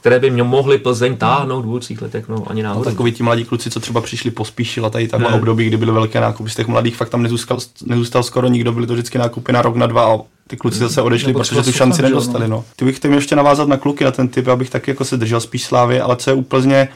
které 0.00 0.20
by 0.20 0.30
mě 0.30 0.42
mohly 0.42 0.78
Plzeň 0.78 1.16
táhnout 1.16 1.64
v 1.64 1.66
budoucích 1.66 2.02
letech, 2.02 2.28
no 2.28 2.44
ani 2.46 2.62
náhodou. 2.62 2.84
No, 2.84 2.90
takový 2.90 3.12
ti 3.12 3.22
mladí 3.22 3.44
kluci, 3.44 3.70
co 3.70 3.80
třeba 3.80 4.00
přišli 4.00 4.30
pospíšil 4.30 4.86
a 4.86 4.90
tady 4.90 5.08
takhle 5.08 5.34
období, 5.34 5.66
kdy 5.66 5.76
byly 5.76 5.92
velké 5.92 6.20
nákupy 6.20 6.50
z 6.50 6.54
těch 6.54 6.66
mladých, 6.66 6.96
fakt 6.96 7.08
tam 7.08 7.22
nezůstal, 7.22 7.58
nezůstal 7.86 8.22
skoro 8.22 8.48
nikdo, 8.48 8.72
byly 8.72 8.86
to 8.86 8.92
vždycky 8.92 9.18
nákupy 9.18 9.52
na 9.52 9.62
rok, 9.62 9.76
na 9.76 9.86
dva 9.86 10.14
a 10.14 10.18
ty 10.48 10.56
kluci 10.56 10.78
zase 10.78 11.02
odešli, 11.02 11.32
protože 11.32 11.62
tu 11.62 11.72
šanci 11.72 12.02
nedostali. 12.02 12.48
No. 12.48 12.64
Ty 12.76 12.84
bych 12.84 12.96
chtěl 12.96 13.12
ještě 13.12 13.36
navázat 13.36 13.68
na 13.68 13.76
kluky, 13.76 14.04
na 14.04 14.10
ten 14.10 14.28
typ, 14.28 14.48
abych 14.48 14.70
taky 14.70 14.90
jako 14.90 15.04
se 15.04 15.16
držel 15.16 15.40
spíš 15.40 15.64
slávy, 15.64 16.00
ale 16.00 16.16
co 16.16 16.30
je 16.30 16.34
úplně 16.34 16.88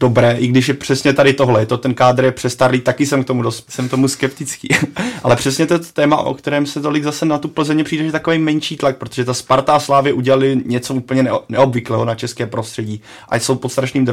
dobré, 0.00 0.32
i 0.32 0.46
když 0.46 0.68
je 0.68 0.74
přesně 0.74 1.12
tady 1.12 1.32
tohle, 1.32 1.62
je 1.62 1.66
to 1.66 1.78
ten 1.78 1.94
kádr 1.94 2.24
je 2.24 2.32
přestarlý, 2.32 2.80
taky 2.80 3.06
jsem 3.06 3.24
k 3.24 3.26
tomu 3.26 3.42
dost, 3.42 3.70
jsem 3.70 3.88
tomu 3.88 4.08
skeptický. 4.08 4.68
Ale 5.22 5.36
přesně 5.36 5.66
to 5.66 5.78
téma, 5.78 6.16
o 6.16 6.34
kterém 6.34 6.66
se 6.66 6.80
tolik 6.80 7.04
zase 7.04 7.26
na 7.26 7.38
tu 7.38 7.48
Plzeň 7.48 7.84
přijde, 7.84 8.04
že 8.04 8.12
takový 8.12 8.38
menší 8.38 8.76
tlak, 8.76 8.96
protože 8.96 9.24
ta 9.24 9.34
Sparta 9.34 9.72
a 9.74 10.00
udělali 10.12 10.60
něco 10.64 10.94
úplně 10.94 11.30
neobvyklého 11.48 12.04
na 12.04 12.14
české 12.14 12.46
prostředí 12.46 13.02
a 13.28 13.36
jsou 13.36 13.54
pod 13.54 13.68
strašným 13.68 14.06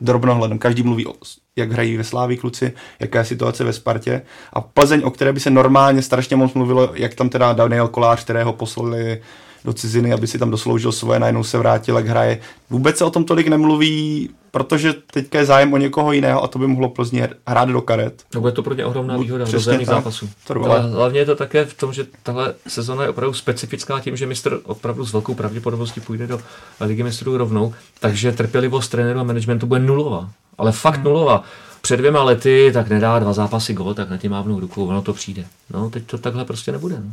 drobnohledem. 0.00 0.58
Každý 0.58 0.82
mluví 0.82 1.06
o 1.06 1.12
jak 1.56 1.72
hrají 1.72 1.96
ve 1.96 2.04
Sláví 2.04 2.36
kluci, 2.36 2.72
jaká 3.00 3.18
je 3.18 3.24
situace 3.24 3.64
ve 3.64 3.72
Spartě. 3.72 4.22
A 4.52 4.60
Plzeň, 4.60 5.00
o 5.04 5.10
které 5.10 5.32
by 5.32 5.40
se 5.40 5.50
normálně 5.50 6.02
strašně 6.02 6.36
moc 6.36 6.54
mluvilo, 6.54 6.90
jak 6.94 7.14
tam 7.14 7.28
teda 7.28 7.52
Daniel 7.52 7.88
Kolář, 7.88 8.24
kterého 8.24 8.52
poslali 8.52 9.20
do 9.64 9.72
ciziny, 9.72 10.12
aby 10.12 10.26
si 10.26 10.38
tam 10.38 10.50
dosloužil 10.50 10.92
svoje, 10.92 11.20
najednou 11.20 11.44
se 11.44 11.58
vrátil, 11.58 11.96
jak 11.96 12.06
hraje. 12.06 12.38
Vůbec 12.70 12.98
se 12.98 13.04
o 13.04 13.10
tom 13.10 13.24
tolik 13.24 13.48
nemluví, 13.48 14.30
protože 14.50 14.92
teďka 14.92 15.38
je 15.38 15.44
zájem 15.44 15.72
o 15.72 15.76
někoho 15.76 16.12
jiného 16.12 16.44
a 16.44 16.48
to 16.48 16.58
by 16.58 16.66
mohlo 16.66 16.88
Plzně 16.88 17.28
hrát 17.46 17.68
do 17.68 17.80
karet. 17.80 18.22
No 18.34 18.40
bude 18.40 18.52
to 18.52 18.62
pro 18.62 18.74
ně 18.74 18.84
ohromná 18.84 19.16
výhoda 19.16 19.44
do 19.44 19.60
zemních 19.60 19.86
zápasů. 19.86 20.30
To 20.46 20.64
ale 20.64 20.80
hlavně 20.80 21.20
je 21.20 21.26
to 21.26 21.36
také 21.36 21.64
v 21.64 21.74
tom, 21.74 21.92
že 21.92 22.06
tahle 22.22 22.54
sezona 22.68 23.02
je 23.02 23.08
opravdu 23.08 23.34
specifická 23.34 24.00
tím, 24.00 24.16
že 24.16 24.26
mistr 24.26 24.60
opravdu 24.64 25.06
s 25.06 25.12
velkou 25.12 25.34
pravděpodobností 25.34 26.00
půjde 26.00 26.26
do 26.26 26.40
ligy 26.80 27.02
mistrů 27.02 27.36
rovnou, 27.36 27.74
takže 28.00 28.32
trpělivost 28.32 28.88
trenéru 28.88 29.20
a 29.20 29.22
managementu 29.22 29.66
bude 29.66 29.80
nulová. 29.80 30.30
Ale 30.58 30.72
fakt 30.72 30.94
hmm. 30.94 31.04
nulová 31.04 31.44
před 31.82 31.96
dvěma 31.96 32.22
lety, 32.22 32.70
tak 32.74 32.88
nedá 32.88 33.18
dva 33.18 33.32
zápasy 33.32 33.74
gol, 33.74 33.94
tak 33.94 34.10
na 34.10 34.16
tím 34.16 34.30
mávnou 34.30 34.60
ruku, 34.60 34.86
ono 34.86 35.02
to 35.02 35.12
přijde. 35.12 35.44
No, 35.70 35.90
teď 35.90 36.04
to 36.06 36.18
takhle 36.18 36.44
prostě 36.44 36.72
nebude. 36.72 36.96
No. 37.04 37.12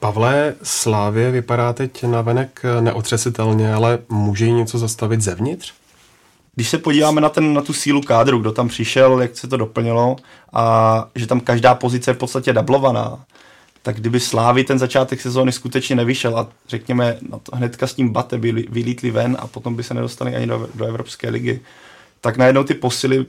Pavle, 0.00 0.54
Slávě 0.62 1.30
vypadá 1.30 1.72
teď 1.72 2.02
navenek 2.04 2.62
neotřesitelně, 2.80 3.74
ale 3.74 3.98
může 4.08 4.44
jí 4.46 4.52
něco 4.52 4.78
zastavit 4.78 5.20
zevnitř? 5.20 5.72
Když 6.54 6.68
se 6.68 6.78
podíváme 6.78 7.20
na, 7.20 7.28
ten, 7.28 7.54
na 7.54 7.62
tu 7.62 7.72
sílu 7.72 8.00
kádru, 8.00 8.38
kdo 8.38 8.52
tam 8.52 8.68
přišel, 8.68 9.22
jak 9.22 9.38
se 9.38 9.48
to 9.48 9.56
doplnilo 9.56 10.16
a 10.52 11.06
že 11.14 11.26
tam 11.26 11.40
každá 11.40 11.74
pozice 11.74 12.10
je 12.10 12.14
v 12.14 12.18
podstatě 12.18 12.52
dublovaná, 12.52 13.24
tak 13.82 13.96
kdyby 13.96 14.20
Slávy 14.20 14.64
ten 14.64 14.78
začátek 14.78 15.20
sezóny 15.20 15.52
skutečně 15.52 15.96
nevyšel 15.96 16.38
a 16.38 16.48
řekněme 16.68 17.18
na 17.30 17.38
to, 17.38 17.56
hnedka 17.56 17.86
s 17.86 17.94
tím 17.94 18.12
Bate 18.12 18.38
by 18.38 18.52
vylítli 18.52 19.10
ven 19.10 19.36
a 19.40 19.46
potom 19.46 19.76
by 19.76 19.82
se 19.82 19.94
nedostali 19.94 20.36
ani 20.36 20.46
do, 20.46 20.68
do 20.74 20.86
Evropské 20.86 21.30
ligy, 21.30 21.60
tak 22.20 22.36
najednou 22.36 22.64
ty 22.64 22.74
posily 22.74 23.26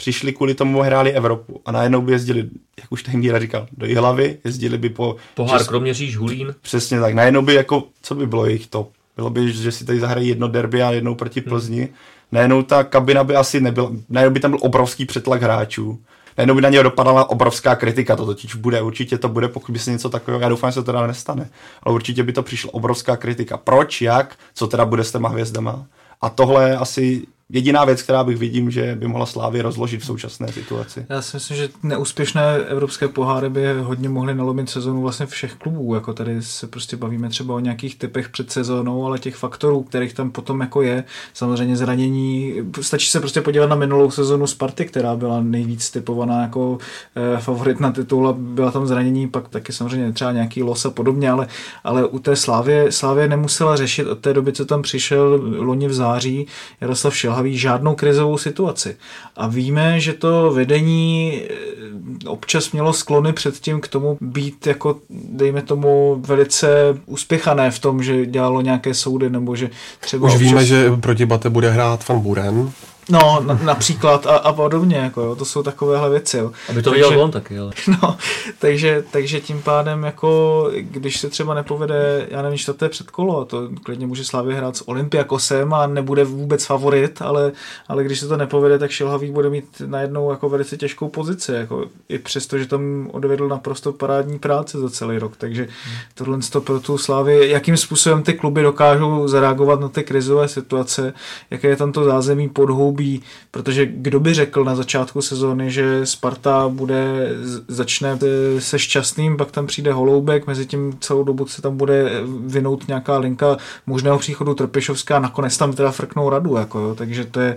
přišli 0.00 0.32
kvůli 0.32 0.54
tomu, 0.54 0.80
hráli 0.80 1.12
Evropu 1.12 1.60
a 1.66 1.72
najednou 1.72 2.00
by 2.00 2.12
jezdili, 2.12 2.48
jak 2.80 2.92
už 2.92 3.02
ten 3.02 3.20
Díra 3.20 3.38
říkal, 3.38 3.66
do 3.72 3.86
Jihlavy, 3.86 4.38
jezdili 4.44 4.78
by 4.78 4.88
po... 4.88 5.16
Pohár 5.34 5.66
Kroměříž, 5.66 6.16
Hulín. 6.16 6.54
Přesně 6.62 7.00
tak, 7.00 7.14
najednou 7.14 7.42
by 7.42 7.54
jako, 7.54 7.84
co 8.02 8.14
by 8.14 8.26
bylo 8.26 8.46
jejich 8.46 8.66
top? 8.66 8.90
Bylo 9.16 9.30
by, 9.30 9.52
že 9.52 9.72
si 9.72 9.84
tady 9.84 10.00
zahrají 10.00 10.28
jedno 10.28 10.48
derby 10.48 10.82
a 10.82 10.90
jednou 10.90 11.14
proti 11.14 11.40
hmm. 11.40 11.48
Plzni. 11.48 11.80
Hmm. 11.80 11.94
Najednou 12.32 12.62
ta 12.62 12.84
kabina 12.84 13.24
by 13.24 13.36
asi 13.36 13.60
nebyla, 13.60 13.90
najednou 14.08 14.34
by 14.34 14.40
tam 14.40 14.50
byl 14.50 14.60
obrovský 14.62 15.06
přetlak 15.06 15.42
hráčů. 15.42 15.98
Najednou 16.38 16.54
by 16.54 16.60
na 16.60 16.68
něj 16.68 16.82
dopadala 16.82 17.30
obrovská 17.30 17.76
kritika, 17.76 18.16
to 18.16 18.26
totiž 18.26 18.54
bude, 18.54 18.82
určitě 18.82 19.18
to 19.18 19.28
bude, 19.28 19.48
pokud 19.48 19.72
by 19.72 19.78
se 19.78 19.90
něco 19.90 20.10
takového, 20.10 20.40
já 20.40 20.48
doufám, 20.48 20.70
že 20.70 20.74
se 20.74 20.80
to 20.80 20.92
teda 20.92 21.06
nestane, 21.06 21.50
ale 21.82 21.94
určitě 21.94 22.22
by 22.22 22.32
to 22.32 22.42
přišla 22.42 22.74
obrovská 22.74 23.16
kritika. 23.16 23.56
Proč, 23.56 24.02
jak, 24.02 24.36
co 24.54 24.66
teda 24.66 24.84
bude 24.84 25.04
s 25.04 25.12
těma 25.12 25.28
hvězdama? 25.28 25.86
A 26.20 26.30
tohle 26.30 26.68
je 26.68 26.76
asi 26.76 27.26
jediná 27.52 27.84
věc, 27.84 28.02
která 28.02 28.24
bych 28.24 28.36
vidím, 28.36 28.70
že 28.70 28.96
by 29.00 29.08
mohla 29.08 29.26
Slávy 29.26 29.62
rozložit 29.62 30.00
v 30.00 30.04
současné 30.04 30.52
situaci. 30.52 31.06
Já 31.08 31.22
si 31.22 31.36
myslím, 31.36 31.56
že 31.56 31.68
neúspěšné 31.82 32.56
evropské 32.56 33.08
poháry 33.08 33.50
by 33.50 33.80
hodně 33.80 34.08
mohly 34.08 34.34
nalomit 34.34 34.70
sezonu 34.70 35.02
vlastně 35.02 35.26
všech 35.26 35.54
klubů. 35.54 35.94
Jako 35.94 36.12
tady 36.12 36.42
se 36.42 36.66
prostě 36.66 36.96
bavíme 36.96 37.28
třeba 37.28 37.54
o 37.54 37.60
nějakých 37.60 37.98
typech 37.98 38.28
před 38.28 38.50
sezónou, 38.50 39.06
ale 39.06 39.18
těch 39.18 39.36
faktorů, 39.36 39.82
kterých 39.82 40.14
tam 40.14 40.30
potom 40.30 40.60
jako 40.60 40.82
je, 40.82 41.04
samozřejmě 41.34 41.76
zranění. 41.76 42.54
Stačí 42.80 43.08
se 43.08 43.20
prostě 43.20 43.40
podívat 43.40 43.66
na 43.66 43.76
minulou 43.76 44.10
sezonu 44.10 44.46
Sparty, 44.46 44.84
která 44.84 45.16
byla 45.16 45.40
nejvíc 45.40 45.90
typovaná 45.90 46.42
jako 46.42 46.78
eh, 47.16 47.40
favorit 47.40 47.80
na 47.80 47.92
titul 47.92 48.28
a 48.28 48.32
byla 48.32 48.70
tam 48.70 48.86
zranění, 48.86 49.28
pak 49.28 49.48
taky 49.48 49.72
samozřejmě 49.72 50.12
třeba 50.12 50.32
nějaký 50.32 50.62
los 50.62 50.84
a 50.84 50.90
podobně, 50.90 51.30
ale, 51.30 51.46
ale 51.84 52.06
u 52.06 52.18
té 52.18 52.36
Slávě, 52.36 52.92
Slávě 52.92 53.28
nemusela 53.28 53.76
řešit 53.76 54.06
od 54.06 54.18
té 54.18 54.34
doby, 54.34 54.52
co 54.52 54.64
tam 54.64 54.82
přišel 54.82 55.40
loni 55.56 55.88
v 55.88 55.92
září 55.92 56.46
Jaroslav 56.80 57.16
Šilha 57.16 57.39
Mlhaví 57.40 57.58
žádnou 57.58 57.94
krizovou 57.94 58.38
situaci. 58.38 58.96
A 59.36 59.46
víme, 59.46 60.00
že 60.00 60.12
to 60.12 60.52
vedení 60.52 61.40
eh, 61.42 62.28
občas 62.28 62.72
mělo 62.72 62.92
sklony 62.92 63.32
předtím 63.32 63.80
k 63.80 63.88
tomu 63.88 64.18
být 64.20 64.66
jako, 64.66 64.96
dejme 65.10 65.62
tomu, 65.62 66.22
velice 66.26 66.68
uspěchané 67.06 67.70
v 67.70 67.78
tom, 67.78 68.02
že 68.02 68.26
dělalo 68.26 68.60
nějaké 68.60 68.94
soudy, 68.94 69.30
nebo 69.30 69.56
že 69.56 69.70
třeba... 70.00 70.26
Už 70.26 70.34
občas... 70.34 70.48
víme, 70.48 70.64
že 70.64 70.90
proti 71.00 71.26
Bate 71.26 71.50
bude 71.50 71.70
hrát 71.70 72.08
Van 72.08 72.20
Buren. 72.20 72.72
No, 73.10 73.40
na, 73.46 73.58
například 73.64 74.26
a, 74.26 74.36
a 74.36 74.52
podobně, 74.52 74.96
jako 74.96 75.22
jo, 75.22 75.36
to 75.36 75.44
jsou 75.44 75.62
takovéhle 75.62 76.10
věci, 76.10 76.36
jo. 76.38 76.52
Aby 76.68 76.82
to 76.82 76.90
viděl 76.90 77.20
on 77.20 77.30
taky, 77.30 77.58
ale. 77.58 77.72
No, 78.02 78.16
takže, 78.58 79.04
takže 79.10 79.40
tím 79.40 79.62
pádem, 79.62 80.02
jako, 80.02 80.70
když 80.80 81.20
se 81.20 81.28
třeba 81.28 81.54
nepovede, 81.54 82.26
já 82.30 82.42
nevím, 82.42 82.58
to 82.76 82.84
je 82.84 82.88
předkolo, 82.88 83.44
to 83.44 83.68
klidně 83.82 84.06
může 84.06 84.24
Slavě 84.24 84.56
hrát 84.56 84.76
s 84.76 84.88
Olympiakosem 84.88 85.74
a 85.74 85.86
nebude 85.86 86.24
vůbec 86.24 86.64
favorit, 86.64 87.22
ale, 87.22 87.52
ale 87.88 88.04
když 88.04 88.20
se 88.20 88.28
to 88.28 88.36
nepovede, 88.36 88.78
tak 88.78 88.90
Šilhavý 88.90 89.30
bude 89.30 89.50
mít 89.50 89.82
najednou 89.86 90.30
jako 90.30 90.48
velice 90.48 90.76
těžkou 90.76 91.08
pozici, 91.08 91.52
jako 91.52 91.84
i 92.08 92.18
přesto, 92.18 92.58
že 92.58 92.66
tam 92.66 93.10
odvedl 93.12 93.48
naprosto 93.48 93.92
parádní 93.92 94.38
práce 94.38 94.78
za 94.78 94.90
celý 94.90 95.18
rok, 95.18 95.36
takže 95.36 95.62
hmm. 95.62 95.94
tohle 96.14 96.38
to 96.52 96.60
pro 96.60 96.80
tu 96.80 96.98
Slávy, 96.98 97.50
jakým 97.50 97.76
způsobem 97.76 98.22
ty 98.22 98.34
kluby 98.34 98.62
dokážou 98.62 99.28
zareagovat 99.28 99.80
na 99.80 99.88
ty 99.88 100.04
krizové 100.04 100.48
situace, 100.48 101.12
jaké 101.50 101.68
je 101.68 101.76
tam 101.76 101.92
to 101.92 102.04
zázemí 102.04 102.48
podhoubí, 102.48 102.99
období, 103.00 103.22
protože 103.50 103.86
kdo 103.86 104.20
by 104.20 104.34
řekl 104.34 104.64
na 104.64 104.74
začátku 104.74 105.22
sezóny, 105.22 105.70
že 105.70 106.06
Sparta 106.06 106.68
bude, 106.68 107.28
začne 107.68 108.18
se 108.58 108.78
šťastným, 108.78 109.36
pak 109.36 109.50
tam 109.50 109.66
přijde 109.66 109.92
Holoubek, 109.92 110.46
mezi 110.46 110.66
tím 110.66 110.98
celou 111.00 111.24
dobu 111.24 111.46
se 111.46 111.62
tam 111.62 111.76
bude 111.76 112.10
vinout 112.46 112.88
nějaká 112.88 113.18
linka 113.18 113.56
možného 113.86 114.18
příchodu 114.18 114.54
Trpišovská, 114.54 115.18
nakonec 115.18 115.56
tam 115.56 115.72
teda 115.72 115.90
frknou 115.90 116.30
radu, 116.30 116.56
jako 116.56 116.78
jo, 116.78 116.94
takže 116.94 117.24
to 117.24 117.40
je 117.40 117.56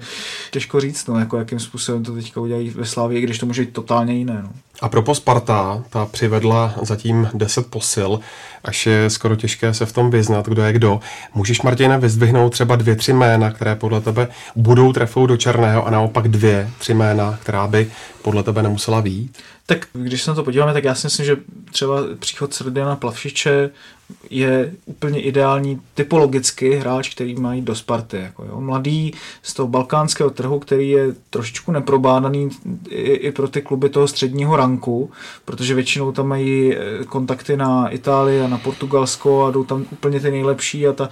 těžko 0.52 0.80
říct, 0.80 1.08
no, 1.08 1.20
jako 1.20 1.38
jakým 1.38 1.60
způsobem 1.60 2.04
to 2.04 2.14
teďka 2.14 2.42
udělají 2.42 2.70
ve 2.70 2.86
Slávě, 2.86 3.22
když 3.22 3.40
to 3.40 3.46
může 3.46 3.62
být 3.62 3.74
totálně 3.74 4.14
jiné. 4.14 4.40
No. 4.44 4.50
A 4.82 4.90
pro 4.90 5.16
Sparta, 5.16 5.84
ta 5.90 6.06
přivedla 6.06 6.74
zatím 6.82 7.30
10 7.34 7.68
posil, 7.68 8.20
až 8.64 8.86
je 8.86 9.10
skoro 9.10 9.36
těžké 9.36 9.74
se 9.74 9.86
v 9.86 9.92
tom 9.92 10.12
vyznat, 10.12 10.48
kdo 10.48 10.64
je 10.64 10.74
kdo. 10.74 11.00
Můžeš, 11.36 11.62
Martina, 11.62 11.98
vyzdvihnout 11.98 12.52
třeba 12.52 12.76
dvě, 12.76 12.96
tři 12.96 13.14
jména, 13.14 13.52
které 13.52 13.76
podle 13.76 14.02
tebe 14.02 14.28
budou 14.56 14.94
trefou 14.94 15.28
do 15.28 15.33
černého 15.38 15.88
a 15.88 15.90
naopak 15.90 16.28
dvě, 16.28 16.70
tři 16.80 16.94
jména, 16.94 17.40
která 17.42 17.68
by 17.68 17.92
podle 18.22 18.44
tebe 18.44 18.64
nemusela 18.64 19.02
být? 19.02 19.38
Tak 19.66 19.88
když 19.94 20.22
se 20.24 20.32
na 20.32 20.36
to 20.36 20.44
podíváme, 20.44 20.74
tak 20.74 20.84
já 20.84 20.96
si 20.96 21.08
myslím, 21.08 21.26
že 21.26 21.38
třeba 21.72 22.02
příchod 22.20 22.54
Srdiana 22.54 22.96
Plavšiče 22.96 23.72
je 24.30 24.74
úplně 24.86 25.22
ideální 25.22 25.82
typologicky 25.94 26.76
hráč, 26.76 27.10
který 27.10 27.36
mají 27.36 27.62
do 27.62 27.76
Sparty. 27.76 28.18
Jako 28.18 28.46
jo. 28.46 28.62
Mladý 28.62 29.14
z 29.44 29.54
toho 29.54 29.68
balkánského 29.68 30.30
trhu, 30.30 30.60
který 30.60 30.90
je 30.90 31.08
trošičku 31.30 31.72
neprobádaný 31.72 32.50
i, 32.90 33.12
i 33.12 33.32
pro 33.32 33.48
ty 33.48 33.62
kluby 33.62 33.90
toho 33.90 34.08
středního 34.08 34.56
ranku, 34.56 35.12
protože 35.46 35.76
většinou 35.76 36.12
tam 36.12 36.28
mají 36.28 36.76
eh, 36.76 37.04
kontakty 37.06 37.58
na 37.58 37.90
Itálii 37.90 38.42
a 38.42 38.48
na 38.48 38.58
Portugalsko 38.58 39.46
a 39.46 39.52
jdou 39.52 39.64
tam 39.64 39.86
úplně 39.92 40.20
ty 40.20 40.32
nejlepší 40.32 40.88
a 40.88 40.94
ta, 40.94 41.10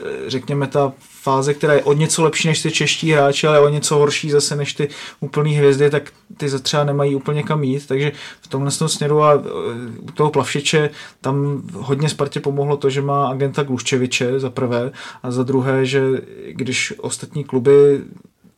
eh, 0.00 0.30
řekněme, 0.30 0.66
ta 0.66 0.92
fáze, 1.22 1.54
která 1.54 1.74
je 1.74 1.82
o 1.82 1.92
něco 1.92 2.22
lepší 2.22 2.48
než 2.48 2.62
ty 2.62 2.70
čeští 2.70 3.12
hráči, 3.12 3.46
ale 3.46 3.60
o 3.60 3.68
něco 3.68 3.96
horší 3.96 4.30
zase 4.30 4.56
než 4.56 4.74
ty 4.74 4.88
úplný 5.20 5.54
hvězdy, 5.54 5.90
tak 5.90 6.12
ty 6.36 6.50
třeba 6.58 6.84
nemají 6.84 7.14
úplně 7.14 7.42
kam 7.42 7.64
jít, 7.64 7.86
takže 7.94 8.12
v 8.40 8.48
tomhle 8.48 8.70
směru 8.70 9.22
a 9.22 9.34
e, 9.34 9.38
u 10.00 10.10
toho 10.14 10.30
plavšiče 10.30 10.90
tam 11.20 11.62
hodně 11.74 12.08
Spartě 12.08 12.40
pomohlo 12.40 12.76
to, 12.76 12.90
že 12.90 13.02
má 13.02 13.28
agenta 13.28 13.62
Gluščeviče 13.62 14.40
za 14.40 14.50
prvé 14.50 14.90
a 15.22 15.30
za 15.30 15.42
druhé, 15.42 15.86
že 15.86 16.02
když 16.48 16.94
ostatní 16.98 17.44
kluby 17.44 18.02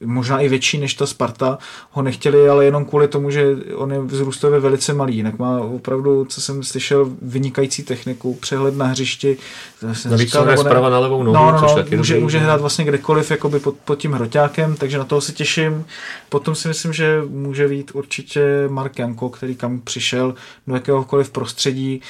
možná 0.05 0.41
i 0.41 0.49
větší 0.49 0.79
než 0.79 0.95
ta 0.95 1.07
Sparta, 1.07 1.59
ho 1.91 2.03
nechtěli, 2.03 2.49
ale 2.49 2.65
jenom 2.65 2.85
kvůli 2.85 3.09
tomu, 3.09 3.31
že 3.31 3.57
on 3.75 3.93
je 3.93 4.01
vzrůstově 4.01 4.61
velice 4.61 4.93
malý, 4.93 5.17
jinak 5.17 5.39
má 5.39 5.61
opravdu, 5.61 6.25
co 6.25 6.41
jsem 6.41 6.63
slyšel, 6.63 7.11
vynikající 7.23 7.83
techniku, 7.83 8.35
přehled 8.35 8.77
na 8.77 8.87
hřišti. 8.87 9.37
Navíc 9.83 10.07
říkal, 10.14 10.57
zprava 10.57 10.91
na 10.91 10.99
levou 10.99 11.23
nohu, 11.23 11.35
no, 11.35 11.53
no, 11.53 11.61
což 11.61 11.70
no, 11.70 11.77
taky 11.77 11.97
může, 11.97 12.20
může 12.20 12.39
hrát 12.39 12.61
vlastně 12.61 12.85
kdekoliv 12.85 13.31
jakoby 13.31 13.61
pod, 13.61 13.75
pod 13.85 13.99
tím 13.99 14.12
hroťákem, 14.12 14.77
takže 14.77 14.99
na 14.99 15.05
toho 15.05 15.20
se 15.20 15.33
těším. 15.33 15.85
Potom 16.29 16.55
si 16.55 16.68
myslím, 16.68 16.93
že 16.93 17.23
může 17.29 17.68
být 17.68 17.91
určitě 17.95 18.68
Mark 18.68 18.99
Janko, 18.99 19.29
který 19.29 19.55
kam 19.55 19.81
přišel 19.81 20.35
do 20.66 20.75
jakéhokoliv 20.75 21.31
prostředí, 21.31 22.03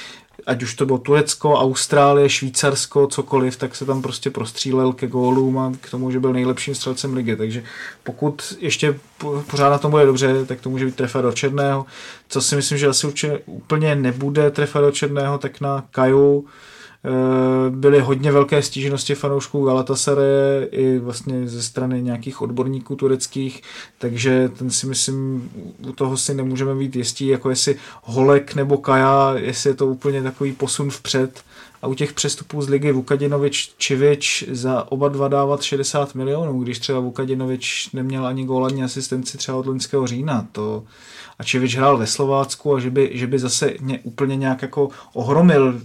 ať 0.45 0.63
už 0.63 0.75
to 0.75 0.85
bylo 0.85 0.97
Turecko, 0.97 1.53
Austrálie, 1.53 2.29
Švýcarsko, 2.29 3.07
cokoliv, 3.07 3.57
tak 3.57 3.75
se 3.75 3.85
tam 3.85 4.01
prostě 4.01 4.29
prostřílel 4.29 4.93
ke 4.93 5.07
gólům 5.07 5.57
a 5.57 5.71
k 5.81 5.89
tomu, 5.89 6.11
že 6.11 6.19
byl 6.19 6.33
nejlepším 6.33 6.75
střelcem 6.75 7.13
ligy. 7.13 7.35
Takže 7.35 7.63
pokud 8.03 8.57
ještě 8.59 8.99
pořád 9.49 9.69
na 9.69 9.77
tom 9.77 9.91
bude 9.91 10.05
dobře, 10.05 10.45
tak 10.45 10.61
to 10.61 10.69
může 10.69 10.85
být 10.85 10.95
trefa 10.95 11.21
do 11.21 11.31
černého. 11.31 11.85
Co 12.29 12.41
si 12.41 12.55
myslím, 12.55 12.77
že 12.77 12.87
asi 12.87 13.07
úplně 13.45 13.95
nebude 13.95 14.51
trefa 14.51 14.81
do 14.81 14.91
černého, 14.91 15.37
tak 15.37 15.61
na 15.61 15.85
Kaju 15.91 16.45
byly 17.69 17.99
hodně 17.99 18.31
velké 18.31 18.61
stížnosti 18.61 19.15
fanoušků 19.15 19.65
Galatasaray 19.65 20.67
i 20.71 20.99
vlastně 20.99 21.47
ze 21.47 21.63
strany 21.63 22.01
nějakých 22.01 22.41
odborníků 22.41 22.95
tureckých, 22.95 23.61
takže 23.97 24.49
ten 24.57 24.69
si 24.69 24.87
myslím, 24.87 25.49
u 25.87 25.91
toho 25.91 26.17
si 26.17 26.33
nemůžeme 26.33 26.75
být 26.75 26.95
jistí, 26.95 27.27
jako 27.27 27.49
jestli 27.49 27.75
Holek 28.03 28.55
nebo 28.55 28.77
Kaja, 28.77 29.33
jestli 29.35 29.69
je 29.69 29.73
to 29.73 29.87
úplně 29.87 30.23
takový 30.23 30.53
posun 30.53 30.89
vpřed, 30.89 31.43
a 31.81 31.87
u 31.87 31.93
těch 31.93 32.13
přestupů 32.13 32.61
z 32.61 32.69
ligy 32.69 32.91
Vukadinovič 32.91 33.73
Čivič 33.77 34.43
za 34.51 34.91
oba 34.91 35.09
dva 35.09 35.27
dávat 35.27 35.61
60 35.61 36.15
milionů, 36.15 36.63
když 36.63 36.79
třeba 36.79 36.99
Vukadinovič 36.99 37.89
neměl 37.93 38.25
ani 38.25 38.45
gól, 38.45 38.65
ani 38.65 38.83
asistenci 38.83 39.37
třeba 39.37 39.57
od 39.57 39.65
loňského 39.65 40.07
října. 40.07 40.47
To, 40.51 40.83
a 41.39 41.43
Čivič 41.43 41.75
hrál 41.75 41.97
ve 41.97 42.07
Slovácku 42.07 42.75
a 42.75 42.79
že 42.79 42.89
by, 42.89 43.09
že 43.13 43.27
by 43.27 43.39
zase 43.39 43.73
mě 43.79 43.99
úplně 44.03 44.35
nějak 44.35 44.61
jako 44.61 44.89
ohromil 45.13 45.81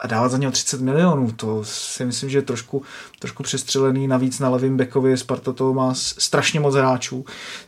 a 0.00 0.06
dávat 0.06 0.28
za 0.28 0.38
něho 0.38 0.52
30 0.52 0.80
milionů, 0.80 1.32
to 1.32 1.64
si 1.64 2.04
myslím, 2.04 2.30
že 2.30 2.38
je 2.38 2.42
trošku, 2.42 2.82
trošku 3.18 3.42
přestřelený. 3.42 4.08
Navíc 4.08 4.38
na 4.38 4.48
levém 4.48 4.76
bekovi 4.76 5.16
Sparta 5.16 5.52
to 5.52 5.74
má 5.74 5.94
strašně 5.94 6.60
moc 6.60 6.74
hráčů, 6.74 7.24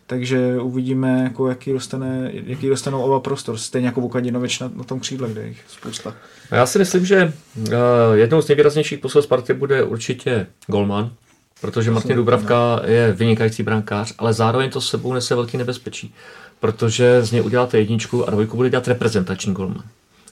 takže 0.07 0.59
uvidíme, 0.61 1.23
jako 1.23 1.49
jaký, 1.49 1.73
dostane, 1.73 2.31
jaký 2.33 2.69
dostanou 2.69 3.03
oba 3.03 3.21
prostor. 3.21 3.59
Stejně 3.59 3.89
jako 3.89 4.01
Vukadinovič 4.01 4.59
na, 4.59 4.71
na 4.75 4.85
tom 4.85 5.01
křídle, 5.01 5.29
kde 5.29 5.41
je 5.41 5.49
jich 5.49 5.65
spousta. 5.69 6.15
Já 6.51 6.67
si 6.67 6.79
myslím, 6.79 7.07
že 7.07 7.33
uh, 7.57 7.73
jednou 8.13 8.43
z 8.43 8.49
nejvýraznějších 8.49 8.99
posil 8.99 9.23
Sparty 9.23 9.55
bude 9.55 9.83
určitě 9.83 10.47
Golman, 10.67 11.13
protože 11.61 11.91
Martin 11.91 12.17
Dubravka 12.17 12.81
je 12.85 13.13
vynikající 13.13 13.63
brankář, 13.63 14.15
ale 14.19 14.33
zároveň 14.33 14.71
to 14.71 14.81
s 14.81 14.89
sebou 14.89 15.13
nese 15.13 15.35
velký 15.35 15.57
nebezpečí, 15.57 16.15
protože 16.61 17.23
z 17.23 17.33
něj 17.33 17.43
uděláte 17.43 17.79
jedničku 17.79 18.29
a 18.29 18.31
dvojku 18.31 18.57
bude 18.57 18.71
dělat 18.71 18.89
reprezentační 18.89 19.55
golman, 19.55 19.83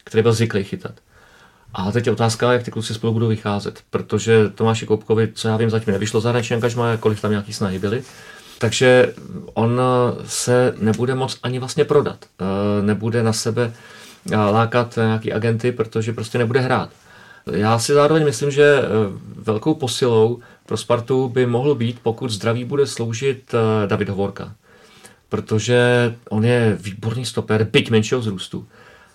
který 0.05 0.23
byl 0.23 0.33
zvyklý 0.33 0.65
chytat. 0.65 0.93
A 1.75 1.93
teď 1.93 2.07
je 2.07 2.13
otázka, 2.13 2.53
jak 2.53 2.63
ty 2.63 2.71
kluci 2.71 2.95
spolu 2.95 3.13
budou 3.13 3.29
vycházet, 3.29 3.81
protože 3.91 4.49
Tomáši 4.49 4.87
Koupkovi, 4.87 5.29
co 5.35 5.49
já 5.49 5.57
vím, 5.57 5.71
zatím 5.71 5.93
nevyšlo 5.93 6.21
zahraniční 6.21 6.55
angažma, 6.55 6.97
kolik 6.97 7.21
tam 7.21 7.31
nějaký 7.31 7.53
snahy 7.53 7.79
byly. 7.79 8.03
Takže 8.59 9.15
on 9.55 9.81
se 10.27 10.75
nebude 10.79 11.15
moc 11.15 11.39
ani 11.43 11.59
vlastně 11.59 11.85
prodat. 11.85 12.19
Eh, 12.41 12.83
nebude 12.83 13.23
na 13.23 13.33
sebe 13.33 13.73
eh, 14.33 14.37
lákat 14.37 14.97
nějaký 14.97 15.33
agenty, 15.33 15.73
protože 15.73 16.13
prostě 16.13 16.39
nebude 16.39 16.61
hrát. 16.61 16.91
Já 17.53 17.79
si 17.79 17.95
zároveň 17.95 18.25
myslím, 18.25 18.51
že 18.51 18.79
eh, 18.79 18.85
velkou 19.37 19.75
posilou 19.75 20.41
pro 20.67 20.77
Spartu 20.77 21.29
by 21.29 21.47
mohl 21.47 21.75
být, 21.75 21.99
pokud 22.03 22.31
zdraví 22.31 22.65
bude 22.65 22.87
sloužit 22.87 23.55
David 23.87 24.09
Hovorka. 24.09 24.55
Protože 25.35 26.15
on 26.31 26.45
je 26.45 26.79
výborný 26.81 27.25
stoper, 27.25 27.69
byť 27.73 27.91
menšího 27.91 28.21
vzrůstu 28.21 28.67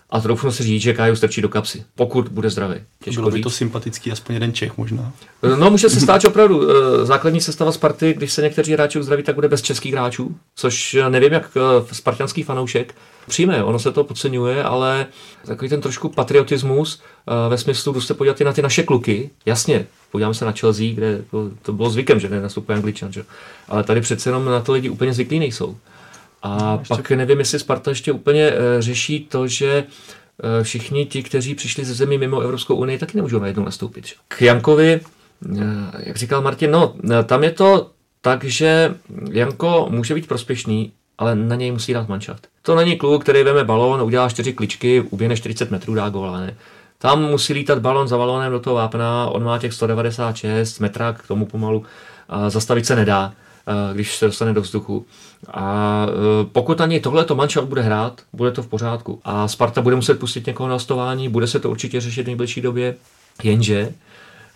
a 0.10 0.20
troufnu 0.20 0.52
si 0.52 0.64
říct, 0.64 0.82
že 0.82 0.94
Káju 0.94 1.16
strčí 1.16 1.42
do 1.42 1.50
kapsy, 1.50 1.84
pokud 1.96 2.28
bude 2.30 2.50
zdravý. 2.50 2.76
Těžko 3.04 3.22
Bylo 3.22 3.32
by 3.32 3.42
to 3.42 3.50
sympatický, 3.50 4.12
aspoň 4.12 4.34
jeden 4.34 4.54
Čech 4.54 4.78
možná. 4.78 5.14
No, 5.60 5.72
může 5.72 5.90
se 5.90 6.00
stát, 6.00 6.22
že 6.22 6.28
opravdu 6.28 6.70
eh, 6.70 7.06
základní 7.06 7.42
sestava 7.42 7.72
Sparty, 7.72 8.14
když 8.14 8.34
se 8.34 8.42
někteří 8.42 8.74
hráči 8.74 9.00
uzdraví, 9.00 9.24
tak 9.24 9.36
bude 9.36 9.48
bez 9.48 9.62
českých 9.62 9.94
hráčů, 9.94 10.36
což 10.56 10.98
nevím, 11.10 11.34
jak 11.34 11.58
eh, 11.58 11.96
spartanský 11.96 12.44
fanoušek 12.44 12.96
přijme. 13.28 13.64
Ono 13.64 13.80
se 13.80 13.92
to 13.92 14.04
podceňuje, 14.04 14.64
ale 14.64 15.06
takový 15.46 15.70
ten 15.70 15.82
trošku 15.82 16.10
patriotismus 16.10 17.02
eh, 17.02 17.50
ve 17.50 17.58
smyslu, 17.58 17.94
jdu 17.94 18.02
se 18.02 18.14
podívat 18.14 18.42
i 18.42 18.44
na 18.44 18.54
ty 18.54 18.62
naše 18.62 18.84
kluky, 18.84 19.30
jasně, 19.46 19.86
podíváme 20.12 20.34
se 20.34 20.46
na 20.46 20.52
Chelsea, 20.52 20.94
kde 20.94 21.22
to, 21.32 21.50
to 21.62 21.74
bylo 21.74 21.90
zvykem, 21.90 22.20
že 22.20 22.30
nenastupuje 22.30 22.76
Angličan, 22.76 23.14
že? 23.14 23.24
ale 23.68 23.84
tady 23.84 24.02
přece 24.02 24.30
jenom 24.30 24.46
na 24.46 24.60
to 24.60 24.74
lidi 24.74 24.90
úplně 24.90 25.14
zvyklí 25.14 25.40
nejsou. 25.40 25.78
A 26.42 26.58
no, 26.58 26.78
ještě... 26.80 26.96
pak 26.96 27.12
nevím, 27.12 27.40
jestli 27.40 27.60
Sparta 27.60 27.92
ještě 27.92 28.12
úplně 28.12 28.52
uh, 28.52 28.58
řeší 28.80 29.28
to, 29.30 29.48
že 29.48 29.84
uh, 29.84 30.64
všichni 30.64 31.06
ti, 31.06 31.24
kteří 31.24 31.56
přišli 31.56 31.86
ze 31.86 31.94
zemí 31.94 32.18
mimo 32.18 32.40
Evropskou 32.40 32.76
unii, 32.76 32.98
taky 32.98 33.18
nemůžou 33.18 33.40
najednou 33.40 33.66
nastoupit. 33.66 34.08
Že? 34.08 34.16
K 34.28 34.42
Jankovi, 34.42 35.02
uh, 35.50 35.62
jak 36.00 36.18
říkal 36.18 36.42
Martin, 36.42 36.72
no, 36.72 36.96
tam 37.26 37.44
je 37.44 37.52
to 37.52 37.90
tak, 38.22 38.44
že 38.44 38.96
Janko 39.32 39.88
může 39.90 40.16
být 40.16 40.28
prospěšný, 40.28 40.92
ale 41.18 41.36
na 41.36 41.56
něj 41.56 41.72
musí 41.72 41.94
dát 41.94 42.10
manšaft. 42.10 42.48
To 42.62 42.76
není 42.76 42.98
kluk, 42.98 43.24
který 43.24 43.44
veme 43.44 43.64
balón, 43.64 44.02
udělá 44.02 44.30
čtyři 44.30 44.54
kličky, 44.54 45.02
uběhne 45.02 45.38
40 45.38 45.72
metrů, 45.72 45.94
dá 45.94 46.10
gól, 46.10 46.32
ne. 46.32 46.56
Tam 46.98 47.24
musí 47.24 47.54
lítat 47.54 47.80
balon 47.80 48.08
za 48.08 48.18
balónem 48.18 48.52
do 48.52 48.60
toho 48.60 48.76
vápna, 48.76 49.26
on 49.26 49.44
má 49.44 49.58
těch 49.58 49.74
196 49.74 50.80
metrák 50.80 51.22
k 51.24 51.28
tomu 51.28 51.46
pomalu, 51.46 51.86
a 52.30 52.50
zastavit 52.50 52.86
se 52.86 52.96
nedá. 52.96 53.34
Eh, 53.70 53.94
když 53.94 54.18
se 54.18 54.26
dostane 54.26 54.54
do 54.54 54.62
vzduchu. 54.62 55.06
A 55.48 56.06
eh, 56.10 56.46
pokud 56.52 56.82
ani 56.82 57.00
tohle 57.00 57.26
to 57.26 57.36
manšaft 57.36 57.68
bude 57.68 57.82
hrát, 57.82 58.22
bude 58.34 58.52
to 58.52 58.64
v 58.64 58.68
pořádku. 58.68 59.22
A 59.24 59.48
Sparta 59.48 59.82
bude 59.82 59.96
muset 59.96 60.20
pustit 60.20 60.48
někoho 60.48 60.70
na 60.70 60.76
hostování, 60.76 61.30
bude 61.30 61.48
se 61.48 61.60
to 61.60 61.70
určitě 61.70 62.02
řešit 62.02 62.24
v 62.24 62.26
nejbližší 62.26 62.62
době, 62.62 62.96
jenže 63.44 63.94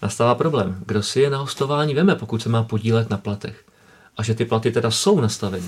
nastává 0.01 0.35
problém. 0.35 0.77
Kdo 0.85 1.03
si 1.03 1.21
je 1.21 1.29
na 1.29 1.37
hostování 1.37 1.93
veme, 1.93 2.15
pokud 2.15 2.41
se 2.41 2.49
má 2.49 2.63
podílet 2.63 3.09
na 3.09 3.17
platech? 3.17 3.63
A 4.17 4.23
že 4.23 4.33
ty 4.33 4.45
platy 4.45 4.71
teda 4.71 4.91
jsou 4.91 5.21
nastaveny. 5.21 5.67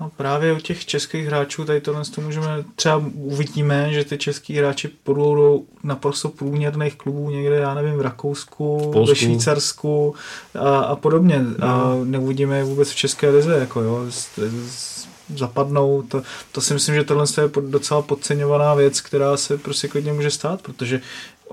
No 0.00 0.10
právě 0.16 0.52
u 0.52 0.58
těch 0.58 0.86
českých 0.86 1.26
hráčů 1.26 1.64
tady 1.64 1.80
tohle 1.80 2.02
to 2.14 2.20
můžeme, 2.20 2.64
třeba 2.76 3.02
uvidíme, 3.14 3.92
že 3.92 4.04
ty 4.04 4.18
český 4.18 4.56
hráči 4.56 4.88
podloudou 4.88 5.64
naprosto 5.82 6.28
průměrných 6.28 6.96
klubů 6.96 7.30
někde, 7.30 7.56
já 7.56 7.74
nevím, 7.74 7.94
v 7.94 8.00
Rakousku, 8.00 8.90
Polsku. 8.92 9.08
ve 9.08 9.14
Švýcarsku 9.14 10.14
a, 10.58 10.78
a 10.78 10.96
podobně. 10.96 11.44
No. 11.58 11.66
A 11.66 11.94
neuvidíme 12.04 12.56
je 12.56 12.64
vůbec 12.64 12.90
v 12.90 12.96
České 12.96 13.30
lize, 13.30 13.58
jako 13.58 13.80
jo, 13.80 14.06
z, 14.10 14.28
z, 14.66 15.08
zapadnou. 15.36 16.02
To, 16.02 16.22
to 16.52 16.60
si 16.60 16.74
myslím, 16.74 16.94
že 16.94 17.04
tohle 17.04 17.24
je 17.42 17.50
docela 17.60 18.02
podceňovaná 18.02 18.74
věc, 18.74 19.00
která 19.00 19.36
se 19.36 19.58
prostě 19.58 19.88
klidně 19.88 20.12
může 20.12 20.30
stát, 20.30 20.62
protože 20.62 21.00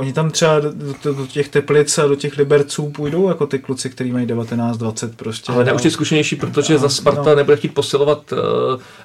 Oni 0.01 0.13
tam 0.13 0.29
třeba 0.29 0.59
do, 0.59 0.71
do, 1.03 1.13
do 1.13 1.27
těch 1.27 1.49
teplic 1.49 1.97
a 1.97 2.07
do 2.07 2.15
těch 2.15 2.37
liberců 2.37 2.89
půjdou 2.89 3.27
jako 3.27 3.47
ty 3.47 3.59
kluci, 3.59 3.89
kteří 3.89 4.11
mají 4.11 4.27
19-20 4.27 5.11
prostě. 5.15 5.51
Ale 5.51 5.65
ne 5.65 5.73
už 5.73 5.81
ty 5.81 5.91
zkušenější, 5.91 6.35
protože 6.35 6.77
za 6.77 6.89
Sparta 6.89 7.29
no. 7.29 7.35
nebude 7.35 7.57
chtít 7.57 7.73
posilovat 7.73 8.31
uh, 8.31 8.39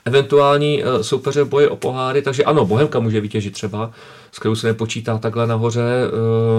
eventuální 0.04 0.84
uh, 0.84 1.00
soupeře 1.00 1.42
v 1.42 1.48
boji 1.48 1.68
o 1.68 1.76
poháry, 1.76 2.22
takže 2.22 2.44
ano, 2.44 2.66
Bohemka 2.66 3.00
může 3.00 3.20
vytěžit 3.20 3.52
třeba, 3.52 3.90
s 4.32 4.38
kterou 4.38 4.54
se 4.54 4.66
nepočítá 4.66 5.18
takhle 5.18 5.46
nahoře, 5.46 6.10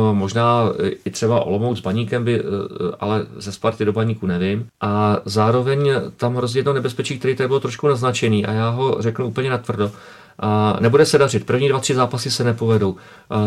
uh, 0.09 0.15
možná 0.15 0.71
i 1.05 1.11
třeba 1.11 1.39
Olomouc 1.39 1.77
s 1.77 1.81
Baníkem 1.81 2.25
by, 2.25 2.41
uh, 2.41 2.47
ale 2.99 3.25
ze 3.37 3.51
Sparty 3.51 3.85
do 3.85 3.93
Baníku 3.93 4.27
nevím. 4.27 4.67
A 4.81 5.17
zároveň 5.25 5.91
tam 6.17 6.35
hrozí 6.35 6.59
jedno 6.59 6.73
nebezpečí, 6.73 7.19
který 7.19 7.35
tady 7.35 7.47
bylo 7.47 7.59
trošku 7.59 7.87
naznačený 7.87 8.45
a 8.45 8.51
já 8.51 8.69
ho 8.69 8.97
řeknu 8.99 9.27
úplně 9.27 9.49
natvrdo. 9.49 9.91
Nebude 10.79 11.05
se 11.05 11.17
dařit. 11.17 11.45
První 11.45 11.69
dva, 11.69 11.79
tři 11.79 11.95
zápasy 11.95 12.31
se 12.31 12.43
nepovedou. 12.43 12.95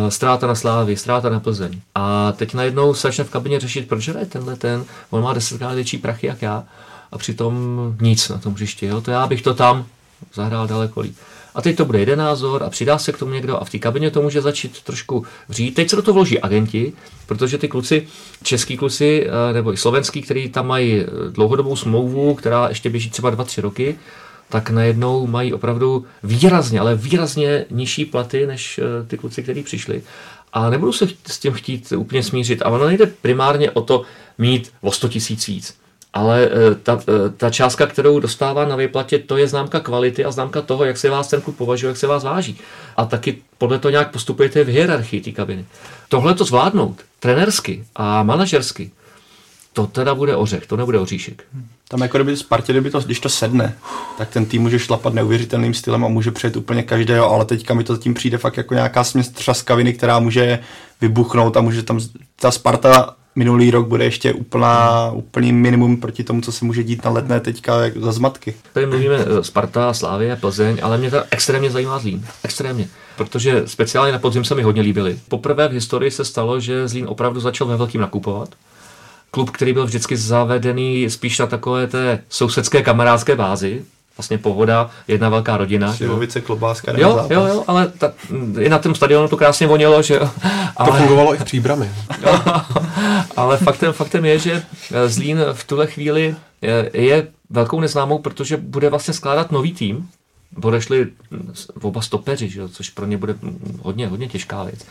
Ztráta 0.08 0.46
na 0.46 0.54
Slávy, 0.54 0.96
ztráta 0.96 1.28
na 1.28 1.40
Plzeň. 1.40 1.80
A 1.94 2.32
teď 2.32 2.54
najednou 2.54 2.94
se 2.94 3.08
začne 3.08 3.24
v 3.24 3.30
kabině 3.30 3.60
řešit, 3.60 3.88
proč 3.88 4.08
hraje 4.08 4.26
tenhle 4.26 4.56
ten, 4.56 4.84
on 5.10 5.22
má 5.22 5.32
desetkrát 5.32 5.74
větší 5.74 5.98
prachy 5.98 6.26
jak 6.26 6.42
já 6.42 6.64
a 7.12 7.18
přitom 7.18 7.78
nic 8.00 8.28
na 8.28 8.38
tom 8.38 8.54
hřišti. 8.54 8.86
Jo? 8.86 9.00
To 9.00 9.10
já 9.10 9.26
bych 9.26 9.42
to 9.42 9.54
tam 9.54 9.86
zahrál 10.34 10.66
daleko 10.66 11.00
líp. 11.00 11.16
A 11.54 11.62
teď 11.62 11.76
to 11.76 11.84
bude 11.84 11.98
jeden 11.98 12.18
názor 12.18 12.62
a 12.62 12.70
přidá 12.70 12.98
se 12.98 13.12
k 13.12 13.18
tomu 13.18 13.32
někdo 13.32 13.56
a 13.56 13.64
v 13.64 13.70
té 13.70 13.78
kabině 13.78 14.10
to 14.10 14.22
může 14.22 14.40
začít 14.40 14.82
trošku 14.82 15.26
vřít. 15.48 15.74
Teď 15.74 15.90
se 15.90 15.96
do 15.96 16.02
toho 16.02 16.14
vloží 16.14 16.40
agenti, 16.40 16.92
protože 17.26 17.58
ty 17.58 17.68
kluci, 17.68 18.06
český 18.42 18.76
kluci 18.76 19.26
eh, 19.26 19.52
nebo 19.52 19.72
i 19.72 19.76
slovenský, 19.76 20.22
kteří 20.22 20.48
tam 20.48 20.66
mají 20.66 21.04
dlouhodobou 21.30 21.76
smlouvu, 21.76 22.34
která 22.34 22.68
ještě 22.68 22.90
běží 22.90 23.10
třeba 23.10 23.32
2-3 23.32 23.62
roky, 23.62 23.98
tak 24.50 24.70
najednou 24.70 25.26
mají 25.26 25.52
opravdu 25.52 26.06
výrazně, 26.22 26.80
ale 26.80 26.94
výrazně 26.94 27.64
nižší 27.70 28.04
platy 28.04 28.46
než 28.46 28.78
eh, 28.78 29.06
ty 29.06 29.18
kluci, 29.18 29.42
kteří 29.42 29.62
přišli. 29.62 30.02
A 30.52 30.70
nebudu 30.70 30.92
se 30.92 31.08
s 31.26 31.38
tím 31.38 31.52
chtít 31.52 31.92
úplně 31.96 32.22
smířit. 32.22 32.62
A 32.62 32.68
ono 32.68 32.86
nejde 32.86 33.06
primárně 33.06 33.70
o 33.70 33.82
to 33.82 34.02
mít 34.38 34.72
o 34.80 34.92
100 34.92 35.08
tisíc 35.08 35.46
víc. 35.46 35.74
Ale 36.12 36.48
eh, 36.50 36.74
ta, 36.74 37.00
eh, 37.08 37.30
ta 37.36 37.50
částka, 37.50 37.86
kterou 37.86 38.20
dostává 38.20 38.64
na 38.64 38.76
výplatě, 38.76 39.18
to 39.18 39.36
je 39.36 39.48
známka 39.48 39.80
kvality 39.80 40.24
a 40.24 40.30
známka 40.30 40.62
toho, 40.62 40.84
jak 40.84 40.96
se 40.96 41.10
vás 41.10 41.28
ten 41.28 41.40
klub 41.40 41.56
považuje, 41.56 41.88
jak 41.88 41.96
se 41.96 42.06
vás 42.06 42.24
váží. 42.24 42.58
A 42.96 43.04
taky 43.04 43.42
podle 43.58 43.78
toho 43.78 43.90
nějak 43.90 44.12
postupujete 44.12 44.64
v 44.64 44.68
hierarchii 44.68 45.20
té 45.20 45.32
kabiny. 45.32 45.64
Tohle 46.08 46.34
to 46.34 46.44
zvládnout 46.44 47.00
trenersky 47.20 47.84
a 47.96 48.22
manažersky, 48.22 48.90
to 49.72 49.86
teda 49.86 50.14
bude 50.14 50.36
ořech, 50.36 50.66
to 50.66 50.76
nebude 50.76 50.98
oříšek. 50.98 51.44
Tam 51.90 52.00
jako 52.00 52.18
kdyby 52.18 52.36
Spartě, 52.36 52.72
kdyby 52.72 52.90
to, 52.90 53.00
když 53.00 53.20
to 53.20 53.28
sedne, 53.28 53.76
tak 54.18 54.30
ten 54.30 54.46
tým 54.46 54.62
může 54.62 54.78
šlapat 54.78 55.14
neuvěřitelným 55.14 55.74
stylem 55.74 56.04
a 56.04 56.08
může 56.08 56.30
přejet 56.30 56.56
úplně 56.56 56.82
každého, 56.82 57.30
ale 57.30 57.44
teďka 57.44 57.74
mi 57.74 57.84
to 57.84 57.96
tím 57.96 58.14
přijde 58.14 58.38
fakt 58.38 58.56
jako 58.56 58.74
nějaká 58.74 59.04
směs 59.04 59.28
třaskaviny, 59.28 59.92
která 59.92 60.18
může 60.18 60.58
vybuchnout 61.00 61.56
a 61.56 61.60
může 61.60 61.82
tam 61.82 62.00
ta 62.40 62.50
Sparta 62.50 63.14
minulý 63.34 63.70
rok 63.70 63.88
bude 63.88 64.04
ještě 64.04 64.32
úplná, 64.32 65.10
úplný 65.10 65.52
minimum 65.52 65.96
proti 65.96 66.24
tomu, 66.24 66.40
co 66.40 66.52
se 66.52 66.64
může 66.64 66.84
dít 66.84 67.04
na 67.04 67.10
letné 67.10 67.40
teďka 67.40 67.80
jak 67.80 67.96
za 67.96 68.12
zmatky. 68.12 68.54
Tady 68.72 68.86
mluvíme 68.86 69.16
eh, 69.16 69.44
Sparta, 69.44 69.94
Slávě, 69.94 70.36
Plzeň, 70.36 70.78
ale 70.82 70.98
mě 70.98 71.10
to 71.10 71.22
extrémně 71.30 71.70
zajímá 71.70 71.98
Zlín. 71.98 72.26
Extrémně. 72.44 72.88
Protože 73.16 73.62
speciálně 73.66 74.12
na 74.12 74.18
podzim 74.18 74.44
se 74.44 74.54
mi 74.54 74.62
hodně 74.62 74.82
líbily. 74.82 75.18
Poprvé 75.28 75.68
v 75.68 75.72
historii 75.72 76.10
se 76.10 76.24
stalo, 76.24 76.60
že 76.60 76.88
Zlín 76.88 77.06
opravdu 77.08 77.40
začal 77.40 77.66
ve 77.66 77.76
velkým 77.76 78.00
nakupovat 78.00 78.48
klub, 79.30 79.50
který 79.50 79.72
byl 79.72 79.86
vždycky 79.86 80.16
zavedený 80.16 81.10
spíš 81.10 81.38
na 81.38 81.46
takové 81.46 81.86
té 81.86 82.22
sousedské 82.28 82.82
kamarádské 82.82 83.36
bázi, 83.36 83.84
vlastně 84.16 84.38
pohoda, 84.38 84.90
jedna 85.08 85.28
velká 85.28 85.56
rodina. 85.56 85.94
Šilovice, 85.94 86.40
klobáska, 86.40 86.92
jo, 86.96 87.12
zápas. 87.14 87.30
jo, 87.30 87.46
jo, 87.46 87.64
ale 87.66 87.88
ta, 87.88 88.12
i 88.58 88.68
na 88.68 88.78
tom 88.78 88.94
stadionu 88.94 89.28
to 89.28 89.36
krásně 89.36 89.66
vonělo, 89.66 90.02
že 90.02 90.14
jo. 90.14 90.30
Ale, 90.76 90.90
to 90.90 90.96
fungovalo 90.96 91.34
i 91.34 91.38
v 91.38 91.44
příbrami. 91.44 91.90
ale 93.36 93.56
faktem, 93.56 93.92
faktem 93.92 94.24
je, 94.24 94.38
že 94.38 94.62
Zlín 95.06 95.38
v 95.52 95.64
tuhle 95.64 95.86
chvíli 95.86 96.36
je, 96.62 96.90
je 96.92 97.28
velkou 97.50 97.80
neznámou, 97.80 98.18
protože 98.18 98.56
bude 98.56 98.90
vlastně 98.90 99.14
skládat 99.14 99.52
nový 99.52 99.72
tým, 99.72 100.08
odešli 100.62 101.06
oba 101.82 102.02
stopeři, 102.02 102.48
že 102.48 102.68
což 102.68 102.90
pro 102.90 103.06
ně 103.06 103.16
bude 103.16 103.34
hodně, 103.82 104.06
hodně 104.06 104.28
těžká 104.28 104.64
věc, 104.64 104.86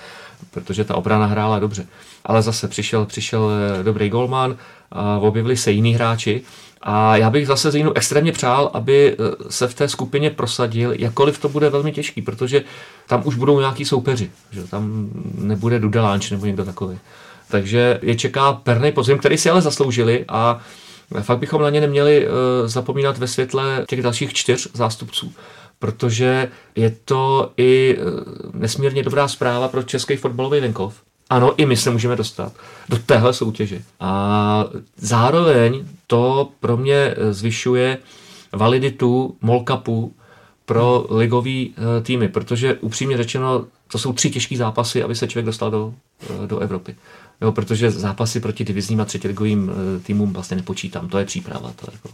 protože 0.51 0.83
ta 0.83 0.95
obrana 0.95 1.25
hrála 1.25 1.59
dobře. 1.59 1.87
Ale 2.25 2.41
zase 2.41 2.67
přišel, 2.67 3.05
přišel 3.05 3.51
eh, 3.51 3.83
dobrý 3.83 4.09
golman, 4.09 4.57
a 4.91 5.17
objevili 5.17 5.57
se 5.57 5.71
jiní 5.71 5.93
hráči 5.93 6.41
a 6.81 7.17
já 7.17 7.29
bych 7.29 7.47
zase 7.47 7.71
Zínu 7.71 7.93
extrémně 7.93 8.31
přál, 8.31 8.71
aby 8.73 9.15
eh, 9.19 9.51
se 9.51 9.67
v 9.67 9.73
té 9.73 9.89
skupině 9.89 10.29
prosadil, 10.29 10.93
jakkoliv 10.93 11.39
to 11.39 11.49
bude 11.49 11.69
velmi 11.69 11.91
těžký, 11.91 12.21
protože 12.21 12.63
tam 13.07 13.21
už 13.25 13.35
budou 13.35 13.59
nějaký 13.59 13.85
soupeři, 13.85 14.31
že 14.51 14.63
tam 14.63 15.09
nebude 15.37 15.79
Dudelánč 15.79 16.31
nebo 16.31 16.45
někdo 16.45 16.65
takový. 16.65 16.99
Takže 17.49 17.99
je 18.01 18.15
čeká 18.15 18.53
perný 18.53 18.91
podzim, 18.91 19.17
který 19.17 19.37
si 19.37 19.49
ale 19.49 19.61
zasloužili 19.61 20.25
a 20.27 20.59
Fakt 21.21 21.39
bychom 21.39 21.61
na 21.61 21.69
ně 21.69 21.81
neměli 21.81 22.27
uh, 22.27 22.33
zapomínat 22.67 23.17
ve 23.17 23.27
světle 23.27 23.85
těch 23.89 24.01
dalších 24.01 24.33
čtyř 24.33 24.69
zástupců, 24.73 25.33
protože 25.79 26.51
je 26.75 26.89
to 27.05 27.51
i 27.57 27.97
uh, 27.97 28.05
nesmírně 28.53 29.03
dobrá 29.03 29.27
zpráva 29.27 29.67
pro 29.67 29.83
český 29.83 30.15
fotbalový 30.15 30.59
venkov. 30.59 31.01
Ano, 31.29 31.53
i 31.57 31.65
my 31.65 31.77
se 31.77 31.89
můžeme 31.89 32.15
dostat 32.15 32.53
do 32.89 32.97
téhle 32.97 33.33
soutěže. 33.33 33.81
A 33.99 34.65
zároveň 34.97 35.85
to 36.07 36.49
pro 36.59 36.77
mě 36.77 37.15
zvyšuje 37.31 37.97
validitu 38.53 39.37
Molkapu 39.41 40.13
pro 40.65 41.05
ligový 41.09 41.69
uh, 41.77 42.03
týmy, 42.03 42.27
protože 42.27 42.73
upřímně 42.73 43.17
řečeno, 43.17 43.65
to 43.91 43.97
jsou 43.97 44.13
tři 44.13 44.29
těžké 44.29 44.57
zápasy, 44.57 45.03
aby 45.03 45.15
se 45.15 45.27
člověk 45.27 45.45
dostal 45.45 45.71
do, 45.71 45.93
do 46.45 46.59
Evropy. 46.59 46.95
Jo, 47.41 47.51
protože 47.51 47.91
zápasy 47.91 48.39
proti 48.39 48.63
divizním 48.63 49.01
a 49.01 49.05
třetiligovým 49.05 49.71
eh, 49.71 49.99
týmům 49.99 50.33
vlastně 50.33 50.57
nepočítám. 50.57 51.09
To 51.09 51.17
je 51.17 51.25
příprava. 51.25 51.73
To, 51.75 51.91
jako, 51.91 52.09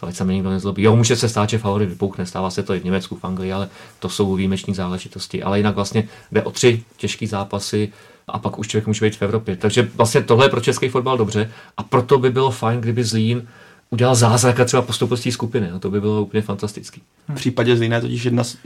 to 0.00 0.06
ať 0.06 0.14
se 0.14 0.24
mi 0.24 0.34
nikdo 0.34 0.50
nezlobí. 0.50 0.82
Jo, 0.82 0.96
může 0.96 1.16
se 1.16 1.28
stát, 1.28 1.50
že 1.50 1.58
favorit 1.58 1.88
vypukne, 1.88 2.26
stává 2.26 2.50
se 2.50 2.62
to 2.62 2.74
i 2.74 2.80
v 2.80 2.84
Německu, 2.84 3.16
v 3.16 3.24
Anglii, 3.24 3.52
ale 3.52 3.68
to 3.98 4.08
jsou 4.08 4.34
výjimeční 4.34 4.74
záležitosti. 4.74 5.42
Ale 5.42 5.58
jinak 5.58 5.74
vlastně 5.74 6.08
jde 6.32 6.42
o 6.42 6.50
tři 6.50 6.82
těžké 6.96 7.26
zápasy 7.26 7.92
a 8.28 8.38
pak 8.38 8.58
už 8.58 8.68
člověk 8.68 8.86
může 8.86 9.06
být 9.06 9.16
v 9.16 9.22
Evropě. 9.22 9.56
Takže 9.56 9.90
vlastně 9.94 10.22
tohle 10.22 10.46
je 10.46 10.50
pro 10.50 10.60
český 10.60 10.88
fotbal 10.88 11.18
dobře 11.18 11.52
a 11.76 11.82
proto 11.82 12.18
by 12.18 12.30
bylo 12.30 12.50
fajn, 12.50 12.80
kdyby 12.80 13.04
Zlín 13.04 13.48
udělal 13.90 14.14
zázrak 14.14 14.60
a 14.60 14.64
třeba 14.64 14.82
postoupil 14.82 15.16
z 15.16 15.22
té 15.22 15.32
skupiny. 15.32 15.70
A 15.70 15.78
to 15.78 15.90
by 15.90 16.00
bylo 16.00 16.22
úplně 16.22 16.42
fantastický. 16.42 17.02
V 17.28 17.34
případě 17.34 17.76
Zlína 17.76 17.96
je 17.96 18.02
totiž 18.02 18.24
jedna 18.24 18.44
z 18.44 18.56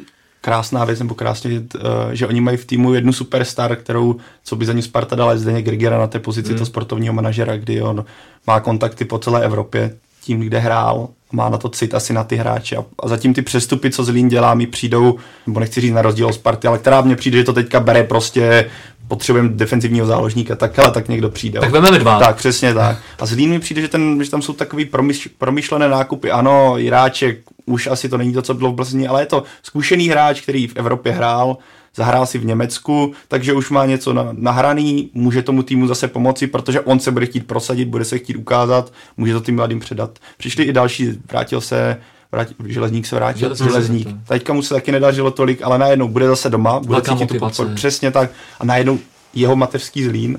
krásná 0.43 0.85
věc, 0.85 0.99
nebo 0.99 1.15
krásně, 1.15 1.51
uh, 1.51 1.81
že 2.13 2.27
oni 2.27 2.41
mají 2.41 2.57
v 2.57 2.65
týmu 2.65 2.95
jednu 2.95 3.13
superstar, 3.13 3.77
kterou, 3.77 4.17
co 4.45 4.57
by 4.57 4.67
za 4.67 4.73
ní 4.73 4.83
Sparta 4.83 5.17
dala, 5.17 5.33
je 5.33 5.39
Zdeněk 5.39 5.65
Grigera 5.65 5.99
na 5.99 6.07
té 6.07 6.19
pozici 6.19 6.51
mm. 6.51 6.59
toho 6.59 6.67
sportovního 6.67 7.15
manažera, 7.15 7.57
kdy 7.57 7.83
on 7.83 8.05
má 8.47 8.61
kontakty 8.61 9.05
po 9.05 9.19
celé 9.19 9.45
Evropě 9.45 9.95
tím, 10.25 10.41
kde 10.41 10.59
hrál, 10.59 11.09
má 11.33 11.49
na 11.49 11.59
to 11.59 11.69
cit 11.69 11.95
asi 11.95 12.13
na 12.13 12.25
ty 12.25 12.37
hráče. 12.37 12.77
A, 12.77 12.85
a 12.99 13.09
zatím 13.09 13.35
ty 13.35 13.43
přestupy, 13.43 13.91
co 13.91 14.05
Zlín 14.05 14.29
dělá, 14.29 14.55
mi 14.55 14.67
přijdou, 14.67 15.19
nebo 15.47 15.61
nechci 15.61 15.81
říct 15.81 15.93
na 15.93 16.03
rozdíl 16.03 16.27
od 16.27 16.33
Sparty, 16.33 16.69
ale 16.69 16.79
která 16.79 17.01
mně 17.01 17.17
přijde, 17.17 17.39
že 17.39 17.45
to 17.45 17.53
teďka 17.53 17.81
bere 17.81 18.05
prostě 18.05 18.71
potřebujeme 19.09 19.49
defenzivního 19.49 20.07
záložníka, 20.07 20.57
tak 20.57 20.79
ale 20.79 20.91
tak 20.91 21.09
někdo 21.09 21.31
přijde. 21.31 21.61
Tak 21.61 21.71
vememe 21.71 21.99
dva. 21.99 22.19
Tak, 22.19 22.37
přesně 22.37 22.75
tak. 22.75 22.99
A 23.19 23.27
Zlín 23.27 23.51
mi 23.51 23.59
přijde, 23.59 23.81
že, 23.81 23.89
ten, 23.89 24.25
že 24.25 24.31
tam 24.31 24.43
jsou 24.43 24.53
takový 24.53 24.85
promyš, 24.85 25.29
promyšlené 25.39 25.89
nákupy. 25.89 26.31
Ano, 26.31 26.79
Jiráček 26.79 27.39
už 27.73 27.87
asi 27.87 28.09
to 28.09 28.19
není 28.19 28.33
to, 28.33 28.43
co 28.43 28.55
bylo 28.55 28.73
v 28.73 28.77
Plzni, 28.77 29.09
ale 29.09 29.23
je 29.23 29.27
to 29.27 29.43
zkušený 29.63 30.09
hráč, 30.09 30.41
který 30.41 30.67
v 30.67 30.77
Evropě 30.77 31.13
hrál, 31.13 31.57
zahrál 31.95 32.27
si 32.27 32.39
v 32.39 32.45
Německu, 32.45 33.13
takže 33.29 33.53
už 33.53 33.71
má 33.71 33.87
něco 33.87 34.13
na, 34.13 34.29
nahraný, 34.33 35.11
může 35.15 35.43
tomu 35.43 35.63
týmu 35.63 35.87
zase 35.87 36.09
pomoci, 36.09 36.47
protože 36.47 36.81
on 36.81 37.01
se 37.01 37.11
bude 37.11 37.27
chtít 37.27 37.47
prosadit, 37.47 37.89
bude 37.89 38.05
se 38.05 38.19
chtít 38.19 38.37
ukázat, 38.37 38.93
může 39.17 39.33
to 39.33 39.41
tím 39.41 39.57
mladým 39.57 39.81
předat. 39.81 40.19
Přišli 40.39 40.65
i 40.65 40.73
další, 40.73 41.21
vrátil 41.31 41.61
se 41.61 42.01
vrátil, 42.33 42.57
železník 42.67 43.07
se 43.07 43.17
vrátil, 43.17 43.41
železník. 43.41 43.71
železník. 43.71 44.09
Teďka 44.29 44.53
mu 44.53 44.63
se 44.63 44.75
taky 44.75 44.93
nedařilo 44.93 45.31
tolik, 45.31 45.63
ale 45.63 45.79
najednou 45.79 46.09
bude 46.09 46.27
zase 46.27 46.51
doma, 46.51 46.81
bude 46.81 46.93
Velká 46.93 47.13
cítit 47.13 47.27
tu 47.27 47.39
podporu, 47.39 47.71
přesně 47.75 48.11
tak, 48.11 48.31
a 48.61 48.65
najednou 48.65 48.99
jeho 49.35 49.57
mateřský 49.57 50.05
zlín 50.05 50.39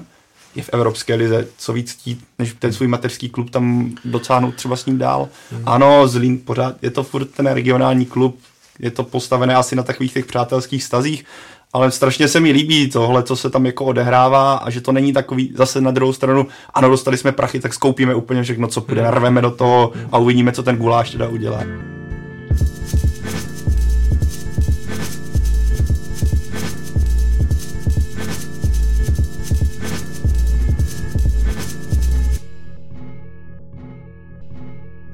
je 0.55 0.63
v 0.63 0.69
Evropské 0.73 1.15
lize, 1.15 1.47
co 1.57 1.73
víc 1.73 1.91
chtít, 1.91 2.23
než 2.39 2.55
ten 2.59 2.73
svůj 2.73 2.87
mateřský 2.87 3.29
klub 3.29 3.49
tam 3.49 3.91
docáhnout 4.05 4.55
třeba 4.55 4.75
s 4.75 4.85
ním 4.85 4.97
dál. 4.97 5.29
Hmm. 5.51 5.63
Ano, 5.65 6.07
Zlín 6.07 6.39
pořád, 6.45 6.75
je 6.81 6.91
to 6.91 7.03
furt 7.03 7.25
ten 7.25 7.47
regionální 7.47 8.05
klub, 8.05 8.39
je 8.79 8.91
to 8.91 9.03
postavené 9.03 9.55
asi 9.55 9.75
na 9.75 9.83
takových 9.83 10.13
těch 10.13 10.25
přátelských 10.25 10.83
stazích, 10.83 11.25
ale 11.73 11.91
strašně 11.91 12.27
se 12.27 12.39
mi 12.39 12.51
líbí 12.51 12.89
tohle, 12.89 13.23
co 13.23 13.35
se 13.35 13.49
tam 13.49 13.65
jako 13.65 13.85
odehrává 13.85 14.53
a 14.53 14.69
že 14.69 14.81
to 14.81 14.91
není 14.91 15.13
takový 15.13 15.53
zase 15.55 15.81
na 15.81 15.91
druhou 15.91 16.13
stranu, 16.13 16.47
ano, 16.73 16.89
dostali 16.89 17.17
jsme 17.17 17.31
prachy, 17.31 17.59
tak 17.59 17.73
skoupíme 17.73 18.15
úplně 18.15 18.43
všechno, 18.43 18.67
co 18.67 18.81
půjde, 18.81 19.01
hmm. 19.01 19.11
narveme 19.11 19.41
do 19.41 19.51
toho 19.51 19.91
a 20.11 20.17
uvidíme, 20.17 20.51
co 20.51 20.63
ten 20.63 20.77
guláš 20.77 21.11
teda 21.11 21.27
udělá. 21.27 21.92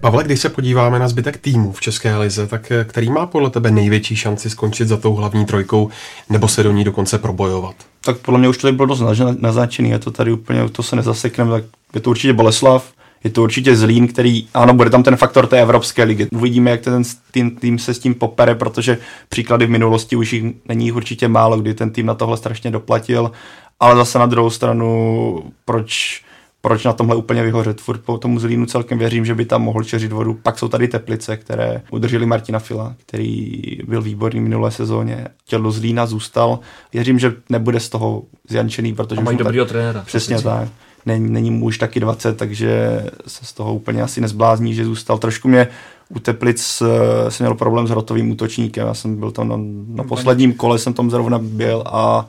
Pavle, 0.02 0.24
když 0.24 0.40
se 0.40 0.50
podíváme 0.50 1.00
na 1.00 1.08
zbytek 1.08 1.38
týmu 1.38 1.72
v 1.72 1.82
České 1.82 2.18
lize, 2.18 2.48
tak 2.48 2.72
eh, 2.72 2.84
který 2.84 3.10
má 3.10 3.26
podle 3.26 3.50
tebe 3.50 3.72
největší 3.72 4.16
šanci 4.16 4.50
skončit 4.50 4.88
za 4.88 4.98
tou 4.98 5.14
hlavní 5.14 5.46
trojkou 5.46 5.90
nebo 6.30 6.48
se 6.48 6.64
do 6.64 6.72
ní 6.72 6.84
dokonce 6.84 7.18
probojovat? 7.18 7.76
Tak 8.02 8.18
podle 8.18 8.40
mě 8.40 8.50
už 8.50 8.58
to 8.58 8.72
bylo 8.72 8.86
dost 8.86 9.04
naznačený, 9.40 9.90
je 9.90 10.00
to 10.00 10.12
tady 10.12 10.32
úplně, 10.32 10.70
to 10.70 10.84
se 10.84 10.96
nezasekneme, 10.96 11.52
tak 11.52 11.64
je 11.94 12.02
to 12.02 12.10
určitě 12.10 12.34
Boleslav, 12.34 12.92
je 13.24 13.30
to 13.30 13.44
určitě 13.44 13.76
Zlín, 13.76 14.08
který, 14.08 14.48
ano, 14.54 14.74
bude 14.74 14.90
tam 14.90 15.04
ten 15.04 15.18
faktor 15.18 15.48
té 15.48 15.62
Evropské 15.62 16.04
ligy. 16.04 16.28
Uvidíme, 16.32 16.72
jak 16.72 16.82
ten 16.82 17.04
tým, 17.32 17.56
tým 17.56 17.80
se 17.80 17.94
s 17.94 18.00
tím 18.00 18.14
popere, 18.14 18.56
protože 18.56 18.98
příklady 19.30 19.66
v 19.66 19.70
minulosti 19.70 20.16
už 20.16 20.34
jich 20.34 20.44
není 20.68 20.92
určitě 20.92 21.28
málo, 21.28 21.60
kdy 21.60 21.74
ten 21.74 21.92
tým 21.92 22.06
na 22.06 22.14
tohle 22.14 22.38
strašně 22.38 22.72
doplatil, 22.72 23.32
ale 23.80 23.96
zase 23.96 24.20
na 24.20 24.26
druhou 24.26 24.50
stranu, 24.50 25.44
proč 25.66 26.22
proč 26.62 26.84
na 26.84 26.94
tomhle 26.94 27.16
úplně 27.16 27.44
vyhořet. 27.44 27.82
Furt 27.82 28.02
po 28.02 28.18
tomu 28.18 28.40
Zlínu 28.40 28.66
celkem 28.66 28.98
věřím, 28.98 29.26
že 29.26 29.36
by 29.36 29.46
tam 29.46 29.62
mohl 29.62 29.84
čeřit 29.84 30.12
vodu. 30.12 30.34
Pak 30.34 30.60
jsou 30.60 30.68
tady 30.68 30.88
Teplice, 30.88 31.38
které 31.38 31.82
udrželi 31.92 32.26
Martina 32.26 32.60
Fila, 32.60 32.96
který 33.06 33.62
byl 33.88 34.02
výborný 34.02 34.40
minulé 34.40 34.72
sezóně. 34.72 35.28
Chtěl 35.46 35.62
do 35.62 35.72
Zlína, 35.72 36.06
zůstal. 36.06 36.60
Věřím, 36.94 37.20
že 37.20 37.34
nebude 37.50 37.80
z 37.80 37.90
toho 37.90 38.24
zjančený, 38.50 38.96
protože... 38.96 39.22
A 39.22 39.24
mají 39.24 39.38
dobrýho 39.38 39.66
trenéra. 39.66 40.04
Přesně 40.06 40.42
tak. 40.42 40.70
není, 41.06 41.30
není 41.30 41.52
mu 41.52 41.66
už 41.66 41.78
taky 41.78 42.00
20, 42.00 42.38
takže 42.38 43.04
se 43.28 43.46
z 43.46 43.54
toho 43.54 43.74
úplně 43.74 44.04
asi 44.04 44.22
nezblázní, 44.22 44.74
že 44.74 44.86
zůstal. 44.86 45.18
Trošku 45.18 45.48
mě 45.48 45.68
u 46.10 46.20
Teplic 46.20 46.82
uh, 46.82 46.88
jsem 47.30 47.46
měl 47.46 47.56
problém 47.56 47.88
s 47.88 47.92
rotovým 47.92 48.32
útočníkem, 48.32 48.88
já 48.88 48.94
jsem 48.94 49.20
byl 49.20 49.32
tam 49.32 49.48
na, 49.48 49.56
na 49.96 50.04
posledním 50.04 50.54
kole, 50.54 50.80
jsem 50.80 50.94
tam 50.94 51.10
zrovna 51.10 51.40
byl 51.40 51.84
a 51.86 52.28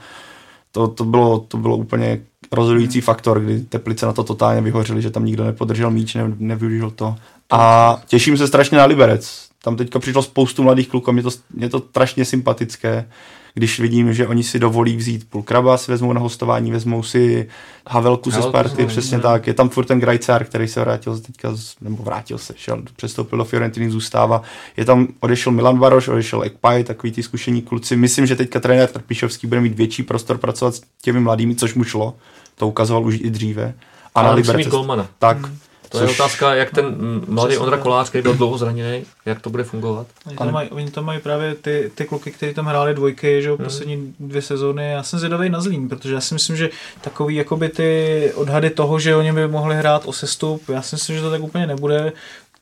to, 0.72 0.88
to, 0.88 1.04
bylo, 1.04 1.38
to 1.38 1.56
bylo 1.56 1.76
úplně 1.76 2.20
rozhodující 2.52 3.00
faktor, 3.00 3.40
kdy 3.40 3.60
Teplice 3.60 4.06
na 4.06 4.12
to 4.12 4.24
totálně 4.24 4.60
vyhořili, 4.60 5.02
že 5.02 5.10
tam 5.10 5.24
nikdo 5.24 5.44
nepodržel 5.44 5.90
míč, 5.90 6.14
ne, 6.14 6.32
nevyužil 6.38 6.90
to. 6.90 7.16
A 7.50 8.02
těším 8.06 8.36
se 8.36 8.46
strašně 8.46 8.78
na 8.78 8.84
Liberec. 8.84 9.48
Tam 9.62 9.76
teďka 9.76 9.98
přišlo 9.98 10.22
spoustu 10.22 10.62
mladých 10.62 10.88
kluků, 10.88 11.12
mě 11.12 11.22
to, 11.22 11.30
mě 11.54 11.68
to 11.68 11.78
strašně 11.90 12.24
sympatické 12.24 13.06
když 13.54 13.80
vidím, 13.80 14.14
že 14.14 14.26
oni 14.26 14.42
si 14.42 14.58
dovolí 14.58 14.96
vzít 14.96 15.30
půl 15.30 15.42
kraba, 15.42 15.76
si 15.76 15.90
vezmou 15.90 16.12
na 16.12 16.20
hostování, 16.20 16.70
vezmou 16.70 17.02
si 17.02 17.48
Havelku 17.86 18.30
ze 18.30 18.42
Sparty, 18.42 18.86
přesně 18.86 19.16
ne. 19.16 19.22
tak. 19.22 19.46
Je 19.46 19.54
tam 19.54 19.68
furt 19.68 19.84
ten 19.84 20.00
Grajcár, 20.00 20.44
který 20.44 20.68
se 20.68 20.80
vrátil 20.80 21.18
teďka, 21.18 21.54
nebo 21.80 22.02
vrátil 22.02 22.38
se, 22.38 22.54
šel, 22.56 22.82
přestoupil 22.96 23.38
do 23.38 23.44
Fiorentiny, 23.44 23.90
zůstává. 23.90 24.42
Je 24.76 24.84
tam, 24.84 25.08
odešel 25.20 25.52
Milan 25.52 25.78
Baroš, 25.78 26.08
odešel 26.08 26.42
Ekpaj, 26.42 26.84
takový 26.84 27.12
ty 27.12 27.22
zkušení 27.22 27.62
kluci. 27.62 27.96
Myslím, 27.96 28.26
že 28.26 28.36
teďka 28.36 28.60
trenér 28.60 28.88
Trpišovský 28.88 29.46
bude 29.46 29.60
mít 29.60 29.74
větší 29.74 30.02
prostor 30.02 30.38
pracovat 30.38 30.74
s 30.74 30.82
těmi 31.02 31.20
mladými, 31.20 31.54
což 31.54 31.74
mu 31.74 31.84
šlo. 31.84 32.14
To 32.60 32.68
ukazoval 32.68 33.04
už 33.04 33.14
i 33.20 33.30
dříve. 33.30 33.74
A 34.14 34.20
Ale 34.20 34.28
na 34.28 34.34
Liberce. 34.34 34.70
Tak. 35.18 35.38
Hmm. 35.38 35.58
To 35.88 35.98
Což... 35.98 36.08
je 36.08 36.14
otázka, 36.14 36.54
jak 36.54 36.70
ten 36.70 36.96
mladý 37.28 37.56
Ondra 37.56 37.76
Kolář, 37.76 38.08
který 38.08 38.22
byl 38.22 38.34
dlouho 38.34 38.58
zraněný, 38.58 39.04
jak 39.26 39.40
to 39.40 39.50
bude 39.50 39.64
fungovat. 39.64 40.06
Oni 40.26 40.36
tam 40.36 40.52
mají, 40.52 40.70
oni 40.70 40.90
tam 40.90 41.04
mají 41.04 41.20
právě 41.20 41.54
ty, 41.54 41.92
ty 41.94 42.04
kluky, 42.04 42.30
kteří 42.30 42.54
tam 42.54 42.66
hráli 42.66 42.94
dvojky, 42.94 43.42
že 43.42 43.48
hmm. 43.48 43.58
poslední 43.58 44.14
dvě 44.20 44.42
sezóny. 44.42 44.90
Já 44.90 45.02
jsem 45.02 45.18
zvědavý 45.18 45.50
na 45.50 45.60
Zlín, 45.60 45.88
protože 45.88 46.14
já 46.14 46.20
si 46.20 46.34
myslím, 46.34 46.56
že 46.56 46.70
takový 47.00 47.34
jakoby 47.34 47.68
ty 47.68 48.32
odhady 48.34 48.70
toho, 48.70 48.98
že 48.98 49.16
oni 49.16 49.32
by 49.32 49.48
mohli 49.48 49.76
hrát 49.76 50.02
o 50.06 50.12
sestup, 50.12 50.68
já 50.68 50.82
si 50.82 50.94
myslím, 50.94 51.16
že 51.16 51.22
to 51.22 51.30
tak 51.30 51.42
úplně 51.42 51.66
nebude. 51.66 52.12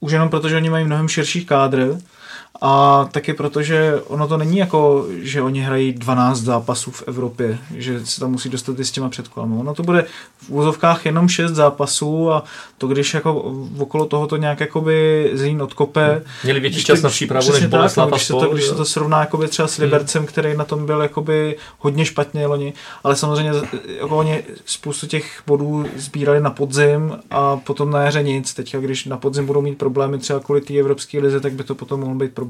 Už 0.01 0.13
jenom 0.13 0.29
protože 0.29 0.57
oni 0.57 0.71
mají 0.71 0.85
mnohem 0.85 1.09
širší 1.09 1.45
kádr, 1.45 1.97
a 2.61 3.05
taky 3.13 3.35
proto, 3.35 3.63
že 3.63 4.03
ono 4.07 4.29
to 4.29 4.37
není 4.37 4.59
jako, 4.59 5.07
že 5.23 5.43
oni 5.43 5.61
hrají 5.61 5.93
12 5.93 6.39
zápasů 6.39 6.91
v 6.91 7.03
Evropě, 7.07 7.59
že 7.77 8.07
se 8.07 8.21
tam 8.21 8.31
musí 8.31 8.49
dostat 8.49 8.79
i 8.79 8.85
s 8.85 8.91
těma 8.91 9.09
předkolami. 9.09 9.57
Ono 9.57 9.75
to 9.75 9.83
bude 9.83 10.05
v 10.39 10.51
úzovkách 10.51 11.07
jenom 11.07 11.29
6 11.29 11.53
zápasů 11.53 12.33
a 12.33 12.45
to, 12.79 12.87
když 12.87 13.15
jako 13.15 13.55
okolo 13.79 14.07
toho 14.07 14.27
to 14.27 14.37
nějak 14.37 14.61
jakoby 14.61 15.31
zín 15.35 15.63
odkope. 15.63 16.23
Měli 16.45 16.61
větší 16.61 16.85
čas 16.85 17.03
na 17.03 17.11
přípravu 17.11 17.53
než 17.53 17.67
Boleslav 17.67 18.11
no, 18.11 18.17
když, 18.17 18.27
se 18.27 18.33
to, 18.33 18.49
když 18.53 18.65
se 18.65 18.75
to 18.75 18.85
srovná 18.85 19.21
jakoby 19.21 19.49
třeba 19.49 19.69
s 19.69 19.77
hmm. 19.77 19.85
Libercem, 19.85 20.21
hmm. 20.23 20.27
který 20.27 20.57
na 20.57 20.65
tom 20.65 20.87
byl 20.87 21.01
jakoby 21.01 21.57
hodně 21.79 22.05
špatně 22.05 22.47
loni, 22.47 22.73
ale 23.05 23.17
samozřejmě 23.17 23.53
jako 23.99 24.17
oni 24.17 24.43
spoustu 24.65 25.07
těch 25.07 25.43
bodů 25.47 25.85
sbírali 25.97 26.41
na 26.41 26.51
podzim 26.51 27.19
a 27.31 27.57
potom 27.57 27.91
na 27.91 28.03
jaře 28.03 28.23
nic. 28.23 28.55
Teďka, 28.55 28.79
když 28.79 29.05
na 29.05 29.17
podzim 29.17 29.47
budou 29.47 29.63
mít 29.63 29.79
problémy 29.79 30.19
třeba 30.19 30.41
kvůli 30.41 30.61
té 30.61 30.75
evropské 30.75 31.21
lize, 31.21 31.41
tak 31.41 31.53
by 31.53 31.65
to 31.65 31.75
potom 31.75 32.01
mohlo 32.01 32.15
být 32.15 32.33
problém. 32.35 32.48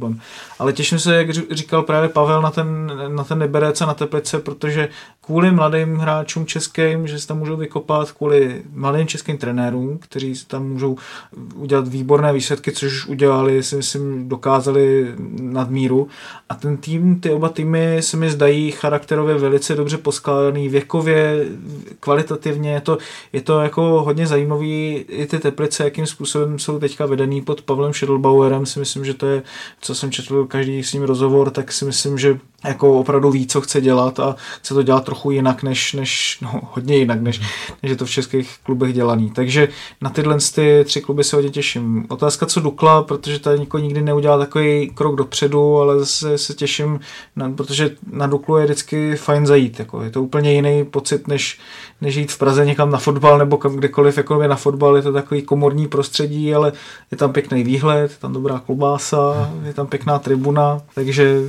Ale 0.58 0.72
těším 0.72 0.98
se, 0.98 1.14
jak 1.14 1.30
říkal 1.30 1.82
právě 1.82 2.08
Pavel, 2.08 2.42
na 2.42 2.50
ten, 2.50 2.92
na 3.08 3.24
ten 3.24 3.38
Liberec 3.38 3.80
a 3.80 3.86
na 3.86 3.94
Teplice, 3.94 4.38
protože 4.38 4.88
kvůli 5.20 5.50
mladým 5.50 5.96
hráčům 5.96 6.46
českým, 6.46 7.06
že 7.06 7.18
se 7.18 7.26
tam 7.26 7.38
můžou 7.38 7.56
vykopat, 7.56 8.12
kvůli 8.12 8.62
mladým 8.72 9.06
českým 9.06 9.38
trenérům, 9.38 9.98
kteří 9.98 10.34
tam 10.46 10.68
můžou 10.68 10.96
udělat 11.54 11.88
výborné 11.88 12.32
výsledky, 12.32 12.72
což 12.72 12.92
už 12.92 13.06
udělali, 13.06 13.62
si 13.62 13.76
myslím, 13.76 14.28
dokázali 14.28 15.14
nadmíru. 15.40 16.08
A 16.48 16.54
ten 16.54 16.76
tým, 16.76 17.20
ty 17.20 17.30
oba 17.30 17.48
týmy 17.48 17.96
se 18.00 18.16
mi 18.16 18.30
zdají 18.30 18.70
charakterově 18.70 19.34
velice 19.34 19.74
dobře 19.74 19.98
poskládaný, 19.98 20.68
věkově, 20.68 21.46
kvalitativně, 22.00 22.72
je 22.72 22.80
to, 22.80 22.98
je 23.32 23.40
to 23.40 23.60
jako 23.60 23.82
hodně 23.82 24.26
zajímavý, 24.26 24.94
i 25.08 25.26
ty 25.26 25.38
Teplice, 25.38 25.84
jakým 25.84 26.06
způsobem 26.06 26.58
jsou 26.58 26.78
teďka 26.78 27.06
vedený 27.06 27.42
pod 27.42 27.62
Pavlem 27.62 27.92
Schädelbauerem, 27.92 28.66
si 28.66 28.78
myslím, 28.78 29.04
že 29.04 29.14
to 29.14 29.26
je, 29.26 29.42
co 29.88 29.94
jsem 29.94 30.10
četl 30.10 30.46
každý 30.46 30.84
s 30.84 30.92
ním 30.92 31.02
rozhovor, 31.02 31.50
tak 31.50 31.72
si 31.72 31.84
myslím, 31.84 32.18
že 32.18 32.38
jako 32.64 33.00
opravdu 33.00 33.30
ví, 33.30 33.46
co 33.46 33.60
chce 33.60 33.80
dělat 33.80 34.20
a 34.20 34.36
chce 34.60 34.74
to 34.74 34.82
dělat 34.82 35.04
trochu 35.04 35.30
jinak, 35.30 35.62
než, 35.62 35.92
než 35.92 36.38
no, 36.42 36.60
hodně 36.72 36.96
jinak, 36.96 37.20
než, 37.20 37.40
než 37.82 37.90
je 37.90 37.96
to 37.96 38.06
v 38.06 38.10
českých 38.10 38.56
klubech 38.62 38.92
dělaný. 38.92 39.30
Takže 39.30 39.68
na 40.00 40.10
tyhle 40.10 40.38
ty 40.54 40.84
tři 40.84 41.00
kluby 41.00 41.24
se 41.24 41.36
hodně 41.36 41.50
těším. 41.50 42.06
Otázka, 42.08 42.46
co 42.46 42.60
Dukla, 42.60 43.02
protože 43.02 43.38
tady 43.38 43.58
nikdo 43.58 43.78
nikdy 43.78 44.02
neudělal 44.02 44.38
takový 44.38 44.90
krok 44.94 45.16
dopředu, 45.16 45.78
ale 45.78 45.98
zase 45.98 46.38
se 46.38 46.54
těším, 46.54 47.00
na, 47.36 47.50
protože 47.50 47.90
na 48.12 48.26
Duklu 48.26 48.56
je 48.56 48.64
vždycky 48.64 49.16
fajn 49.16 49.46
zajít. 49.46 49.78
Jako, 49.78 50.02
je 50.02 50.10
to 50.10 50.22
úplně 50.22 50.52
jiný 50.52 50.84
pocit, 50.84 51.28
než, 51.28 51.58
než 52.00 52.14
jít 52.14 52.32
v 52.32 52.38
Praze 52.38 52.66
někam 52.66 52.90
na 52.90 52.98
fotbal 52.98 53.38
nebo 53.38 53.56
kam 53.56 53.76
kdekoliv 53.76 54.16
jako 54.16 54.46
na 54.46 54.56
fotbal. 54.56 54.96
Je 54.96 55.02
to 55.02 55.12
takový 55.12 55.42
komorní 55.42 55.88
prostředí, 55.88 56.54
ale 56.54 56.72
je 57.10 57.16
tam 57.16 57.32
pěkný 57.32 57.64
výhled, 57.64 58.10
je 58.10 58.16
tam 58.18 58.32
dobrá 58.32 58.58
klobása, 58.58 59.50
je 59.64 59.74
tam 59.74 59.86
pěkná 59.86 60.18
tribuna, 60.18 60.80
takže 60.94 61.40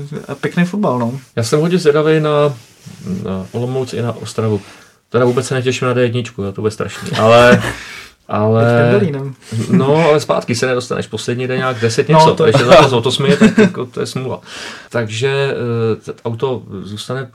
pěkný 0.42 0.66
fotbal. 0.66 0.99
No. 1.00 1.20
Já 1.36 1.44
jsem 1.44 1.60
hodně 1.60 1.78
zvědavý 1.78 2.20
na, 2.20 2.54
na 3.24 3.46
Olomouc 3.52 3.94
i 3.94 4.02
na 4.02 4.12
Ostravu. 4.14 4.62
Teda 5.10 5.26
vůbec 5.26 5.48
se 5.48 5.54
netěším 5.54 5.88
na 5.88 5.94
D1, 5.94 6.52
to 6.54 6.62
bude 6.62 6.72
strašný, 6.72 7.12
ale 7.12 7.64
ale, 8.30 9.02
no, 9.72 9.96
ale 9.96 10.20
zpátky 10.20 10.56
se 10.56 10.68
nedostaneš. 10.68 11.08
Poslední 11.08 11.48
den 11.48 11.58
nějak 11.58 11.80
10 11.82 12.10
no, 12.10 12.18
něco. 12.18 12.30
No, 12.30 12.36
to... 12.36 12.46
Ještě 12.46 12.66
za 12.66 12.90
to, 12.90 13.02
to 13.10 13.12
smije, 13.12 13.38
tak 13.38 13.58
jako, 13.58 13.86
to 13.86 14.00
je 14.00 14.06
smůla. 14.06 14.42
Takže 14.90 15.56
uh, 16.08 16.16
auto 16.26 16.64
zůstane 16.82 17.30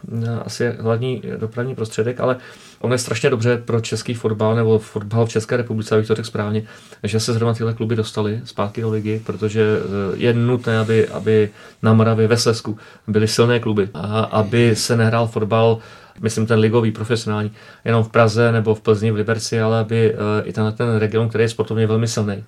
asi 0.45 0.72
hlavní 0.80 1.22
dopravní 1.36 1.74
prostředek, 1.74 2.20
ale 2.20 2.36
on 2.80 2.92
je 2.92 2.99
strašně 2.99 3.30
dobře 3.30 3.62
pro 3.64 3.80
český 3.80 4.14
fotbal 4.14 4.55
nebo 4.55 4.78
fotbal 4.78 5.26
v 5.26 5.28
České 5.28 5.57
republice, 5.57 5.95
abych 5.95 6.07
to 6.07 6.14
řekl 6.14 6.28
správně, 6.28 6.62
že 7.03 7.20
se 7.20 7.32
zrovna 7.32 7.55
tyhle 7.55 7.74
kluby 7.74 7.97
dostali 7.97 8.40
zpátky 8.45 8.80
do 8.80 8.90
ligy, 8.90 9.22
protože 9.26 9.78
uh, 9.78 10.20
je 10.20 10.34
nutné, 10.34 10.78
aby, 10.78 11.09
aby 11.09 11.51
na 11.82 11.92
Moravě, 11.92 12.28
ve 12.28 12.36
Slesku 12.36 12.78
byly 13.07 13.28
silné 13.28 13.61
kluby 13.61 13.88
a 13.95 14.20
aby 14.20 14.76
se 14.76 14.97
nehrál 14.97 15.26
fotbal 15.26 15.78
myslím 16.21 16.47
ten 16.47 16.59
ligový, 16.59 16.91
profesionální, 16.91 17.53
jenom 17.85 18.05
v 18.05 18.09
Praze 18.09 18.53
nebo 18.53 18.75
v 18.75 18.81
Plzni, 18.81 19.11
v 19.11 19.15
Liberci, 19.15 19.61
ale 19.61 19.79
aby 19.79 20.15
eh, 20.15 20.43
i 20.45 20.53
ten, 20.53 20.73
ten 20.73 20.97
region, 20.97 21.29
který 21.29 21.45
je 21.45 21.49
sportovně 21.49 21.87
velmi 21.87 22.09
silný, 22.09 22.45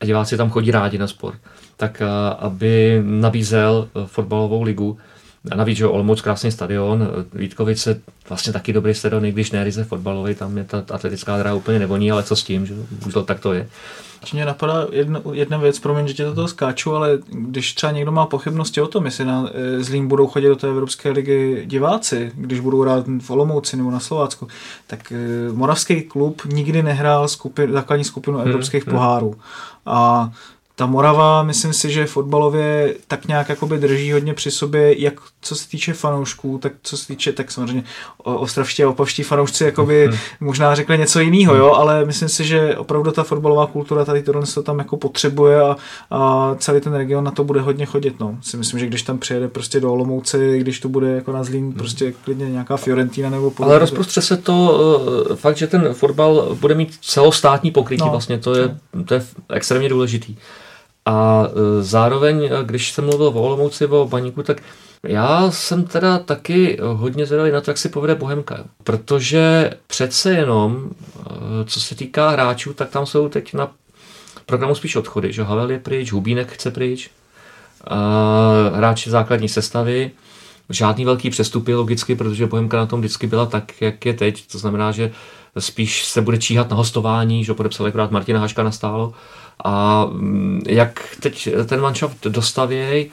a 0.00 0.04
diváci 0.04 0.36
tam 0.36 0.50
chodí 0.50 0.70
rádi 0.70 0.98
na 0.98 1.06
sport, 1.06 1.38
tak 1.76 2.02
eh, 2.02 2.06
aby 2.38 3.02
nabízel 3.04 3.88
eh, 3.88 4.06
fotbalovou 4.06 4.62
ligu, 4.62 4.98
a 5.50 5.56
navíc, 5.56 5.78
že 5.78 5.86
Olomouc 5.86 6.20
krásný 6.20 6.50
stadion, 6.50 7.08
Vítkovice 7.32 8.00
vlastně 8.28 8.52
taky 8.52 8.72
dobrý 8.72 8.94
stadion, 8.94 9.24
i 9.24 9.32
když 9.32 9.50
ne 9.50 9.64
ryze 9.64 9.84
fotbalový, 9.84 10.34
tam 10.34 10.58
je 10.58 10.64
ta 10.64 10.84
atletická 10.90 11.38
dráha 11.38 11.56
úplně 11.56 11.78
nevoní, 11.78 12.12
ale 12.12 12.22
co 12.22 12.36
s 12.36 12.42
tím, 12.42 12.66
že 12.66 12.74
to 13.12 13.22
tak 13.22 13.40
to 13.40 13.52
je. 13.52 13.68
Mě 14.32 14.44
napadá 14.44 14.86
jedna, 14.92 15.20
jedna 15.32 15.58
věc, 15.58 15.78
promiň, 15.78 16.08
že 16.08 16.14
tě 16.14 16.24
do 16.24 16.34
toho 16.34 16.48
skáču, 16.48 16.96
ale 16.96 17.18
když 17.28 17.74
třeba 17.74 17.92
někdo 17.92 18.12
má 18.12 18.26
pochybnosti 18.26 18.80
o 18.80 18.86
tom, 18.86 19.04
jestli 19.04 19.24
na 19.24 19.50
e, 19.52 19.82
Zlín 19.82 20.08
budou 20.08 20.26
chodit 20.26 20.48
do 20.48 20.56
té 20.56 20.68
Evropské 20.68 21.10
ligy 21.10 21.62
diváci, 21.66 22.32
když 22.34 22.60
budou 22.60 22.82
hrát 22.82 23.04
v 23.20 23.30
Olomouci 23.30 23.76
nebo 23.76 23.90
na 23.90 24.00
Slovácku, 24.00 24.48
tak 24.86 25.12
e, 25.12 25.52
Moravský 25.52 26.02
klub 26.02 26.42
nikdy 26.46 26.82
nehrál 26.82 27.28
skupin, 27.28 27.72
základní 27.72 28.04
skupinu 28.04 28.38
hmm, 28.38 28.48
evropských 28.48 28.86
hmm. 28.86 28.94
pohárů. 28.94 29.34
A 29.86 30.30
ta 30.80 30.86
Morava, 30.86 31.42
myslím 31.42 31.72
si, 31.72 31.90
že 31.90 32.06
fotbalově 32.06 32.94
tak 33.08 33.28
nějak 33.28 33.48
jakoby 33.48 33.78
drží 33.78 34.12
hodně 34.12 34.34
při 34.34 34.50
sobě, 34.50 35.02
jak 35.02 35.14
co 35.40 35.56
se 35.56 35.68
týče 35.68 35.92
fanoušků, 35.92 36.58
tak 36.58 36.72
co 36.82 36.96
se 36.96 37.06
týče, 37.06 37.32
tak 37.32 37.50
samozřejmě 37.50 37.84
ostravští 38.18 38.84
a 38.84 38.88
opavští 38.88 39.22
fanoušci 39.22 39.64
jakoby 39.64 40.06
hmm. 40.06 40.16
možná 40.40 40.74
řekli 40.74 40.98
něco 40.98 41.20
jiného, 41.20 41.54
jo, 41.54 41.72
ale 41.72 42.04
myslím 42.04 42.28
si, 42.28 42.44
že 42.44 42.76
opravdu 42.76 43.12
ta 43.12 43.22
fotbalová 43.22 43.66
kultura 43.66 44.04
tady 44.04 44.22
tohle 44.22 44.46
se 44.46 44.62
tam 44.62 44.78
jako 44.78 44.96
potřebuje 44.96 45.60
a, 45.60 45.76
a, 46.10 46.54
celý 46.58 46.80
ten 46.80 46.94
region 46.94 47.24
na 47.24 47.30
to 47.30 47.44
bude 47.44 47.60
hodně 47.60 47.86
chodit, 47.86 48.20
no. 48.20 48.38
Si 48.42 48.56
myslím, 48.56 48.80
že 48.80 48.86
když 48.86 49.02
tam 49.02 49.18
přijede 49.18 49.48
prostě 49.48 49.80
do 49.80 49.92
Olomouce, 49.92 50.58
když 50.58 50.80
to 50.80 50.88
bude 50.88 51.10
jako 51.10 51.32
na 51.32 51.44
Zlín, 51.44 51.64
hmm. 51.64 51.72
prostě 51.72 52.12
klidně 52.12 52.50
nějaká 52.50 52.76
Fiorentina 52.76 53.30
nebo 53.30 53.50
podobně. 53.50 53.72
Ale 53.72 53.78
rozprostře 53.78 54.22
se 54.22 54.36
to 54.36 54.54
uh, 55.30 55.36
fakt, 55.36 55.56
že 55.56 55.66
ten 55.66 55.94
fotbal 55.94 56.56
bude 56.60 56.74
mít 56.74 56.98
celostátní 57.00 57.70
pokrytí, 57.70 58.04
no, 58.04 58.10
vlastně 58.10 58.38
to 58.38 58.54
je, 58.54 58.76
to 59.04 59.14
je 59.14 59.22
extrémně 59.48 59.88
důležitý. 59.88 60.36
A 61.10 61.46
e, 61.46 61.82
zároveň, 61.82 62.44
e, 62.44 62.64
když 62.64 62.92
jsem 62.92 63.04
mluvil 63.04 63.26
o 63.26 63.42
Olomouci, 63.42 63.86
o 63.86 64.08
Baníku, 64.08 64.42
tak 64.42 64.62
já 65.02 65.50
jsem 65.50 65.84
teda 65.84 66.18
taky 66.18 66.78
hodně 66.82 67.26
zvědavý 67.26 67.50
na 67.50 67.60
to, 67.60 67.70
jak 67.70 67.78
si 67.78 67.88
povede 67.88 68.14
Bohemka. 68.14 68.64
Protože 68.84 69.70
přece 69.86 70.32
jenom, 70.32 70.90
e, 71.20 71.64
co 71.64 71.80
se 71.80 71.94
týká 71.94 72.30
hráčů, 72.30 72.72
tak 72.72 72.90
tam 72.90 73.06
jsou 73.06 73.28
teď 73.28 73.54
na 73.54 73.72
programu 74.46 74.74
spíš 74.74 74.96
odchody, 74.96 75.32
že 75.32 75.42
Havel 75.42 75.70
je 75.70 75.78
pryč, 75.78 76.12
Hubínek 76.12 76.52
chce 76.52 76.70
pryč, 76.70 77.10
hráči 78.74 79.10
základní 79.10 79.48
sestavy, 79.48 80.10
žádný 80.70 81.04
velký 81.04 81.30
přestupy 81.30 81.74
logicky, 81.74 82.14
protože 82.14 82.46
Bohemka 82.46 82.76
na 82.76 82.86
tom 82.86 83.00
vždycky 83.00 83.26
byla 83.26 83.46
tak, 83.46 83.82
jak 83.82 84.06
je 84.06 84.14
teď, 84.14 84.46
to 84.52 84.58
znamená, 84.58 84.92
že 84.92 85.10
spíš 85.58 86.04
se 86.04 86.20
bude 86.20 86.38
číhat 86.38 86.70
na 86.70 86.76
hostování, 86.76 87.44
že 87.44 87.54
podepsal 87.54 87.86
akorát 87.86 88.10
Martina 88.10 88.40
Haška 88.40 88.62
na 88.62 88.70
stálo 88.70 89.14
a 89.64 90.06
mm, 90.12 90.62
jak 90.68 91.16
teď 91.20 91.48
ten 91.66 91.80
manšaft 91.80 92.26
dostavějí, 92.26 93.10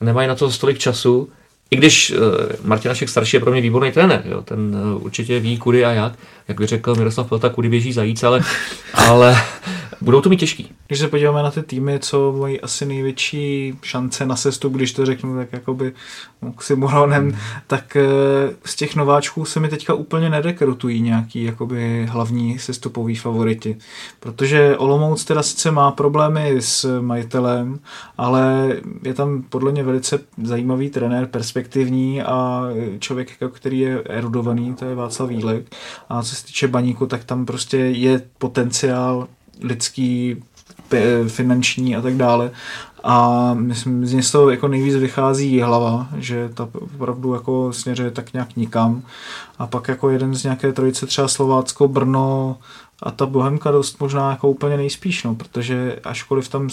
nemají 0.00 0.28
na 0.28 0.34
to 0.34 0.50
stolik 0.50 0.78
času, 0.78 1.28
i 1.70 1.76
když 1.76 2.10
uh, 2.10 2.18
Martinašek 2.64 3.08
starší 3.08 3.36
je 3.36 3.40
pro 3.40 3.50
mě 3.50 3.60
výborný 3.60 3.92
trenér, 3.92 4.22
jo, 4.24 4.42
ten 4.42 4.76
uh, 4.76 5.04
určitě 5.04 5.40
ví 5.40 5.58
kudy 5.58 5.84
a 5.84 5.90
jak, 5.90 6.12
jak 6.50 6.60
by 6.60 6.66
řekl 6.66 6.94
Miroslav 6.94 7.28
Pelta, 7.28 7.48
kudy 7.48 7.68
běží 7.68 7.92
zajíc, 7.92 8.22
ale, 8.22 8.40
ale 8.94 9.36
budou 10.00 10.20
to 10.20 10.28
mít 10.28 10.40
těžký. 10.40 10.72
Když 10.86 10.98
se 10.98 11.08
podíváme 11.08 11.42
na 11.42 11.50
ty 11.50 11.62
týmy, 11.62 11.98
co 11.98 12.34
mají 12.38 12.60
asi 12.60 12.86
největší 12.86 13.74
šance 13.82 14.26
na 14.26 14.36
sestup, 14.36 14.72
když 14.72 14.92
to 14.92 15.06
řeknu 15.06 15.36
tak 15.36 15.52
jakoby 15.52 15.92
oxymoronem, 16.48 17.22
hmm. 17.22 17.40
tak 17.66 17.96
eh, 17.96 18.04
z 18.64 18.76
těch 18.76 18.96
nováčků 18.96 19.44
se 19.44 19.60
mi 19.60 19.68
teďka 19.68 19.94
úplně 19.94 20.30
nedekrutují 20.30 21.00
nějaký 21.00 21.44
jakoby 21.44 22.06
hlavní 22.10 22.58
sestupový 22.58 23.16
favoriti. 23.16 23.76
Protože 24.20 24.76
Olomouc 24.76 25.24
teda 25.24 25.42
sice 25.42 25.70
má 25.70 25.90
problémy 25.90 26.56
s 26.60 27.00
majitelem, 27.00 27.78
ale 28.18 28.76
je 29.02 29.14
tam 29.14 29.42
podle 29.42 29.72
mě 29.72 29.82
velice 29.82 30.18
zajímavý 30.42 30.90
trenér, 30.90 31.26
perspektivní 31.26 32.22
a 32.22 32.62
člověk, 32.98 33.30
jako 33.40 33.54
který 33.54 33.78
je 33.78 34.02
erudovaný, 34.02 34.74
to 34.74 34.84
je 34.84 34.94
Václav 34.94 35.28
Vílek. 35.28 35.76
A 36.08 36.22
co 36.22 36.36
se 36.40 36.46
týče 36.46 36.68
baníku, 36.68 37.06
tak 37.06 37.24
tam 37.24 37.46
prostě 37.46 37.76
je 37.76 38.22
potenciál 38.38 39.28
lidský, 39.60 40.36
finanční 41.28 41.96
a 41.96 42.00
tak 42.00 42.16
dále. 42.16 42.50
A 43.04 43.54
myslím, 43.54 44.06
z 44.06 44.12
něj 44.12 44.22
z 44.22 44.30
toho 44.30 44.50
jako 44.50 44.68
nejvíc 44.68 44.96
vychází 44.96 45.60
hlava, 45.60 46.08
že 46.18 46.48
ta 46.54 46.68
opravdu 46.80 47.34
jako 47.34 47.72
směřuje 47.72 48.10
tak 48.10 48.32
nějak 48.32 48.56
nikam. 48.56 49.02
A 49.58 49.66
pak 49.66 49.88
jako 49.88 50.10
jeden 50.10 50.34
z 50.34 50.44
nějaké 50.44 50.72
trojice 50.72 51.06
třeba 51.06 51.28
Slovácko, 51.28 51.88
Brno 51.88 52.58
a 53.02 53.10
ta 53.10 53.26
Bohemka 53.26 53.70
dost 53.70 54.00
možná 54.00 54.30
jako 54.30 54.48
úplně 54.48 54.76
nejspíš, 54.76 55.24
no, 55.24 55.34
protože 55.34 56.00
ažkoliv 56.04 56.48
tam 56.48 56.68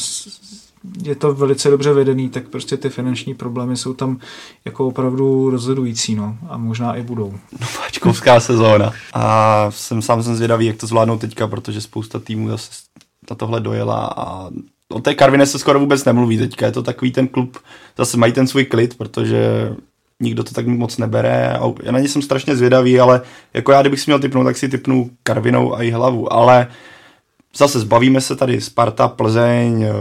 je 1.04 1.16
to 1.16 1.34
velice 1.34 1.70
dobře 1.70 1.94
vedený, 1.94 2.30
tak 2.30 2.48
prostě 2.48 2.78
ty 2.78 2.90
finanční 2.90 3.34
problémy 3.34 3.78
jsou 3.78 3.94
tam 3.94 4.20
jako 4.66 4.88
opravdu 4.88 5.50
rozhodující, 5.50 6.16
no, 6.16 6.38
a 6.50 6.58
možná 6.58 6.96
i 6.96 7.04
budou. 7.04 7.34
Nováčkovská 7.60 8.40
sezóna. 8.40 8.94
A 9.14 9.68
jsem 9.72 10.02
sám 10.02 10.24
jsem 10.24 10.36
zvědavý, 10.36 10.66
jak 10.66 10.78
to 10.78 10.88
zvládnou 10.88 11.18
teďka, 11.18 11.48
protože 11.48 11.82
spousta 11.82 12.20
týmů 12.20 12.50
zase 12.50 12.72
na 13.30 13.36
tohle 13.36 13.60
dojela 13.60 14.14
a 14.18 14.50
o 14.90 15.02
té 15.02 15.16
Karvine 15.16 15.46
se 15.46 15.60
skoro 15.60 15.80
vůbec 15.80 16.06
nemluví 16.06 16.38
teďka. 16.38 16.66
Je 16.66 16.72
to 16.72 16.84
takový 16.84 17.12
ten 17.12 17.28
klub, 17.28 17.58
zase 17.98 18.18
mají 18.18 18.34
ten 18.34 18.48
svůj 18.48 18.66
klid, 18.66 18.98
protože 18.98 19.74
nikdo 20.20 20.44
to 20.44 20.54
tak 20.54 20.68
moc 20.68 20.98
nebere 20.98 21.54
a 21.54 21.74
já 21.84 21.92
na 21.92 22.00
ně 22.00 22.08
jsem 22.08 22.22
strašně 22.22 22.56
zvědavý, 22.56 23.00
ale 23.00 23.22
jako 23.54 23.72
já, 23.72 23.82
kdybych 23.82 24.00
si 24.00 24.12
měl 24.12 24.20
typnout, 24.20 24.46
tak 24.46 24.58
si 24.58 24.70
typnu 24.70 25.10
Karvinou 25.24 25.76
a 25.76 25.84
i 25.84 25.92
hlavu, 25.92 26.34
ale 26.34 26.68
zase 27.58 27.80
zbavíme 27.80 28.22
se 28.22 28.36
tady 28.36 28.62
Sparta, 28.62 29.08
Plzeň, 29.08 29.84
eh, 29.84 29.94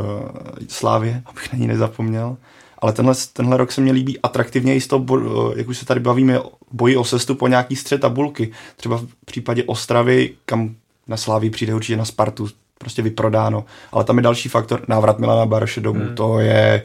Slávě, 0.69 1.23
abych 1.27 1.53
na 1.53 1.59
ní 1.59 1.67
nezapomněl, 1.67 2.37
ale 2.79 2.93
tenhle, 2.93 3.15
tenhle 3.33 3.57
rok 3.57 3.73
se 3.73 3.81
mě 3.81 3.93
líbí 3.93 4.21
atraktivně 4.21 4.75
i 4.75 4.81
z 4.81 4.87
toho, 4.87 5.05
eh, 5.19 5.59
jak 5.59 5.69
už 5.69 5.79
se 5.79 5.87
tady 5.87 6.01
bavíme, 6.01 6.41
boji 6.73 6.97
o 6.97 7.05
sestup 7.05 7.39
po 7.39 7.49
nějaký 7.49 7.77
střed 7.77 8.01
tabulky. 8.01 8.53
Třeba 8.77 8.97
v 8.97 9.07
případě 9.25 9.65
Ostravy, 9.65 10.31
kam 10.47 10.75
na 11.07 11.17
Slávii 11.17 11.51
přijde 11.51 11.75
určitě 11.75 11.97
na 11.97 12.05
Spartu, 12.05 12.49
prostě 12.79 13.03
vyprodáno. 13.03 13.65
Ale 13.93 14.05
tam 14.05 14.17
je 14.17 14.23
další 14.23 14.49
faktor, 14.49 14.83
návrat 14.89 15.19
Milana 15.19 15.47
Baroše 15.47 15.81
domů. 15.81 16.01
Hmm. 16.01 16.15
To 16.15 16.41
je 16.41 16.83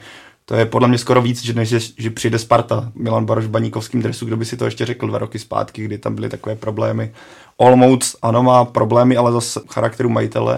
to 0.52 0.58
je 0.58 0.66
podle 0.66 0.88
mě 0.88 0.98
skoro 0.98 1.22
víc, 1.22 1.44
že 1.44 1.54
než 1.54 1.70
že, 1.70 1.80
že 1.98 2.10
přijde 2.10 2.40
Sparta. 2.40 2.92
Milan 2.96 3.26
Baroš 3.26 3.46
v 3.46 3.50
baníkovském 3.50 4.02
dresu, 4.02 4.26
kdo 4.26 4.38
by 4.38 4.46
si 4.46 4.58
to 4.58 4.66
ještě 4.66 4.86
řekl 4.86 5.08
dva 5.08 5.20
roky 5.20 5.40
zpátky, 5.40 5.84
kdy 5.84 5.98
tam 5.98 6.16
byly 6.16 6.30
takové 6.30 6.56
problémy. 6.56 7.12
Olmouc, 7.58 8.16
ano, 8.22 8.44
má 8.44 8.66
problémy, 8.66 9.18
ale 9.18 9.32
zase 9.32 9.60
charakteru 9.70 10.10
majitele, 10.10 10.58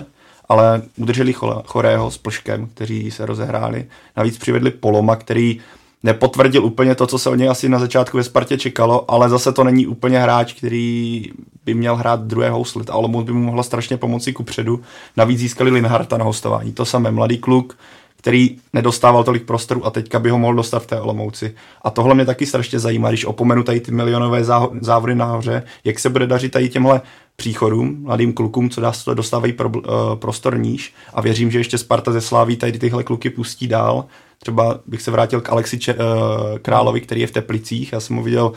ale 0.49 0.81
udrželi 0.97 1.33
Chorého 1.65 2.11
s 2.11 2.17
Plškem, 2.17 2.67
kteří 2.73 3.11
se 3.11 3.25
rozehráli. 3.25 3.85
Navíc 4.17 4.37
přivedli 4.37 4.71
Poloma, 4.71 5.15
který 5.15 5.59
nepotvrdil 6.03 6.65
úplně 6.65 6.95
to, 6.95 7.07
co 7.07 7.19
se 7.19 7.29
o 7.29 7.35
něj 7.35 7.49
asi 7.49 7.69
na 7.69 7.79
začátku 7.79 8.17
ve 8.17 8.23
Spartě 8.23 8.57
čekalo, 8.57 9.11
ale 9.11 9.29
zase 9.29 9.51
to 9.51 9.63
není 9.63 9.87
úplně 9.87 10.19
hráč, 10.19 10.53
který 10.53 11.25
by 11.65 11.73
měl 11.73 11.95
hrát 11.95 12.21
druhé 12.21 12.49
houslet 12.49 12.89
a 12.89 12.95
Olomouc 12.95 13.25
by 13.25 13.33
mu 13.33 13.43
mohla 13.43 13.63
strašně 13.63 13.97
pomoci 13.97 14.33
ku 14.33 14.43
předu. 14.43 14.81
Navíc 15.17 15.39
získali 15.39 15.71
Linharta 15.71 16.17
na 16.17 16.25
hostování. 16.25 16.73
To 16.73 16.85
samé 16.85 17.11
mladý 17.11 17.37
kluk, 17.37 17.77
který 18.23 18.57
nedostával 18.73 19.23
tolik 19.23 19.43
prostoru 19.43 19.85
a 19.85 19.89
teďka 19.89 20.19
by 20.19 20.29
ho 20.29 20.39
mohl 20.39 20.55
dostat 20.55 20.79
v 20.79 20.87
té 20.87 21.01
Olomouci. 21.01 21.55
A 21.81 21.89
tohle 21.89 22.15
mě 22.15 22.25
taky 22.25 22.45
strašně 22.45 22.79
zajímá, 22.79 23.09
když 23.09 23.25
opomenu 23.25 23.63
tady 23.63 23.79
ty 23.79 23.91
milionové 23.91 24.43
závody 24.81 25.15
nahoře, 25.15 25.63
jak 25.83 25.99
se 25.99 26.09
bude 26.09 26.27
dařit 26.27 26.51
tady 26.51 26.69
těmhle 26.69 27.01
příchodům, 27.35 27.97
mladým 28.01 28.33
klukům, 28.33 28.69
co 28.69 28.81
dostávají 29.13 29.53
pro, 29.53 29.69
uh, 29.69 29.83
prostor 30.15 30.57
níž 30.57 30.93
a 31.13 31.21
věřím, 31.21 31.51
že 31.51 31.59
ještě 31.59 31.77
Sparta 31.77 32.11
ze 32.11 32.21
Sláví 32.21 32.55
tady 32.55 32.79
tyhle 32.79 33.03
kluky 33.03 33.29
pustí 33.29 33.67
dál. 33.67 34.05
Třeba 34.39 34.79
bych 34.85 35.01
se 35.01 35.11
vrátil 35.11 35.41
k 35.41 35.49
Alexi 35.49 35.77
Če- 35.77 35.95
uh, 35.95 36.57
Královi, 36.57 37.01
který 37.01 37.21
je 37.21 37.27
v 37.27 37.31
Teplicích, 37.31 37.93
já 37.93 37.99
jsem 37.99 38.15
ho 38.15 38.23
viděl 38.23 38.51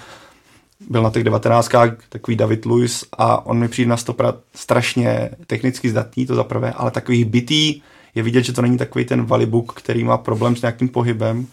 byl 0.89 1.03
na 1.03 1.11
těch 1.11 1.25
19. 1.25 1.71
takový 2.09 2.37
David 2.37 2.67
Lewis 2.67 3.05
a 3.19 3.47
on 3.47 3.59
mi 3.59 3.69
přijde 3.69 3.89
na 3.89 3.97
stopra 3.97 4.35
strašně 4.55 5.31
technicky 5.47 5.91
zdatný, 5.91 6.27
to 6.27 6.35
za 6.35 6.45
prvé, 6.45 6.73
ale 6.73 6.91
takový 6.91 7.25
bytý, 7.25 7.81
je 8.17 8.23
vidět, 8.23 8.43
že 8.43 8.53
to 8.53 8.63
není 8.63 8.79
takový 8.79 9.05
ten 9.05 9.25
valibuk, 9.25 9.73
který 9.73 10.05
má 10.05 10.19
problém 10.19 10.57
s 10.57 10.63
nějakým 10.63 10.89
pohybem 10.89 11.47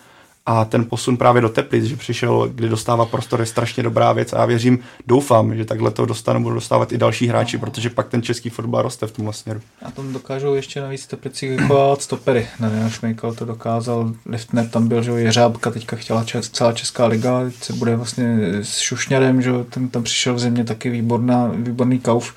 a 0.46 0.66
ten 0.66 0.86
posun 0.86 1.18
právě 1.18 1.42
do 1.42 1.50
Teplic, 1.50 1.86
že 1.86 1.96
přišel, 1.96 2.50
kdy 2.56 2.70
dostává 2.70 3.06
prostor, 3.06 3.40
je 3.40 3.46
strašně 3.46 3.84
dobrá 3.84 4.14
věc 4.14 4.34
a 4.34 4.40
já 4.40 4.46
věřím, 4.46 4.80
doufám, 5.08 5.56
že 5.56 5.66
takhle 5.66 5.92
to 5.92 6.06
dostanou, 6.06 6.40
budou 6.40 6.56
dostávat 6.56 6.92
i 6.92 6.98
další 6.98 7.28
hráči, 7.28 7.58
protože 7.58 7.90
pak 7.90 8.10
ten 8.10 8.22
český 8.22 8.50
fotbal 8.50 8.82
roste 8.82 9.08
v 9.08 9.12
tom 9.12 9.34
směru. 9.34 9.62
A 9.86 9.92
tam 9.92 10.14
dokážou 10.14 10.54
ještě 10.54 10.82
navíc 10.82 11.08
Teplicích 11.08 11.50
vychovávat 11.50 12.02
stopery. 12.02 12.48
Nevím, 12.60 12.90
Šmejkal 12.90 13.34
to 13.34 13.46
dokázal, 13.46 14.12
Liftner 14.26 14.70
tam 14.70 14.88
byl, 14.88 15.04
že 15.04 15.12
jo, 15.12 15.18
Jeřábka 15.18 15.72
teďka 15.72 15.96
chtěla 15.96 16.24
čes, 16.24 16.50
celá 16.50 16.74
Česká 16.74 17.06
liga, 17.06 17.42
se 17.62 17.74
bude 17.74 17.96
vlastně 17.96 18.38
s 18.62 18.80
Šušňarem, 18.80 19.42
že 19.42 19.52
ten 19.70 19.90
tam 19.90 20.04
přišel 20.04 20.34
v 20.34 20.40
zimě 20.40 20.64
taky 20.64 20.90
výborná, 20.90 21.52
výborný 21.56 22.00
kauf, 22.00 22.36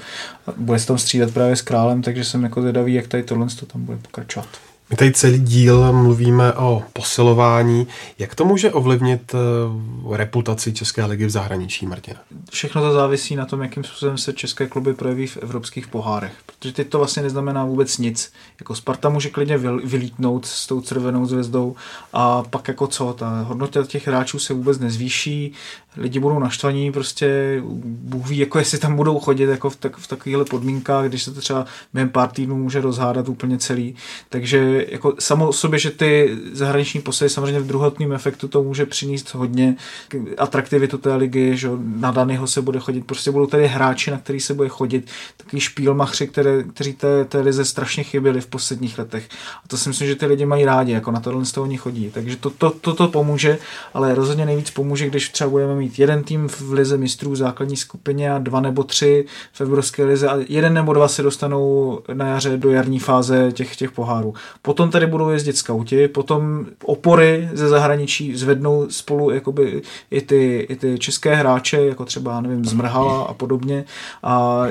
bude 0.56 0.78
se 0.78 0.86
tam 0.86 0.98
střídat 0.98 1.30
právě 1.30 1.56
s 1.56 1.62
králem, 1.62 2.02
takže 2.02 2.24
jsem 2.24 2.42
jako 2.42 2.60
zvědavý, 2.60 2.94
jak 2.94 3.06
tady 3.06 3.22
tohle 3.22 3.46
to 3.60 3.66
tam 3.66 3.84
bude 3.84 3.98
pokračovat. 3.98 4.48
My 4.90 4.96
tady 4.96 5.12
celý 5.12 5.38
díl 5.38 5.92
mluvíme 5.92 6.52
o 6.52 6.82
posilování. 6.92 7.86
Jak 8.18 8.34
to 8.34 8.44
může 8.44 8.72
ovlivnit 8.72 9.34
eh, 9.34 10.16
reputaci 10.16 10.72
České 10.72 11.04
ligy 11.04 11.26
v 11.26 11.30
zahraničí, 11.30 11.86
Martina? 11.86 12.20
Všechno 12.50 12.82
to 12.82 12.92
závisí 12.92 13.36
na 13.36 13.46
tom, 13.46 13.62
jakým 13.62 13.84
způsobem 13.84 14.18
se 14.18 14.32
české 14.32 14.66
kluby 14.66 14.94
projeví 14.94 15.26
v 15.26 15.36
evropských 15.36 15.88
pohárech. 15.88 16.32
Protože 16.46 16.74
teď 16.74 16.88
to 16.88 16.98
vlastně 16.98 17.22
neznamená 17.22 17.64
vůbec 17.64 17.98
nic. 17.98 18.32
Jako 18.60 18.74
Sparta 18.74 19.08
může 19.08 19.30
klidně 19.30 19.58
vylítnout 19.84 20.46
s 20.46 20.66
tou 20.66 20.80
červenou 20.80 21.26
zvězdou 21.26 21.76
a 22.12 22.42
pak 22.42 22.68
jako 22.68 22.86
co, 22.86 23.12
ta 23.12 23.42
hodnota 23.42 23.84
těch 23.84 24.06
hráčů 24.06 24.38
se 24.38 24.54
vůbec 24.54 24.78
nezvýší, 24.78 25.52
lidi 25.96 26.18
budou 26.18 26.38
naštvaní, 26.38 26.92
prostě 26.92 27.60
Bůh 27.84 28.28
ví, 28.28 28.38
jako 28.38 28.58
jestli 28.58 28.78
tam 28.78 28.96
budou 28.96 29.18
chodit 29.18 29.44
jako 29.44 29.70
v, 29.70 29.76
tak, 29.76 29.96
v 29.96 30.06
takovýchhle 30.06 30.44
podmínkách, 30.44 31.06
když 31.06 31.22
se 31.22 31.34
to 31.34 31.40
třeba 31.40 31.66
během 31.94 32.08
pár 32.08 32.28
týdnů 32.28 32.56
může 32.56 32.80
rozhádat 32.80 33.28
úplně 33.28 33.58
celý. 33.58 33.94
Takže 34.28 34.86
jako 34.88 35.14
samo 35.18 35.48
o 35.48 35.52
sobě, 35.52 35.78
že 35.78 35.90
ty 35.90 36.36
zahraniční 36.52 37.00
posily 37.00 37.30
samozřejmě 37.30 37.60
v 37.60 37.66
druhotném 37.66 38.12
efektu 38.12 38.48
to 38.48 38.62
může 38.62 38.86
přinést 38.86 39.34
hodně 39.34 39.76
atraktivitu 40.38 40.98
té 40.98 41.14
ligy, 41.14 41.56
že 41.56 41.68
na 41.96 42.10
daného 42.10 42.46
se 42.46 42.62
bude 42.62 42.78
chodit, 42.78 43.06
prostě 43.06 43.30
budou 43.30 43.46
tady 43.46 43.66
hráči, 43.66 44.10
na 44.10 44.18
který 44.18 44.40
se 44.40 44.54
bude 44.54 44.68
chodit, 44.68 45.10
takový 45.36 45.60
špílmachři, 45.60 46.26
které, 46.26 46.62
kteří 46.62 46.92
té, 46.92 47.24
té 47.24 47.40
lize 47.40 47.64
strašně 47.64 48.02
chyběli 48.02 48.40
v 48.40 48.46
posledních 48.46 48.98
letech. 48.98 49.28
A 49.64 49.68
to 49.68 49.78
si 49.78 49.88
myslím, 49.88 50.08
že 50.08 50.14
ty 50.14 50.26
lidi 50.26 50.46
mají 50.46 50.64
rádi, 50.64 50.92
jako 50.92 51.10
na 51.10 51.20
tohle 51.20 51.44
z 51.44 51.52
toho 51.52 51.64
oni 51.64 51.76
chodí. 51.76 52.10
Takže 52.14 52.36
to, 52.36 52.50
to, 52.50 52.70
to, 52.70 52.94
to 52.94 53.08
pomůže, 53.08 53.58
ale 53.94 54.14
rozhodně 54.14 54.46
nejvíc 54.46 54.70
pomůže, 54.70 55.06
když 55.06 55.28
třeba 55.28 55.50
budeme 55.50 55.74
mít 55.74 55.85
mít 55.86 55.98
jeden 55.98 56.24
tým 56.24 56.48
v 56.48 56.72
lize 56.72 56.96
mistrů 56.96 57.30
v 57.30 57.36
základní 57.36 57.76
skupině 57.76 58.32
a 58.32 58.38
dva 58.38 58.60
nebo 58.60 58.84
tři 58.84 59.24
v 59.52 59.60
Evropské 59.60 60.04
lize 60.04 60.28
a 60.28 60.38
jeden 60.48 60.74
nebo 60.74 60.92
dva 60.92 61.08
se 61.08 61.22
dostanou 61.22 62.00
na 62.12 62.26
jaře 62.26 62.56
do 62.56 62.70
jarní 62.70 62.98
fáze 62.98 63.52
těch, 63.52 63.76
těch 63.76 63.90
pohárů. 63.92 64.34
Potom 64.62 64.90
tady 64.90 65.06
budou 65.06 65.28
jezdit 65.28 65.56
skauti, 65.56 66.08
potom 66.08 66.66
opory 66.84 67.48
ze 67.52 67.68
zahraničí 67.68 68.36
zvednou 68.36 68.86
spolu 68.90 69.30
jakoby 69.30 69.82
i 70.10 70.20
ty, 70.20 70.66
i 70.70 70.76
ty 70.76 70.98
české 70.98 71.34
hráče, 71.34 71.76
jako 71.86 72.04
třeba, 72.04 72.40
nevím, 72.40 72.64
Zmrhala 72.64 73.22
a 73.22 73.34
podobně 73.34 73.84
a 74.22 74.64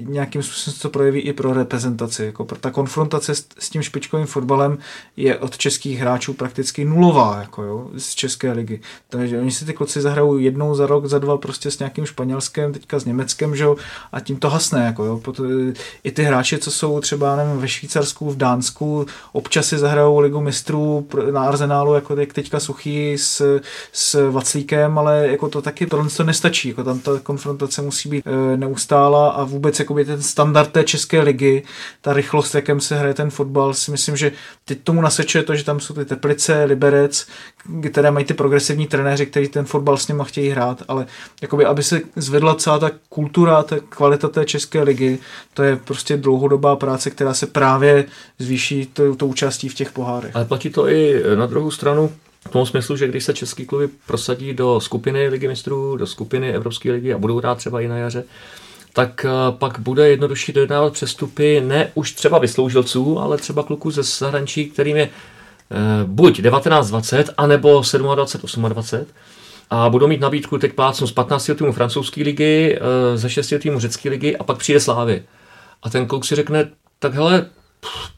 nějakým 0.00 0.42
způsobem 0.42 0.74
se 0.74 0.82
to 0.82 0.90
projeví 0.90 1.20
i 1.20 1.32
pro 1.32 1.52
reprezentaci. 1.52 2.24
Jako 2.24 2.44
ta 2.44 2.70
konfrontace 2.70 3.34
s, 3.34 3.46
s 3.58 3.70
tím 3.70 3.82
špičkovým 3.82 4.26
fotbalem 4.26 4.78
je 5.16 5.38
od 5.38 5.58
českých 5.58 5.98
hráčů 5.98 6.32
prakticky 6.32 6.84
nulová, 6.84 7.38
jako 7.40 7.62
jo, 7.62 7.90
z 7.96 8.14
České 8.14 8.52
ligy. 8.52 8.80
Takže 9.08 9.40
oni 9.40 9.50
si 9.50 9.64
ty 9.64 9.72
kluci 9.72 10.00
zahrajou 10.00 10.38
jednou 10.56 10.74
za 10.74 10.86
rok, 10.86 11.06
za 11.06 11.18
dva 11.18 11.38
prostě 11.38 11.70
s 11.70 11.78
nějakým 11.78 12.06
Španělskem, 12.06 12.72
teďka 12.72 12.98
s 12.98 13.04
Německem, 13.04 13.56
že 13.56 13.64
jo, 13.64 13.76
a 14.12 14.20
tím 14.20 14.36
to 14.36 14.50
hasne, 14.50 14.84
jako 14.84 15.04
jo. 15.04 15.20
I 16.04 16.10
ty 16.10 16.22
hráči, 16.22 16.58
co 16.58 16.70
jsou 16.70 17.00
třeba, 17.00 17.36
nevím, 17.36 17.58
ve 17.58 17.68
Švýcarsku, 17.68 18.30
v 18.30 18.36
Dánsku, 18.36 19.06
občas 19.32 19.66
si 19.66 19.78
zahrajou 19.78 20.18
ligu 20.18 20.40
mistrů 20.40 21.06
na 21.30 21.42
Arsenálu, 21.42 21.94
jako 21.94 22.16
jak 22.16 22.32
teďka 22.32 22.60
Suchý 22.60 23.18
s, 23.18 23.60
s 23.92 24.30
Vaclíkem, 24.30 24.98
ale 24.98 25.28
jako 25.28 25.48
to 25.48 25.62
taky, 25.62 25.86
tohle 25.86 26.08
to 26.10 26.24
nestačí, 26.24 26.68
jako 26.68 26.84
tam 26.84 26.98
ta 26.98 27.10
konfrontace 27.22 27.82
musí 27.82 28.08
být 28.08 28.24
e, 28.26 28.56
neustála 28.56 29.28
a 29.28 29.44
vůbec 29.44 29.78
jako 29.78 29.94
ten 30.04 30.22
standard 30.22 30.72
té 30.72 30.84
české 30.84 31.20
ligy, 31.20 31.62
ta 32.00 32.12
rychlost, 32.12 32.54
jakém 32.54 32.80
se 32.80 32.98
hraje 32.98 33.14
ten 33.14 33.30
fotbal, 33.30 33.74
si 33.74 33.90
myslím, 33.90 34.16
že 34.16 34.32
teď 34.64 34.78
tomu 34.84 35.00
nasvědčuje 35.00 35.44
to, 35.44 35.56
že 35.56 35.64
tam 35.64 35.80
jsou 35.80 35.94
ty 35.94 36.04
Teplice, 36.04 36.64
Liberec, 36.64 37.26
které 37.90 38.10
mají 38.10 38.26
ty 38.26 38.34
progresivní 38.34 38.86
trenéři, 38.86 39.26
kteří 39.26 39.48
ten 39.48 39.64
fotbal 39.64 39.96
s 39.96 40.08
nimi 40.08 40.22
chtějí 40.24 40.45
hrát, 40.48 40.82
ale 40.88 41.06
jakoby, 41.42 41.64
aby 41.64 41.82
se 41.82 42.00
zvedla 42.16 42.54
celá 42.54 42.78
ta 42.78 42.90
kultura, 43.08 43.62
ta 43.62 43.76
kvalita 43.88 44.28
té 44.28 44.44
české 44.44 44.82
ligy, 44.82 45.18
to 45.54 45.62
je 45.62 45.76
prostě 45.76 46.16
dlouhodobá 46.16 46.76
práce, 46.76 47.10
která 47.10 47.34
se 47.34 47.46
právě 47.46 48.04
zvýší 48.38 48.86
tou 49.16 49.26
účastí 49.26 49.68
v 49.68 49.74
těch 49.74 49.92
pohárech. 49.92 50.36
Ale 50.36 50.44
platí 50.44 50.70
to 50.70 50.88
i 50.88 51.22
na 51.34 51.46
druhou 51.46 51.70
stranu, 51.70 52.12
v 52.46 52.50
tom 52.50 52.66
smyslu, 52.66 52.96
že 52.96 53.08
když 53.08 53.24
se 53.24 53.34
český 53.34 53.66
kluby 53.66 53.88
prosadí 54.06 54.54
do 54.54 54.80
skupiny 54.80 55.28
ligy 55.28 55.48
mistrů, 55.48 55.96
do 55.96 56.06
skupiny 56.06 56.52
Evropské 56.52 56.92
ligy 56.92 57.14
a 57.14 57.18
budou 57.18 57.38
hrát 57.38 57.58
třeba 57.58 57.80
i 57.80 57.88
na 57.88 57.96
jaře, 57.96 58.24
tak 58.92 59.24
eh, 59.28 59.30
pak 59.50 59.78
bude 59.78 60.08
jednodušší 60.08 60.52
dodávat 60.52 60.92
přestupy 60.92 61.60
ne 61.60 61.90
už 61.94 62.12
třeba 62.12 62.38
vysloužilců, 62.38 63.18
ale 63.18 63.36
třeba 63.38 63.62
kluků 63.62 63.90
ze 63.90 64.02
zahraničí, 64.02 64.70
kterým 64.70 64.96
je 64.96 65.08
eh, 65.08 66.04
buď 66.04 66.40
19-20, 66.40 67.24
anebo 67.36 67.80
27-28 67.80 69.06
a 69.70 69.88
budou 69.88 70.06
mít 70.06 70.20
nabídku 70.20 70.58
teď 70.58 70.72
plácnu 70.72 71.06
z 71.06 71.12
15 71.12 71.50
týmů 71.58 71.72
francouzské 71.72 72.22
ligy, 72.22 72.78
eh, 72.78 73.18
ze 73.18 73.30
6 73.30 73.58
týmů 73.58 73.80
řecké 73.80 74.10
ligy 74.10 74.36
a 74.36 74.44
pak 74.44 74.58
přijde 74.58 74.80
Slávy. 74.80 75.22
A 75.82 75.90
ten 75.90 76.06
kluk 76.06 76.24
si 76.24 76.34
řekne, 76.34 76.68
tak 76.98 77.14
hele, 77.14 77.46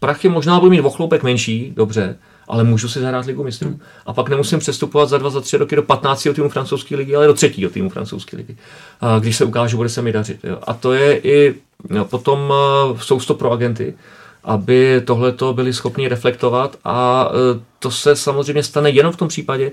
prachy 0.01 0.29
možná 0.29 0.61
budu 0.61 0.71
mít 0.71 0.81
o 0.81 0.91
chloupek 0.91 1.23
menší, 1.23 1.73
dobře, 1.77 2.19
ale 2.49 2.65
můžu 2.65 2.89
si 2.89 3.01
zahrát 3.01 3.27
ligu 3.27 3.45
mistrů. 3.45 3.81
A 4.07 4.13
pak 4.13 4.29
nemusím 4.29 4.59
přestupovat 4.59 5.09
za 5.09 5.19
dva, 5.19 5.31
za 5.31 5.41
tři 5.41 5.57
roky 5.57 5.77
do 5.77 5.83
15. 5.83 6.29
týmu 6.35 6.49
francouzské 6.49 6.97
ligy, 6.97 7.17
ale 7.17 7.27
do 7.27 7.35
třetího 7.35 7.71
týmu 7.71 7.91
francouzské 7.91 8.37
ligy. 8.37 8.57
A 9.01 9.19
když 9.19 9.37
se 9.37 9.45
ukáže, 9.45 9.77
bude 9.77 9.89
se 9.89 10.03
mi 10.03 10.13
dařit. 10.13 10.41
Jo. 10.45 10.59
A 10.67 10.75
to 10.75 10.93
je 10.93 11.19
i 11.19 11.55
jo, 11.91 12.05
potom 12.05 12.53
uh, 12.91 13.01
jsou 13.01 13.21
to 13.21 13.35
pro 13.35 13.51
agenty, 13.51 13.95
aby 14.45 15.03
tohleto 15.05 15.55
byli 15.55 15.73
schopni 15.73 16.09
reflektovat 16.09 16.77
a 16.85 17.29
uh, 17.29 17.37
to 17.79 17.91
se 17.91 18.17
samozřejmě 18.17 18.63
stane 18.63 18.91
jenom 18.91 19.13
v 19.13 19.17
tom 19.17 19.29
případě, 19.29 19.71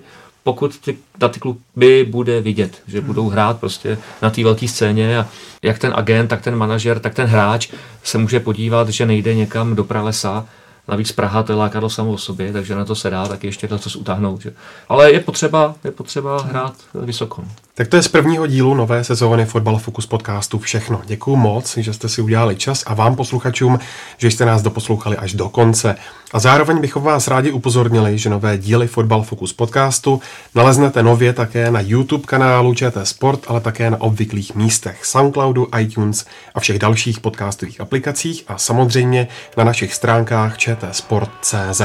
pokud 0.47 0.79
ty, 0.79 0.97
na 1.21 1.29
ty 1.29 1.39
kluby 1.39 2.05
bude 2.09 2.41
vidět, 2.41 2.81
že 2.87 3.01
budou 3.01 3.29
hrát 3.29 3.59
prostě 3.59 3.97
na 4.21 4.29
té 4.29 4.43
velké 4.43 4.67
scéně 4.67 5.19
a 5.19 5.27
jak 5.61 5.79
ten 5.79 5.93
agent, 5.95 6.27
tak 6.27 6.41
ten 6.41 6.55
manažer, 6.55 6.99
tak 6.99 7.13
ten 7.13 7.27
hráč 7.27 7.69
se 8.03 8.17
může 8.17 8.39
podívat, 8.39 8.89
že 8.89 9.05
nejde 9.05 9.35
někam 9.35 9.75
do 9.75 9.83
pralesa, 9.83 10.45
Navíc 10.87 11.11
Praha 11.11 11.43
to 11.43 11.51
je 11.51 11.55
lákadlo 11.55 11.89
samo 11.89 12.11
o 12.11 12.17
sobě, 12.17 12.53
takže 12.53 12.75
na 12.75 12.85
to 12.85 12.95
se 12.95 13.09
dá 13.09 13.27
taky 13.27 13.47
ještě 13.47 13.67
to 13.67 13.79
co 13.79 13.99
utáhnout. 13.99 14.41
Že? 14.41 14.53
Ale 14.89 15.11
je 15.11 15.19
potřeba, 15.19 15.75
je 15.83 15.91
potřeba 15.91 16.41
hrát 16.41 16.75
vysoko. 16.93 17.45
Tak 17.77 17.87
to 17.87 17.95
je 17.95 18.03
z 18.03 18.07
prvního 18.07 18.47
dílu 18.47 18.73
nové 18.73 19.03
sezóny 19.03 19.45
Fotbal 19.45 19.77
Focus 19.77 20.05
podcastu 20.05 20.59
všechno. 20.59 21.01
Děkuji 21.05 21.35
moc, 21.35 21.77
že 21.77 21.93
jste 21.93 22.09
si 22.09 22.21
udělali 22.21 22.55
čas 22.55 22.83
a 22.87 22.93
vám 22.93 23.15
posluchačům, 23.15 23.79
že 24.17 24.31
jste 24.31 24.45
nás 24.45 24.61
doposlouchali 24.61 25.17
až 25.17 25.33
do 25.33 25.49
konce. 25.49 25.95
A 26.33 26.39
zároveň 26.39 26.81
bychom 26.81 27.03
vás 27.03 27.27
rádi 27.27 27.51
upozornili, 27.51 28.17
že 28.17 28.29
nové 28.29 28.57
díly 28.57 28.87
Fotbal 28.87 29.23
Focus 29.23 29.53
podcastu 29.53 30.21
naleznete 30.55 31.03
nově 31.03 31.33
také 31.33 31.71
na 31.71 31.79
YouTube 31.83 32.23
kanálu 32.25 32.73
ČT 32.73 33.07
Sport, 33.07 33.39
ale 33.47 33.61
také 33.61 33.89
na 33.89 34.01
obvyklých 34.01 34.55
místech 34.55 35.05
Soundcloudu, 35.05 35.67
iTunes 35.79 36.25
a 36.53 36.59
všech 36.59 36.79
dalších 36.79 37.19
podcastových 37.19 37.81
aplikacích 37.81 38.43
a 38.47 38.57
samozřejmě 38.57 39.27
na 39.57 39.63
našich 39.63 39.93
stránkách 39.93 40.57
čtsport.cz. 40.57 41.81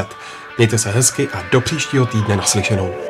Mějte 0.59 0.79
se 0.79 0.91
hezky 0.91 1.29
a 1.29 1.43
do 1.53 1.61
příštího 1.61 2.07
týdne 2.07 2.37
naslyšenou. 2.37 3.10